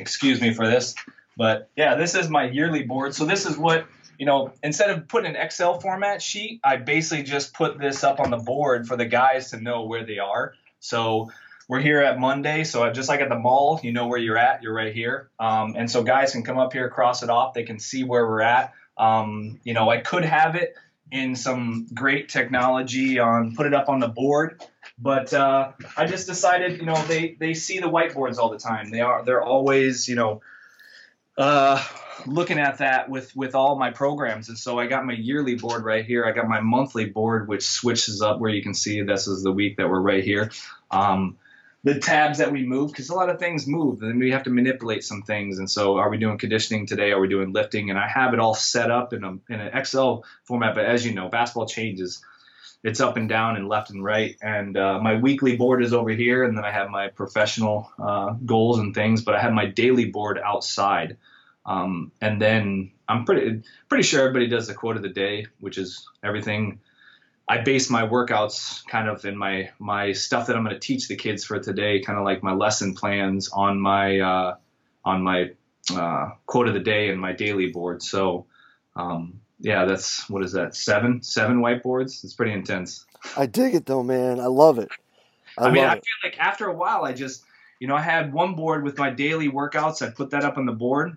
excuse 0.00 0.40
me 0.40 0.52
for 0.52 0.66
this, 0.66 0.96
but 1.36 1.70
yeah, 1.76 1.94
this 1.94 2.16
is 2.16 2.28
my 2.28 2.50
yearly 2.50 2.82
board. 2.82 3.14
So 3.14 3.24
this 3.26 3.46
is 3.46 3.56
what, 3.56 3.86
you 4.18 4.26
know, 4.26 4.52
instead 4.60 4.90
of 4.90 5.06
putting 5.06 5.30
an 5.30 5.40
Excel 5.40 5.78
format 5.78 6.20
sheet, 6.20 6.60
I 6.64 6.76
basically 6.76 7.22
just 7.22 7.54
put 7.54 7.78
this 7.78 8.02
up 8.02 8.18
on 8.18 8.30
the 8.30 8.38
board 8.38 8.88
for 8.88 8.96
the 8.96 9.06
guys 9.06 9.52
to 9.52 9.60
know 9.60 9.84
where 9.84 10.04
they 10.04 10.18
are. 10.18 10.54
So 10.80 11.30
we're 11.68 11.80
here 11.80 12.00
at 12.00 12.18
Monday, 12.18 12.64
so 12.64 12.90
just 12.92 13.08
like 13.08 13.20
at 13.20 13.28
the 13.28 13.38
mall, 13.38 13.78
you 13.84 13.92
know 13.92 14.08
where 14.08 14.18
you're 14.18 14.38
at. 14.38 14.64
You're 14.64 14.74
right 14.74 14.92
here, 14.92 15.30
um, 15.38 15.74
and 15.76 15.88
so 15.88 16.02
guys 16.02 16.32
can 16.32 16.42
come 16.42 16.58
up 16.58 16.72
here, 16.72 16.88
cross 16.88 17.22
it 17.22 17.30
off. 17.30 17.54
They 17.54 17.62
can 17.62 17.78
see 17.78 18.02
where 18.02 18.26
we're 18.26 18.40
at. 18.40 18.72
Um, 18.98 19.60
you 19.62 19.74
know, 19.74 19.88
I 19.88 19.98
could 19.98 20.24
have 20.24 20.56
it 20.56 20.74
in 21.10 21.36
some 21.36 21.86
great 21.92 22.28
technology 22.28 23.18
on 23.18 23.54
put 23.54 23.66
it 23.66 23.74
up 23.74 23.88
on 23.88 24.00
the 24.00 24.08
board, 24.08 24.62
but 24.98 25.32
uh, 25.32 25.72
I 25.96 26.06
just 26.06 26.26
decided, 26.26 26.78
you 26.78 26.86
know, 26.86 27.00
they 27.06 27.36
they 27.38 27.54
see 27.54 27.78
the 27.80 27.88
whiteboards 27.88 28.38
all 28.38 28.50
the 28.50 28.58
time. 28.58 28.90
They 28.90 29.00
are 29.00 29.24
they're 29.24 29.42
always, 29.42 30.08
you 30.08 30.14
know, 30.14 30.42
uh, 31.36 31.82
looking 32.26 32.58
at 32.58 32.78
that 32.78 33.08
with 33.08 33.34
with 33.34 33.54
all 33.54 33.78
my 33.78 33.90
programs. 33.90 34.48
And 34.48 34.58
so 34.58 34.78
I 34.78 34.86
got 34.86 35.04
my 35.04 35.14
yearly 35.14 35.56
board 35.56 35.84
right 35.84 36.04
here. 36.04 36.24
I 36.24 36.32
got 36.32 36.48
my 36.48 36.60
monthly 36.60 37.06
board, 37.06 37.48
which 37.48 37.66
switches 37.66 38.22
up 38.22 38.40
where 38.40 38.50
you 38.50 38.62
can 38.62 38.74
see 38.74 39.02
this 39.02 39.26
is 39.26 39.42
the 39.42 39.52
week 39.52 39.78
that 39.78 39.88
we're 39.88 40.00
right 40.00 40.22
here. 40.22 40.50
Um, 40.90 41.38
the 41.82 41.98
tabs 41.98 42.38
that 42.38 42.52
we 42.52 42.64
move 42.64 42.90
because 42.90 43.08
a 43.08 43.14
lot 43.14 43.30
of 43.30 43.38
things 43.38 43.66
move 43.66 44.02
and 44.02 44.20
we 44.20 44.32
have 44.32 44.42
to 44.42 44.50
manipulate 44.50 45.02
some 45.02 45.22
things 45.22 45.58
and 45.58 45.70
so 45.70 45.96
are 45.96 46.10
we 46.10 46.18
doing 46.18 46.36
conditioning 46.36 46.86
today 46.86 47.10
are 47.12 47.20
we 47.20 47.28
doing 47.28 47.52
lifting 47.52 47.90
and 47.90 47.98
i 47.98 48.06
have 48.06 48.34
it 48.34 48.40
all 48.40 48.54
set 48.54 48.90
up 48.90 49.12
in, 49.12 49.24
a, 49.24 49.30
in 49.48 49.60
an 49.60 49.70
excel 49.72 50.24
format 50.44 50.74
but 50.74 50.84
as 50.84 51.06
you 51.06 51.14
know 51.14 51.28
basketball 51.28 51.66
changes 51.66 52.22
it's 52.82 53.00
up 53.00 53.16
and 53.16 53.28
down 53.28 53.56
and 53.56 53.68
left 53.68 53.90
and 53.90 54.02
right. 54.02 54.36
And 54.40 54.76
uh, 54.76 54.98
my 55.00 55.16
weekly 55.16 55.56
board 55.56 55.82
is 55.82 55.92
over 55.92 56.10
here, 56.10 56.44
and 56.44 56.56
then 56.56 56.64
I 56.64 56.70
have 56.70 56.88
my 56.88 57.08
professional 57.08 57.90
uh, 57.98 58.34
goals 58.44 58.78
and 58.78 58.94
things. 58.94 59.22
But 59.22 59.34
I 59.34 59.40
have 59.40 59.52
my 59.52 59.66
daily 59.66 60.06
board 60.06 60.40
outside, 60.42 61.18
um, 61.66 62.12
and 62.20 62.40
then 62.40 62.92
I'm 63.08 63.24
pretty 63.24 63.62
pretty 63.88 64.04
sure 64.04 64.20
everybody 64.20 64.48
does 64.48 64.66
the 64.66 64.74
quote 64.74 64.96
of 64.96 65.02
the 65.02 65.10
day, 65.10 65.46
which 65.58 65.78
is 65.78 66.08
everything. 66.22 66.80
I 67.50 67.58
base 67.58 67.90
my 67.90 68.06
workouts 68.06 68.86
kind 68.86 69.08
of 69.08 69.24
in 69.24 69.36
my 69.36 69.70
my 69.80 70.12
stuff 70.12 70.46
that 70.46 70.54
I'm 70.54 70.62
going 70.62 70.72
to 70.72 70.78
teach 70.78 71.08
the 71.08 71.16
kids 71.16 71.44
for 71.44 71.58
today, 71.58 71.98
kind 71.98 72.16
of 72.16 72.24
like 72.24 72.44
my 72.44 72.52
lesson 72.52 72.94
plans 72.94 73.48
on 73.52 73.80
my 73.80 74.20
uh, 74.20 74.54
on 75.04 75.20
my 75.20 75.50
uh, 75.92 76.30
quote 76.46 76.68
of 76.68 76.74
the 76.74 76.80
day 76.80 77.10
and 77.10 77.20
my 77.20 77.32
daily 77.32 77.72
board. 77.72 78.04
So 78.04 78.46
um, 78.94 79.40
yeah, 79.58 79.84
that's 79.84 80.30
what 80.30 80.44
is 80.44 80.52
that? 80.52 80.76
Seven, 80.76 81.22
seven 81.22 81.60
whiteboards. 81.60 82.22
It's 82.22 82.34
pretty 82.34 82.52
intense. 82.52 83.04
I 83.36 83.46
dig 83.46 83.74
it 83.74 83.84
though, 83.84 84.04
man. 84.04 84.38
I 84.38 84.46
love 84.46 84.78
it. 84.78 84.88
I, 85.58 85.64
I 85.64 85.70
mean, 85.72 85.84
I 85.84 85.94
feel 85.94 86.20
like 86.22 86.38
after 86.38 86.68
a 86.68 86.74
while, 86.74 87.04
I 87.04 87.12
just, 87.12 87.42
you 87.80 87.88
know, 87.88 87.96
I 87.96 88.00
had 88.00 88.32
one 88.32 88.54
board 88.54 88.84
with 88.84 88.96
my 88.96 89.10
daily 89.10 89.50
workouts. 89.50 90.06
I 90.06 90.10
put 90.10 90.30
that 90.30 90.44
up 90.44 90.56
on 90.56 90.66
the 90.66 90.72
board. 90.72 91.16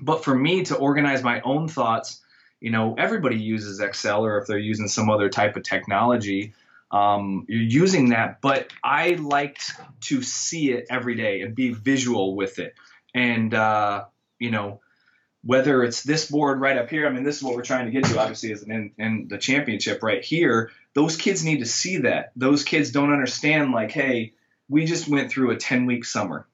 But 0.00 0.24
for 0.24 0.34
me 0.34 0.64
to 0.64 0.74
organize 0.74 1.22
my 1.22 1.40
own 1.42 1.68
thoughts, 1.68 2.22
you 2.60 2.70
know, 2.70 2.94
everybody 2.98 3.36
uses 3.36 3.80
Excel 3.80 4.24
or 4.24 4.38
if 4.38 4.46
they're 4.46 4.58
using 4.58 4.88
some 4.88 5.10
other 5.10 5.28
type 5.28 5.56
of 5.56 5.62
technology, 5.62 6.52
um, 6.90 7.46
you're 7.48 7.62
using 7.62 8.10
that. 8.10 8.40
But 8.40 8.72
I 8.82 9.10
liked 9.12 9.72
to 10.02 10.22
see 10.22 10.72
it 10.72 10.86
every 10.90 11.14
day 11.14 11.40
and 11.40 11.54
be 11.54 11.72
visual 11.72 12.34
with 12.34 12.58
it 12.58 12.74
and 13.14 13.52
uh, 13.54 14.04
you 14.38 14.50
know 14.50 14.80
whether 15.42 15.82
it's 15.82 16.02
this 16.02 16.30
board 16.30 16.60
right 16.60 16.76
up 16.76 16.90
here. 16.90 17.06
I 17.06 17.10
mean, 17.10 17.22
this 17.22 17.38
is 17.38 17.42
what 17.42 17.56
we're 17.56 17.62
trying 17.62 17.86
to 17.86 17.90
get 17.90 18.04
to. 18.04 18.20
Obviously, 18.20 18.52
is 18.52 18.62
in, 18.62 18.92
in 18.98 19.26
the 19.28 19.38
championship 19.38 20.02
right 20.02 20.22
here. 20.22 20.70
Those 20.94 21.16
kids 21.16 21.44
need 21.44 21.60
to 21.60 21.66
see 21.66 21.98
that. 21.98 22.32
Those 22.36 22.62
kids 22.62 22.90
don't 22.90 23.12
understand 23.12 23.72
like, 23.72 23.90
hey, 23.90 24.34
we 24.68 24.84
just 24.84 25.08
went 25.08 25.30
through 25.30 25.52
a 25.52 25.56
10 25.56 25.86
week 25.86 26.04
summer, 26.04 26.46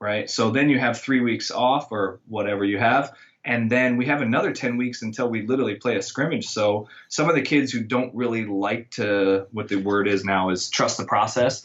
right? 0.00 0.30
So 0.30 0.50
then 0.50 0.70
you 0.70 0.78
have 0.78 0.98
three 0.98 1.20
weeks 1.20 1.50
off 1.50 1.92
or 1.92 2.20
whatever 2.26 2.64
you 2.64 2.78
have. 2.78 3.12
And 3.44 3.70
then 3.70 3.96
we 3.96 4.06
have 4.06 4.22
another 4.22 4.52
10 4.52 4.76
weeks 4.76 5.02
until 5.02 5.28
we 5.28 5.46
literally 5.46 5.74
play 5.74 5.96
a 5.96 6.02
scrimmage. 6.02 6.46
So 6.48 6.88
some 7.08 7.28
of 7.28 7.34
the 7.34 7.42
kids 7.42 7.72
who 7.72 7.82
don't 7.82 8.14
really 8.14 8.44
like 8.44 8.90
to, 8.92 9.46
what 9.50 9.68
the 9.68 9.76
word 9.76 10.06
is 10.06 10.24
now 10.24 10.50
is 10.50 10.70
trust 10.70 10.96
the 10.96 11.04
process. 11.04 11.64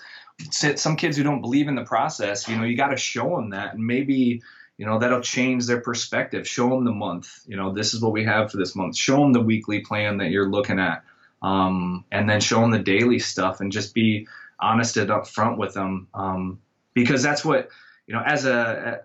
Some 0.51 0.95
kids 0.95 1.17
who 1.17 1.23
don't 1.23 1.41
believe 1.41 1.67
in 1.67 1.75
the 1.75 1.83
process, 1.83 2.47
you 2.47 2.57
know, 2.57 2.63
you 2.63 2.75
got 2.75 2.89
to 2.89 2.97
show 2.97 3.35
them 3.35 3.51
that. 3.51 3.75
And 3.75 3.85
maybe, 3.85 4.41
you 4.77 4.85
know, 4.85 4.97
that'll 4.97 5.21
change 5.21 5.67
their 5.67 5.81
perspective. 5.81 6.47
Show 6.47 6.69
them 6.69 6.83
the 6.83 6.91
month. 6.91 7.39
You 7.47 7.57
know, 7.57 7.71
this 7.73 7.93
is 7.93 8.01
what 8.01 8.11
we 8.11 8.23
have 8.25 8.51
for 8.51 8.57
this 8.57 8.75
month. 8.75 8.97
Show 8.97 9.17
them 9.17 9.33
the 9.33 9.41
weekly 9.41 9.81
plan 9.81 10.17
that 10.17 10.29
you're 10.31 10.49
looking 10.49 10.79
at. 10.79 11.03
Um, 11.43 12.05
and 12.11 12.27
then 12.27 12.41
show 12.41 12.61
them 12.61 12.71
the 12.71 12.79
daily 12.79 13.19
stuff 13.19 13.61
and 13.61 13.71
just 13.71 13.93
be 13.93 14.27
honest 14.59 14.97
and 14.97 15.11
upfront 15.11 15.57
with 15.57 15.75
them. 15.75 16.07
Um, 16.15 16.59
because 16.95 17.21
that's 17.21 17.45
what, 17.45 17.69
you 18.07 18.15
know, 18.15 18.23
as 18.25 18.45
a, 18.45 19.01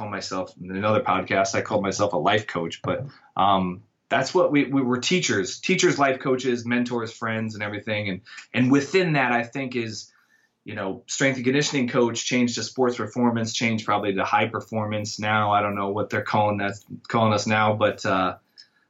call 0.00 0.08
myself 0.08 0.54
in 0.60 0.74
another 0.74 1.02
podcast. 1.02 1.54
I 1.54 1.60
call 1.60 1.82
myself 1.82 2.14
a 2.14 2.16
life 2.16 2.46
coach, 2.46 2.80
but 2.82 3.06
um, 3.36 3.82
that's 4.08 4.32
what 4.32 4.50
we, 4.50 4.64
we 4.64 4.80
were 4.80 4.98
teachers, 4.98 5.60
teachers, 5.60 5.98
life 5.98 6.20
coaches, 6.20 6.64
mentors, 6.64 7.12
friends, 7.12 7.54
and 7.54 7.62
everything. 7.62 8.08
And 8.08 8.20
and 8.54 8.72
within 8.72 9.12
that, 9.12 9.32
I 9.32 9.42
think 9.42 9.76
is 9.76 10.10
you 10.64 10.74
know 10.74 11.02
strength 11.06 11.36
and 11.36 11.44
conditioning 11.44 11.88
coach 11.88 12.24
changed 12.24 12.54
to 12.54 12.62
sports 12.62 12.96
performance, 12.96 13.52
changed 13.52 13.84
probably 13.84 14.14
to 14.14 14.24
high 14.24 14.48
performance. 14.48 15.18
Now 15.18 15.52
I 15.52 15.60
don't 15.60 15.74
know 15.74 15.90
what 15.90 16.08
they're 16.08 16.22
calling 16.22 16.58
that 16.58 16.76
calling 17.06 17.34
us 17.34 17.46
now, 17.46 17.74
but 17.74 18.04
uh, 18.06 18.36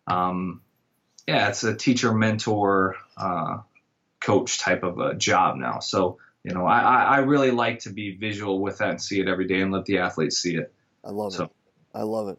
um, 0.06 0.62
yeah, 1.26 1.48
it's 1.48 1.64
a 1.64 1.74
teacher 1.74 2.14
mentor 2.14 2.96
uh, 3.16 3.58
coach 4.20 4.60
type 4.60 4.84
of 4.84 5.00
a 5.00 5.14
job 5.14 5.56
now. 5.56 5.80
So 5.80 6.18
you 6.44 6.54
know, 6.54 6.66
I, 6.66 7.02
I 7.02 7.18
really 7.18 7.50
like 7.50 7.80
to 7.80 7.90
be 7.90 8.16
visual 8.16 8.60
with 8.60 8.78
that 8.78 8.90
and 8.90 9.02
see 9.02 9.20
it 9.20 9.28
every 9.28 9.46
day 9.46 9.60
and 9.60 9.72
let 9.72 9.84
the 9.84 9.98
athletes 9.98 10.38
see 10.38 10.56
it. 10.56 10.72
I 11.04 11.10
love 11.10 11.32
so. 11.32 11.44
it. 11.44 11.50
I 11.94 12.02
love 12.02 12.28
it. 12.28 12.38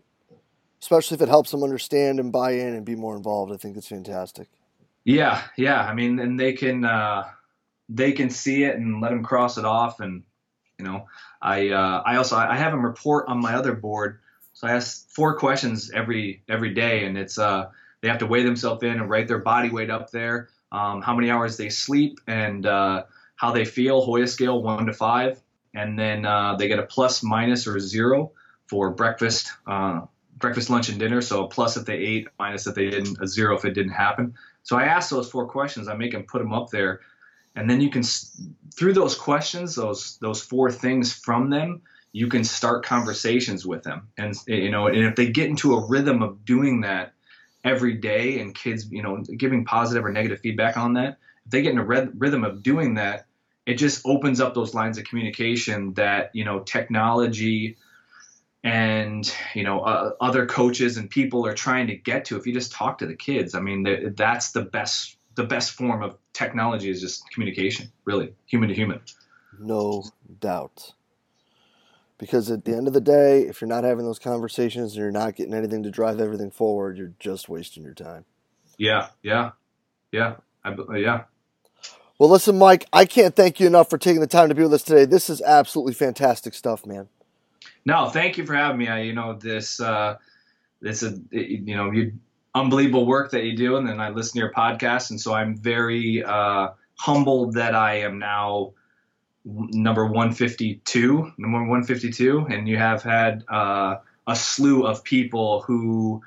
Especially 0.82 1.16
if 1.16 1.22
it 1.22 1.30
helps 1.30 1.52
them 1.52 1.64
understand 1.64 2.20
and 2.20 2.32
buy 2.32 2.52
in 2.52 2.74
and 2.74 2.86
be 2.86 2.96
more 2.96 3.16
involved. 3.16 3.52
I 3.52 3.58
think 3.58 3.78
it's 3.78 3.88
fantastic. 3.88 4.48
Yeah, 5.04 5.42
yeah. 5.58 5.82
I 5.82 5.94
mean, 5.94 6.20
and 6.20 6.40
they 6.40 6.54
can 6.54 6.86
uh, 6.86 7.24
they 7.90 8.12
can 8.12 8.30
see 8.30 8.64
it 8.64 8.76
and 8.76 9.02
let 9.02 9.10
them 9.10 9.24
cross 9.24 9.58
it 9.58 9.66
off. 9.66 10.00
And 10.00 10.24
you 10.80 10.86
know, 10.86 11.08
I 11.42 11.70
uh, 11.70 12.04
I 12.06 12.16
also 12.18 12.36
I 12.36 12.56
have 12.58 12.72
them 12.72 12.84
report 12.84 13.28
on 13.28 13.40
my 13.42 13.56
other 13.56 13.74
board. 13.74 14.20
So 14.54 14.68
I 14.68 14.72
ask 14.72 15.10
four 15.10 15.38
questions 15.38 15.92
every 15.92 16.44
every 16.48 16.74
day, 16.74 17.06
and 17.06 17.18
it's 17.18 17.38
uh 17.38 17.70
they 18.02 18.08
have 18.08 18.20
to 18.20 18.28
weigh 18.28 18.44
themselves 18.44 18.84
in 18.84 18.92
and 18.92 19.10
write 19.10 19.28
their 19.28 19.40
body 19.40 19.70
weight 19.70 19.90
up 19.90 20.10
there, 20.12 20.50
um, 20.72 21.02
how 21.02 21.16
many 21.16 21.30
hours 21.30 21.58
they 21.58 21.70
sleep, 21.70 22.20
and 22.28 22.66
uh, 22.66 23.04
how 23.36 23.52
they 23.52 23.66
feel, 23.66 24.02
Hoya 24.02 24.28
scale 24.28 24.62
one 24.62 24.88
to 24.88 24.94
five, 24.94 25.40
and 25.74 25.98
then 25.98 26.26
uh, 26.26 26.56
they 26.56 26.68
get 26.68 26.80
a 26.80 26.84
plus, 26.84 27.24
minus, 27.24 27.68
or 27.68 27.80
zero 27.80 28.32
for 28.72 28.90
breakfast, 28.90 29.52
uh, 29.68 30.00
breakfast, 30.38 30.70
lunch, 30.70 30.88
and 30.88 30.98
dinner. 30.98 31.22
So 31.22 31.48
plus 31.48 31.76
if 31.76 31.86
they 31.86 31.98
ate, 31.98 32.30
minus 32.40 32.66
if 32.66 32.74
they 32.74 32.90
didn't, 32.90 33.18
a 33.22 33.28
zero 33.28 33.58
if 33.58 33.66
it 33.66 33.74
didn't 33.74 33.92
happen. 33.92 34.34
So 34.64 34.78
I 34.78 34.86
ask 34.86 35.10
those 35.10 35.30
four 35.30 35.46
questions. 35.46 35.90
I 35.90 35.96
make 35.96 36.14
them 36.14 36.24
put 36.24 36.40
them 36.40 36.54
up 36.54 36.70
there, 36.70 37.02
and 37.54 37.70
then 37.70 37.82
you 37.82 37.90
can 37.90 38.02
through 38.74 38.94
those 38.94 39.14
questions, 39.14 39.76
those 39.76 40.18
those 40.20 40.42
four 40.42 40.72
things 40.72 41.12
from 41.12 41.50
them, 41.50 41.82
you 42.14 42.28
can 42.28 42.46
start 42.46 42.86
conversations 42.86 43.66
with 43.66 43.84
them. 43.84 44.08
And 44.18 44.34
you 44.48 44.72
know, 44.72 44.88
and 44.88 45.06
if 45.06 45.18
they 45.18 45.30
get 45.30 45.50
into 45.50 45.74
a 45.74 45.86
rhythm 45.86 46.24
of 46.24 46.46
doing 46.46 46.82
that 46.82 47.12
every 47.66 47.96
day, 47.96 48.40
and 48.40 48.56
kids, 48.56 48.90
you 48.90 49.04
know, 49.04 49.18
giving 49.18 49.66
positive 49.66 50.06
or 50.06 50.14
negative 50.14 50.40
feedback 50.40 50.78
on 50.78 50.94
that, 50.94 51.18
if 51.46 51.52
they 51.52 51.62
get 51.62 51.74
in 51.74 51.78
a 51.78 51.84
rhythm 51.84 52.46
of 52.46 52.64
doing 52.64 52.94
that, 52.94 53.26
it 53.66 53.74
just 53.74 54.02
opens 54.06 54.40
up 54.40 54.54
those 54.54 54.74
lines 54.74 54.98
of 54.98 55.04
communication 55.04 55.94
that 55.96 56.32
you 56.34 56.46
know 56.46 56.60
technology 56.62 57.76
and 58.64 59.34
you 59.56 59.64
know 59.64 59.80
uh, 59.80 60.12
other 60.22 60.46
coaches 60.46 60.98
and 60.98 61.10
people 61.10 61.46
are 61.48 61.54
trying 61.54 61.88
to 61.88 61.96
get 61.96 62.26
to 62.26 62.38
if 62.38 62.46
you 62.46 62.54
just 62.54 62.72
talk 62.72 63.00
to 63.00 63.08
the 63.08 63.16
kids 63.16 63.56
i 63.56 63.60
mean 63.60 64.14
that's 64.16 64.52
the 64.52 64.62
best 64.62 65.18
the 65.36 65.44
best 65.44 65.72
form 65.72 66.04
of 66.04 66.18
technology 66.34 66.90
is 66.90 67.02
just 67.02 67.30
communication 67.32 67.92
really 68.06 68.34
human 68.46 68.70
to 68.70 68.76
human. 68.76 69.02
No 69.60 70.04
doubt. 70.40 70.94
Because 72.18 72.52
at 72.52 72.66
the 72.66 72.76
end 72.76 72.88
of 72.88 72.94
the 72.94 73.02
day 73.02 73.42
if 73.42 73.62
you're 73.62 73.68
not 73.68 73.84
having 73.84 74.06
those 74.06 74.20
conversations 74.20 74.94
and 74.94 75.02
you're 75.02 75.12
not 75.12 75.36
getting 75.36 75.54
anything 75.54 75.84
to 75.84 75.92
drive 75.92 76.20
everything 76.20 76.52
forward 76.52 76.98
you're 76.98 77.14
just 77.20 77.50
wasting 77.50 77.84
your 77.84 77.94
time. 77.94 78.26
Yeah 78.78 79.08
yeah 79.24 79.52
yeah 80.12 80.36
I, 80.64 80.76
yeah. 80.96 81.24
Well 82.20 82.30
listen 82.30 82.58
mike 82.58 82.86
i 82.94 83.06
can't 83.06 83.36
thank 83.36 83.60
you 83.60 83.68
enough 83.68 83.90
for 83.90 83.98
taking 83.98 84.22
the 84.22 84.28
time 84.28 84.50
to 84.50 84.56
be 84.56 84.64
with 84.64 84.74
us 84.74 84.84
today. 84.84 85.06
This 85.06 85.30
is 85.30 85.42
absolutely 85.42 85.94
fantastic 85.94 86.54
stuff 86.54 86.86
man 86.86 87.08
no, 87.86 88.10
thank 88.10 88.38
you 88.38 88.46
for 88.46 88.54
having 88.54 88.78
me. 88.78 88.88
I, 88.88 89.02
you 89.02 89.14
know, 89.14 89.34
this 89.34 89.80
uh, 89.80 90.18
this 90.82 91.04
is 91.04 91.20
you 91.32 91.76
know 91.76 91.92
you 91.92 92.14
unbelievable 92.54 93.06
work 93.06 93.32
that 93.32 93.44
you 93.44 93.56
do, 93.56 93.78
and 93.78 93.88
then 93.88 94.00
I 94.00 94.10
listen 94.10 94.34
to 94.34 94.40
your 94.40 94.54
podcast, 94.54 95.10
and 95.10 95.20
so 95.20 95.34
I'm 95.34 95.56
very 95.56 96.24
uh, 96.24 96.70
humbled 96.96 97.56
that 97.56 97.76
I 97.76 98.00
am 98.00 98.20
now 98.20 98.74
number 99.44 100.06
152, 100.06 101.34
number 101.38 101.60
152, 101.60 102.48
and 102.50 102.68
you 102.68 102.78
have 102.78 103.02
had 103.02 103.44
uh, 103.50 103.98
a 104.28 104.36
slew 104.36 104.86
of 104.86 105.04
people 105.04 105.62
who. 105.62 106.22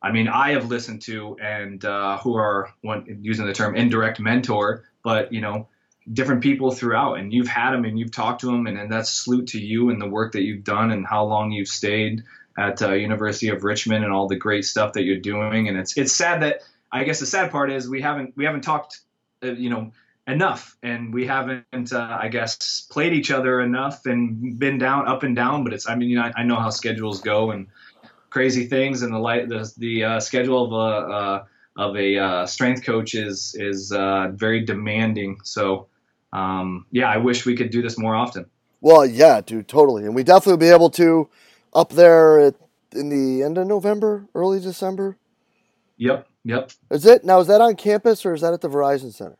I 0.00 0.12
mean, 0.12 0.28
I 0.28 0.52
have 0.52 0.66
listened 0.66 1.02
to 1.02 1.36
and 1.42 1.84
uh, 1.84 2.18
who 2.18 2.36
are 2.36 2.72
one, 2.82 3.18
using 3.20 3.46
the 3.46 3.52
term 3.52 3.74
indirect 3.74 4.20
mentor, 4.20 4.84
but 5.02 5.32
you 5.32 5.40
know, 5.40 5.66
different 6.12 6.42
people 6.42 6.70
throughout 6.70 7.14
and 7.14 7.32
you've 7.32 7.48
had 7.48 7.72
them 7.72 7.84
and 7.84 7.98
you've 7.98 8.12
talked 8.12 8.40
to 8.40 8.46
them 8.46 8.66
and, 8.66 8.78
and 8.78 8.90
that's 8.90 9.10
salute 9.10 9.48
to 9.48 9.60
you 9.60 9.90
and 9.90 10.00
the 10.00 10.08
work 10.08 10.32
that 10.32 10.42
you've 10.42 10.64
done 10.64 10.90
and 10.90 11.06
how 11.06 11.24
long 11.24 11.50
you've 11.50 11.68
stayed 11.68 12.22
at 12.58 12.82
uh, 12.82 12.92
University 12.92 13.48
of 13.48 13.62
Richmond 13.62 14.04
and 14.04 14.12
all 14.12 14.26
the 14.26 14.36
great 14.36 14.64
stuff 14.64 14.94
that 14.94 15.04
you're 15.04 15.20
doing. 15.20 15.68
And 15.68 15.78
it's 15.78 15.96
it's 15.96 16.12
sad 16.12 16.42
that 16.42 16.62
I 16.90 17.04
guess 17.04 17.20
the 17.20 17.26
sad 17.26 17.50
part 17.50 17.70
is 17.70 17.88
we 17.88 18.00
haven't 18.00 18.36
we 18.36 18.44
haven't 18.44 18.62
talked 18.62 19.00
uh, 19.42 19.52
you 19.52 19.70
know 19.70 19.92
enough 20.26 20.76
and 20.82 21.14
we 21.14 21.26
haven't 21.26 21.92
uh, 21.92 22.18
I 22.20 22.28
guess 22.28 22.86
played 22.90 23.12
each 23.12 23.30
other 23.30 23.60
enough 23.60 24.04
and 24.06 24.58
been 24.58 24.78
down 24.78 25.08
up 25.08 25.22
and 25.22 25.36
down 25.36 25.64
but 25.64 25.72
it's 25.72 25.88
I 25.88 25.94
mean 25.94 26.10
you 26.10 26.16
know, 26.16 26.24
I, 26.24 26.32
I 26.38 26.42
know 26.42 26.56
how 26.56 26.70
schedules 26.70 27.20
go 27.20 27.50
and 27.52 27.68
crazy 28.30 28.66
things 28.66 29.02
and 29.02 29.12
the 29.12 29.18
light 29.18 29.48
the 29.48 29.70
the 29.78 30.04
uh, 30.04 30.20
schedule 30.20 30.64
of 30.64 30.72
a 30.72 31.12
uh, 31.14 31.44
of 31.76 31.96
a 31.96 32.18
uh, 32.18 32.46
strength 32.46 32.84
coach 32.84 33.14
is 33.14 33.54
is 33.58 33.90
very 33.90 34.64
demanding. 34.64 35.38
So 35.44 35.86
um, 36.32 36.86
yeah, 36.90 37.08
I 37.08 37.16
wish 37.18 37.46
we 37.46 37.56
could 37.56 37.70
do 37.70 37.82
this 37.82 37.98
more 37.98 38.14
often. 38.14 38.46
Well, 38.80 39.04
yeah, 39.06 39.40
dude, 39.40 39.68
totally, 39.68 40.04
and 40.04 40.14
we 40.14 40.22
definitely 40.22 40.52
will 40.52 40.58
be 40.58 40.74
able 40.74 40.90
to 40.90 41.28
up 41.74 41.90
there 41.90 42.38
at, 42.38 42.54
in 42.92 43.08
the 43.08 43.42
end 43.42 43.58
of 43.58 43.66
November, 43.66 44.28
early 44.34 44.60
December. 44.60 45.16
Yep, 45.96 46.28
yep. 46.44 46.70
Is 46.90 47.06
it 47.06 47.24
now? 47.24 47.40
Is 47.40 47.48
that 47.48 47.60
on 47.60 47.74
campus 47.74 48.24
or 48.24 48.34
is 48.34 48.42
that 48.42 48.52
at 48.52 48.60
the 48.60 48.68
Verizon 48.68 49.12
Center? 49.12 49.38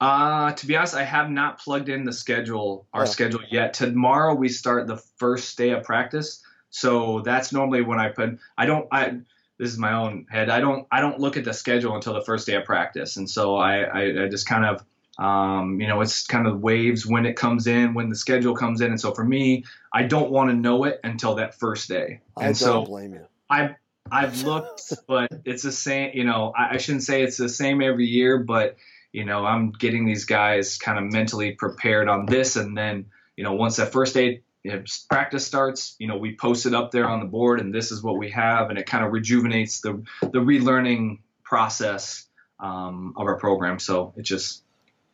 Uh, 0.00 0.52
to 0.52 0.66
be 0.66 0.76
honest, 0.76 0.96
I 0.96 1.04
have 1.04 1.30
not 1.30 1.60
plugged 1.60 1.88
in 1.88 2.04
the 2.04 2.12
schedule, 2.12 2.86
our 2.92 3.02
yeah. 3.02 3.10
schedule 3.10 3.40
yet. 3.48 3.72
Tomorrow 3.74 4.34
we 4.34 4.48
start 4.48 4.88
the 4.88 4.96
first 4.96 5.56
day 5.56 5.70
of 5.70 5.84
practice, 5.84 6.42
so 6.70 7.20
that's 7.20 7.52
normally 7.52 7.82
when 7.82 8.00
I 8.00 8.08
put. 8.08 8.38
I 8.58 8.66
don't. 8.66 8.86
I 8.90 9.20
this 9.58 9.70
is 9.70 9.78
my 9.78 9.92
own 9.92 10.26
head. 10.28 10.50
I 10.50 10.60
don't. 10.60 10.86
I 10.90 11.00
don't 11.00 11.20
look 11.20 11.36
at 11.36 11.44
the 11.44 11.54
schedule 11.54 11.94
until 11.94 12.14
the 12.14 12.24
first 12.24 12.46
day 12.48 12.54
of 12.54 12.64
practice, 12.64 13.16
and 13.16 13.30
so 13.30 13.56
I, 13.56 13.82
I, 13.82 14.24
I 14.24 14.28
just 14.28 14.46
kind 14.46 14.64
of 14.64 14.84
um, 15.18 15.80
you 15.80 15.86
know, 15.86 16.00
it's 16.00 16.26
kind 16.26 16.46
of 16.46 16.60
waves 16.60 17.06
when 17.06 17.26
it 17.26 17.36
comes 17.36 17.66
in, 17.66 17.94
when 17.94 18.08
the 18.08 18.16
schedule 18.16 18.54
comes 18.54 18.80
in, 18.80 18.88
and 18.88 19.00
so 19.00 19.12
for 19.12 19.24
me, 19.24 19.64
I 19.92 20.04
don't 20.04 20.30
want 20.30 20.50
to 20.50 20.56
know 20.56 20.84
it 20.84 21.00
until 21.04 21.34
that 21.36 21.58
first 21.58 21.88
day. 21.88 22.20
And 22.36 22.48
I 22.48 22.52
so 22.52 22.84
blame 22.84 23.14
you. 23.14 23.26
I 23.50 23.76
I've 24.10 24.42
looked, 24.42 24.92
but 25.06 25.30
it's 25.44 25.62
the 25.62 25.72
same. 25.72 26.12
You 26.14 26.24
know, 26.24 26.52
I, 26.56 26.74
I 26.74 26.76
shouldn't 26.78 27.04
say 27.04 27.22
it's 27.22 27.36
the 27.36 27.48
same 27.48 27.82
every 27.82 28.06
year, 28.06 28.38
but 28.38 28.76
you 29.12 29.24
know, 29.24 29.44
I'm 29.44 29.72
getting 29.72 30.06
these 30.06 30.24
guys 30.24 30.78
kind 30.78 30.98
of 30.98 31.12
mentally 31.12 31.52
prepared 31.52 32.08
on 32.08 32.26
this, 32.26 32.56
and 32.56 32.76
then 32.76 33.06
you 33.36 33.44
know, 33.44 33.52
once 33.52 33.76
that 33.76 33.92
first 33.92 34.14
day 34.14 34.42
you 34.62 34.72
know, 34.72 34.84
practice 35.10 35.44
starts, 35.44 35.96
you 35.98 36.06
know, 36.06 36.16
we 36.16 36.36
post 36.36 36.66
it 36.66 36.74
up 36.74 36.92
there 36.92 37.08
on 37.08 37.20
the 37.20 37.26
board, 37.26 37.60
and 37.60 37.74
this 37.74 37.90
is 37.90 38.02
what 38.02 38.16
we 38.16 38.30
have, 38.30 38.70
and 38.70 38.78
it 38.78 38.86
kind 38.86 39.04
of 39.04 39.12
rejuvenates 39.12 39.80
the 39.80 40.02
the 40.20 40.38
relearning 40.38 41.18
process 41.42 42.26
um, 42.60 43.12
of 43.16 43.26
our 43.26 43.36
program. 43.36 43.78
So 43.78 44.14
it 44.16 44.22
just 44.22 44.62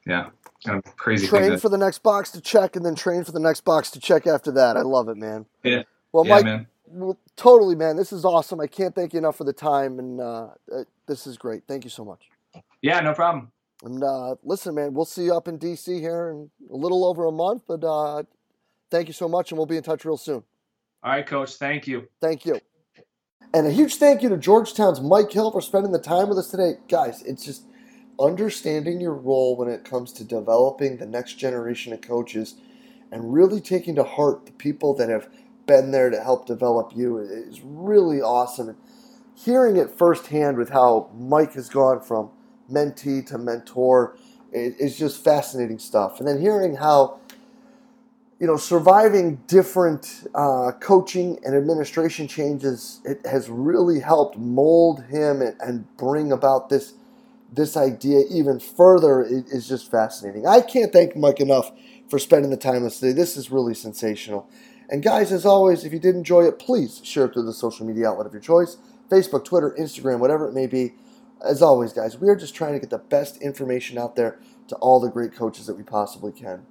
yeah, 0.06 0.30
kind 0.64 0.82
of 0.84 0.96
crazy. 0.96 1.26
Train 1.26 1.50
that... 1.50 1.60
for 1.60 1.68
the 1.68 1.78
next 1.78 2.02
box 2.02 2.30
to 2.32 2.40
check, 2.40 2.76
and 2.76 2.84
then 2.84 2.94
train 2.94 3.24
for 3.24 3.32
the 3.32 3.40
next 3.40 3.62
box 3.62 3.90
to 3.92 4.00
check 4.00 4.26
after 4.26 4.52
that. 4.52 4.76
I 4.76 4.82
love 4.82 5.08
it, 5.08 5.16
man. 5.16 5.46
Yeah. 5.62 5.82
Well, 6.12 6.26
yeah, 6.26 6.34
Mike, 6.34 6.44
man. 6.44 6.66
Well, 6.86 7.18
totally, 7.36 7.74
man. 7.74 7.96
This 7.96 8.12
is 8.12 8.24
awesome. 8.24 8.60
I 8.60 8.66
can't 8.66 8.94
thank 8.94 9.12
you 9.12 9.18
enough 9.18 9.36
for 9.36 9.44
the 9.44 9.52
time, 9.52 9.98
and 9.98 10.20
uh, 10.20 10.48
uh, 10.74 10.84
this 11.06 11.26
is 11.26 11.36
great. 11.36 11.62
Thank 11.68 11.84
you 11.84 11.90
so 11.90 12.04
much. 12.04 12.28
Yeah, 12.82 13.00
no 13.00 13.12
problem. 13.12 13.52
And 13.84 14.02
uh, 14.02 14.36
listen, 14.42 14.74
man, 14.74 14.94
we'll 14.94 15.04
see 15.04 15.24
you 15.24 15.34
up 15.34 15.46
in 15.46 15.58
DC 15.58 16.00
here 16.00 16.30
in 16.30 16.50
a 16.72 16.76
little 16.76 17.04
over 17.04 17.26
a 17.26 17.32
month. 17.32 17.62
But 17.68 17.84
uh, 17.84 18.24
thank 18.90 19.08
you 19.08 19.14
so 19.14 19.28
much, 19.28 19.50
and 19.50 19.58
we'll 19.58 19.66
be 19.66 19.76
in 19.76 19.82
touch 19.82 20.04
real 20.04 20.16
soon. 20.16 20.42
All 21.02 21.12
right, 21.12 21.26
coach. 21.26 21.54
Thank 21.54 21.86
you. 21.86 22.08
Thank 22.20 22.44
you. 22.44 22.60
And 23.54 23.66
a 23.66 23.70
huge 23.70 23.96
thank 23.96 24.22
you 24.22 24.28
to 24.28 24.36
Georgetown's 24.36 25.00
Mike 25.00 25.32
Hill 25.32 25.50
for 25.50 25.62
spending 25.62 25.92
the 25.92 26.00
time 26.00 26.28
with 26.28 26.38
us 26.38 26.50
today. 26.50 26.74
Guys, 26.88 27.22
it's 27.22 27.44
just 27.44 27.64
understanding 28.20 29.00
your 29.00 29.14
role 29.14 29.56
when 29.56 29.68
it 29.68 29.84
comes 29.84 30.12
to 30.14 30.24
developing 30.24 30.96
the 30.96 31.06
next 31.06 31.34
generation 31.34 31.92
of 31.92 32.00
coaches 32.00 32.56
and 33.10 33.32
really 33.32 33.60
taking 33.60 33.94
to 33.94 34.04
heart 34.04 34.46
the 34.46 34.52
people 34.52 34.94
that 34.94 35.08
have 35.08 35.28
been 35.66 35.90
there 35.90 36.10
to 36.10 36.20
help 36.20 36.46
develop 36.46 36.92
you 36.94 37.18
is 37.18 37.60
really 37.62 38.20
awesome. 38.20 38.76
Hearing 39.34 39.76
it 39.76 39.90
firsthand 39.90 40.56
with 40.56 40.70
how 40.70 41.10
Mike 41.14 41.54
has 41.54 41.68
gone 41.68 42.00
from 42.00 42.30
mentee 42.70 43.26
to 43.28 43.38
mentor 43.38 44.16
is 44.52 44.98
just 44.98 45.22
fascinating 45.22 45.78
stuff. 45.78 46.18
And 46.18 46.28
then 46.28 46.40
hearing 46.40 46.76
how 46.76 47.20
you 48.40 48.46
know, 48.46 48.56
surviving 48.56 49.36
different 49.48 50.28
uh, 50.34 50.70
coaching 50.80 51.38
and 51.44 51.56
administration 51.56 52.28
changes, 52.28 53.00
it 53.04 53.26
has 53.26 53.50
really 53.50 53.98
helped 53.98 54.38
mold 54.38 55.04
him 55.06 55.42
and, 55.42 55.56
and 55.60 55.96
bring 55.96 56.30
about 56.30 56.68
this 56.68 56.94
this 57.52 57.76
idea 57.76 58.24
even 58.30 58.60
further. 58.60 59.22
is 59.22 59.68
just 59.68 59.90
fascinating. 59.90 60.46
I 60.46 60.60
can't 60.60 60.92
thank 60.92 61.16
Mike 61.16 61.40
enough 61.40 61.72
for 62.08 62.18
spending 62.18 62.50
the 62.50 62.56
time 62.56 62.84
with 62.84 62.94
today. 62.94 63.12
This 63.12 63.36
is 63.36 63.50
really 63.50 63.74
sensational. 63.74 64.48
And 64.90 65.02
guys, 65.02 65.32
as 65.32 65.44
always, 65.44 65.84
if 65.84 65.92
you 65.92 65.98
did 65.98 66.14
enjoy 66.14 66.44
it, 66.44 66.58
please 66.58 67.00
share 67.04 67.26
it 67.26 67.34
through 67.34 67.44
the 67.44 67.52
social 67.52 67.86
media 67.86 68.08
outlet 68.08 68.26
of 68.26 68.32
your 68.32 68.42
choice 68.42 68.78
Facebook, 69.10 69.44
Twitter, 69.44 69.74
Instagram, 69.78 70.18
whatever 70.18 70.46
it 70.46 70.54
may 70.54 70.66
be. 70.66 70.94
As 71.42 71.62
always, 71.62 71.92
guys, 71.92 72.18
we 72.18 72.28
are 72.28 72.36
just 72.36 72.54
trying 72.54 72.74
to 72.74 72.78
get 72.78 72.90
the 72.90 72.98
best 72.98 73.40
information 73.40 73.96
out 73.96 74.16
there 74.16 74.38
to 74.68 74.76
all 74.76 75.00
the 75.00 75.08
great 75.08 75.34
coaches 75.34 75.66
that 75.66 75.76
we 75.76 75.82
possibly 75.82 76.32
can. 76.32 76.66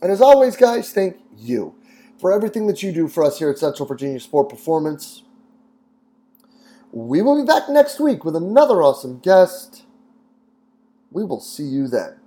And 0.00 0.10
as 0.10 0.20
always, 0.20 0.56
guys, 0.56 0.92
thank 0.92 1.18
you 1.36 1.74
for 2.18 2.32
everything 2.32 2.66
that 2.68 2.82
you 2.82 2.92
do 2.92 3.08
for 3.08 3.24
us 3.24 3.38
here 3.38 3.50
at 3.50 3.58
Central 3.58 3.86
Virginia 3.86 4.20
Sport 4.20 4.48
Performance. 4.48 5.24
We 6.92 7.22
will 7.22 7.40
be 7.40 7.46
back 7.46 7.70
next 7.70 8.00
week 8.00 8.24
with 8.24 8.36
another 8.36 8.82
awesome 8.82 9.20
guest. 9.20 9.84
We 11.12 11.24
will 11.24 11.40
see 11.40 11.64
you 11.64 11.88
then. 11.88 12.21